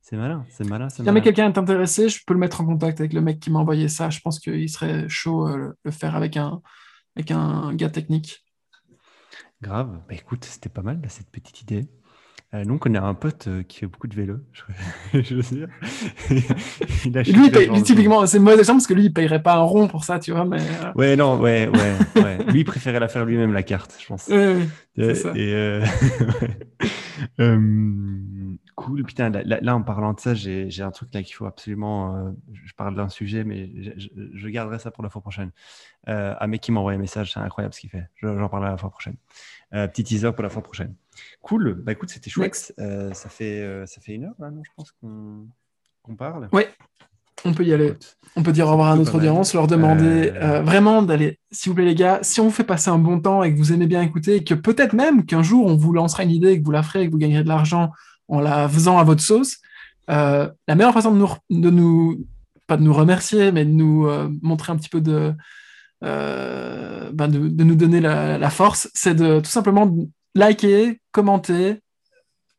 C'est 0.00 0.16
malin, 0.16 0.44
c'est 0.50 0.68
malin. 0.68 0.90
Si 0.90 1.02
jamais 1.02 1.22
quelqu'un 1.22 1.50
est 1.50 1.56
intéressé, 1.56 2.10
je 2.10 2.22
peux 2.26 2.34
le 2.34 2.40
mettre 2.40 2.60
en 2.60 2.66
contact 2.66 3.00
avec 3.00 3.14
le 3.14 3.22
mec 3.22 3.40
qui 3.40 3.50
m'a 3.50 3.60
envoyé 3.60 3.88
ça. 3.88 4.10
Je 4.10 4.20
pense 4.20 4.38
qu'il 4.38 4.68
serait 4.68 5.08
chaud 5.08 5.48
le 5.48 5.90
faire 5.90 6.14
avec 6.14 6.36
un, 6.36 6.60
avec 7.16 7.30
un 7.30 7.74
gars 7.74 7.88
technique. 7.88 8.44
Grave. 9.62 10.02
Bah, 10.06 10.14
écoute, 10.14 10.44
c'était 10.44 10.68
pas 10.68 10.82
mal, 10.82 11.00
cette 11.08 11.30
petite 11.30 11.62
idée. 11.62 11.88
Euh, 12.54 12.64
nous, 12.64 12.74
on 12.74 12.78
connaît 12.78 12.98
un 12.98 13.14
pote 13.14 13.48
euh, 13.48 13.62
qui 13.64 13.80
fait 13.80 13.86
beaucoup 13.86 14.06
de 14.06 14.14
vélo, 14.14 14.36
je, 15.12 15.34
veux 15.34 15.42
dire. 15.42 15.68
lui, 17.72 17.82
typiquement, 17.82 18.24
c'est 18.26 18.38
mauvais 18.38 18.58
exemple 18.58 18.78
parce 18.78 18.86
que 18.86 18.94
lui, 18.94 19.06
il 19.06 19.12
payerait 19.12 19.42
pas 19.42 19.56
un 19.56 19.62
rond 19.62 19.88
pour 19.88 20.04
ça, 20.04 20.20
tu 20.20 20.30
vois. 20.30 20.44
Mais... 20.44 20.60
Euh. 20.60 20.92
Ouais, 20.94 21.16
non, 21.16 21.40
ouais, 21.40 21.68
ouais, 21.68 22.22
ouais. 22.22 22.38
Lui, 22.52 22.60
il 22.60 22.64
préférait 22.64 23.00
la 23.00 23.08
faire 23.08 23.24
lui-même, 23.24 23.52
la 23.52 23.64
carte, 23.64 23.96
je 24.00 24.06
pense. 24.06 24.24
Ça. 25.14 25.32
Et, 25.34 25.82
cool. 28.76 29.02
Putain, 29.02 29.30
là, 29.30 29.74
en 29.74 29.82
parlant 29.82 30.12
de 30.12 30.20
ça, 30.20 30.34
j'ai 30.34 30.82
un 30.82 30.92
truc 30.92 31.12
là 31.12 31.24
qu'il 31.24 31.34
faut 31.34 31.46
absolument. 31.46 32.32
je 32.52 32.72
parle 32.74 32.94
d'un 32.94 33.08
sujet, 33.08 33.42
mais 33.42 33.72
je, 33.96 34.48
garderai 34.48 34.78
ça 34.78 34.92
pour 34.92 35.02
la 35.02 35.10
fois 35.10 35.22
prochaine. 35.22 35.50
un 36.06 36.46
mec 36.46 36.60
qui 36.60 36.70
m'a 36.70 36.78
envoyé 36.78 36.98
un 36.98 37.00
message, 37.00 37.32
c'est 37.32 37.40
incroyable 37.40 37.74
ce 37.74 37.80
qu'il 37.80 37.90
fait. 37.90 38.08
J'en 38.22 38.48
parlerai 38.48 38.70
la 38.70 38.76
fois 38.76 38.90
prochaine. 38.90 39.16
petit 39.72 40.04
teaser 40.04 40.30
pour 40.32 40.44
la 40.44 40.48
fois 40.48 40.62
prochaine. 40.62 40.94
Cool. 41.42 41.74
Bah 41.74 41.92
écoute, 41.92 42.10
c'était 42.10 42.30
chouette. 42.30 42.74
Euh, 42.78 43.12
ça, 43.12 43.28
fait, 43.28 43.60
euh, 43.60 43.86
ça 43.86 44.00
fait 44.00 44.14
une 44.14 44.24
heure 44.24 44.34
maintenant, 44.38 44.62
je 44.64 44.70
pense 44.76 44.92
qu'on 44.92 46.16
parle. 46.16 46.48
Oui, 46.52 46.62
on 47.44 47.52
peut 47.52 47.64
y 47.64 47.72
aller. 47.72 47.94
On 48.36 48.42
peut 48.42 48.52
dire 48.52 48.66
au 48.66 48.70
revoir 48.70 48.92
à 48.92 48.96
notre 48.96 49.16
audience, 49.16 49.54
leur 49.54 49.66
demander 49.66 50.32
euh, 50.34 50.62
vraiment 50.62 51.02
d'aller, 51.02 51.38
s'il 51.50 51.70
vous 51.70 51.76
plaît 51.76 51.84
les 51.84 51.94
gars, 51.94 52.20
si 52.22 52.40
on 52.40 52.44
vous 52.44 52.50
fait 52.50 52.64
passer 52.64 52.90
un 52.90 52.98
bon 52.98 53.20
temps 53.20 53.42
et 53.42 53.52
que 53.52 53.58
vous 53.58 53.72
aimez 53.72 53.86
bien 53.86 54.02
écouter, 54.02 54.36
et 54.36 54.44
que 54.44 54.54
peut-être 54.54 54.94
même 54.94 55.26
qu'un 55.26 55.42
jour 55.42 55.66
on 55.66 55.76
vous 55.76 55.92
lancera 55.92 56.22
une 56.22 56.30
idée 56.30 56.52
et 56.52 56.60
que 56.60 56.64
vous 56.64 56.70
la 56.70 56.82
ferez 56.82 57.02
et 57.02 57.06
que 57.06 57.12
vous 57.12 57.18
gagnerez 57.18 57.44
de 57.44 57.48
l'argent 57.48 57.92
en 58.28 58.40
la 58.40 58.68
faisant 58.68 58.98
à 58.98 59.04
votre 59.04 59.22
sauce, 59.22 59.58
la 60.08 60.54
meilleure 60.68 60.94
façon 60.94 61.12
de 61.12 61.18
nous, 61.18 61.28
de 61.50 61.70
nous, 61.70 62.26
pas 62.66 62.76
de 62.76 62.82
nous 62.82 62.94
remercier, 62.94 63.52
mais 63.52 63.64
de 63.66 63.70
nous 63.70 64.08
montrer 64.40 64.72
un 64.72 64.76
petit 64.76 64.88
peu 64.88 65.02
de, 65.02 65.34
ben 66.00 67.28
de, 67.28 67.48
de, 67.48 67.64
nous 67.64 67.74
donner 67.74 68.00
la, 68.00 68.38
la 68.38 68.50
force, 68.50 68.90
c'est 68.94 69.14
de 69.14 69.40
tout 69.40 69.50
simplement 69.50 69.94
likez, 70.34 71.00
commentez, 71.12 71.80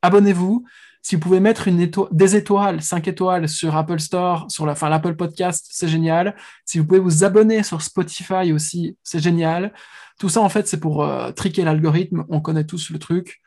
abonnez-vous. 0.02 0.66
Si 1.02 1.16
vous 1.16 1.22
pouvez 1.22 1.40
mettre 1.40 1.68
une 1.68 1.88
des 2.12 2.36
étoiles, 2.36 2.82
5 2.82 3.08
étoiles 3.08 3.48
sur 3.48 3.76
Apple 3.76 4.00
Store, 4.00 4.50
sur 4.50 4.66
la, 4.66 4.72
enfin, 4.72 4.90
l'Apple 4.90 5.16
Podcast, 5.16 5.68
c'est 5.70 5.88
génial. 5.88 6.36
Si 6.66 6.80
vous 6.80 6.86
pouvez 6.86 7.00
vous 7.00 7.24
abonner 7.24 7.62
sur 7.62 7.84
Spotify 7.84 8.52
aussi, 8.52 8.98
c'est 9.04 9.20
génial. 9.20 9.72
Tout 10.18 10.30
ça, 10.30 10.42
en 10.42 10.50
fait, 10.50 10.68
c'est 10.68 10.80
pour 10.80 11.04
euh, 11.04 11.32
triquer 11.32 11.64
l'algorithme. 11.64 12.26
On 12.30 12.42
connaît 12.42 12.64
tous 12.64 12.90
le 12.90 12.98
truc. 12.98 13.40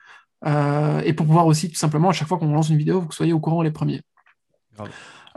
Euh, 0.47 1.01
et 1.01 1.15
pour 1.15 1.27
pouvoir 1.27 1.47
aussi, 1.47 1.69
tout 1.69 1.77
simplement, 1.77 2.11
à 2.11 2.13
chaque 2.13 2.29
fois 2.29 2.39
qu'on 2.39 2.53
lance 2.53 2.69
une 2.69 2.79
vidéo, 2.79 3.01
vous 3.01 3.11
soyez 3.11 3.33
au 3.33 3.41
courant 3.41 3.63
les 3.63 3.73
premiers. 3.73 4.03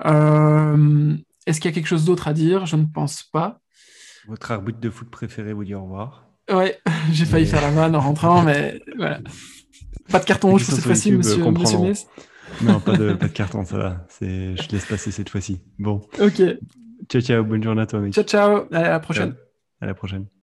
Euh, 0.06 1.18
est-ce 1.48 1.60
qu'il 1.60 1.72
y 1.72 1.74
a 1.74 1.76
quelque 1.76 1.88
chose 1.88 2.06
d'autre 2.06 2.28
à 2.28 2.34
dire? 2.34 2.68
Je 2.68 2.76
ne 2.76 2.86
pense 2.86 3.24
pas. 3.24 3.60
Votre 4.28 4.52
arbitre 4.52 4.80
de 4.80 4.90
foot 4.90 5.10
préféré 5.10 5.54
vous 5.54 5.64
dit 5.64 5.74
au 5.74 5.82
revoir. 5.82 6.31
Ouais, 6.52 6.80
j'ai 7.12 7.26
failli 7.26 7.46
faire 7.46 7.62
la 7.62 7.72
vanne 7.72 7.96
en 7.96 8.00
rentrant, 8.00 8.42
mais 8.44 8.82
voilà. 8.98 9.20
Pas 10.10 10.20
de 10.20 10.26
carton 10.26 10.50
rouge 10.50 10.66
pour 10.66 10.74
cette 10.74 10.84
fois-ci, 10.84 11.12
monsieur, 11.12 11.44
monsieur 11.52 11.80
Non, 12.62 12.80
pas 12.80 12.98
de, 12.98 13.14
pas 13.20 13.28
de 13.28 13.34
carton, 13.34 13.64
ça 13.66 13.78
va. 13.78 14.08
Je 14.20 14.72
laisse 14.72 14.86
passer 14.86 15.12
cette 15.12 15.30
fois-ci. 15.30 15.62
Bon. 15.80 16.02
Ok. 16.20 16.42
Ciao, 17.10 17.22
ciao. 17.22 17.44
Bonne 17.44 17.64
journée 17.64 17.82
à 17.82 17.86
toi, 17.86 18.00
mec. 18.00 18.14
Ciao, 18.14 18.24
ciao. 18.24 18.66
À 18.72 18.82
la 18.82 19.00
prochaine. 19.00 19.36
À 19.80 19.86
la 19.86 19.94
prochaine. 19.94 20.26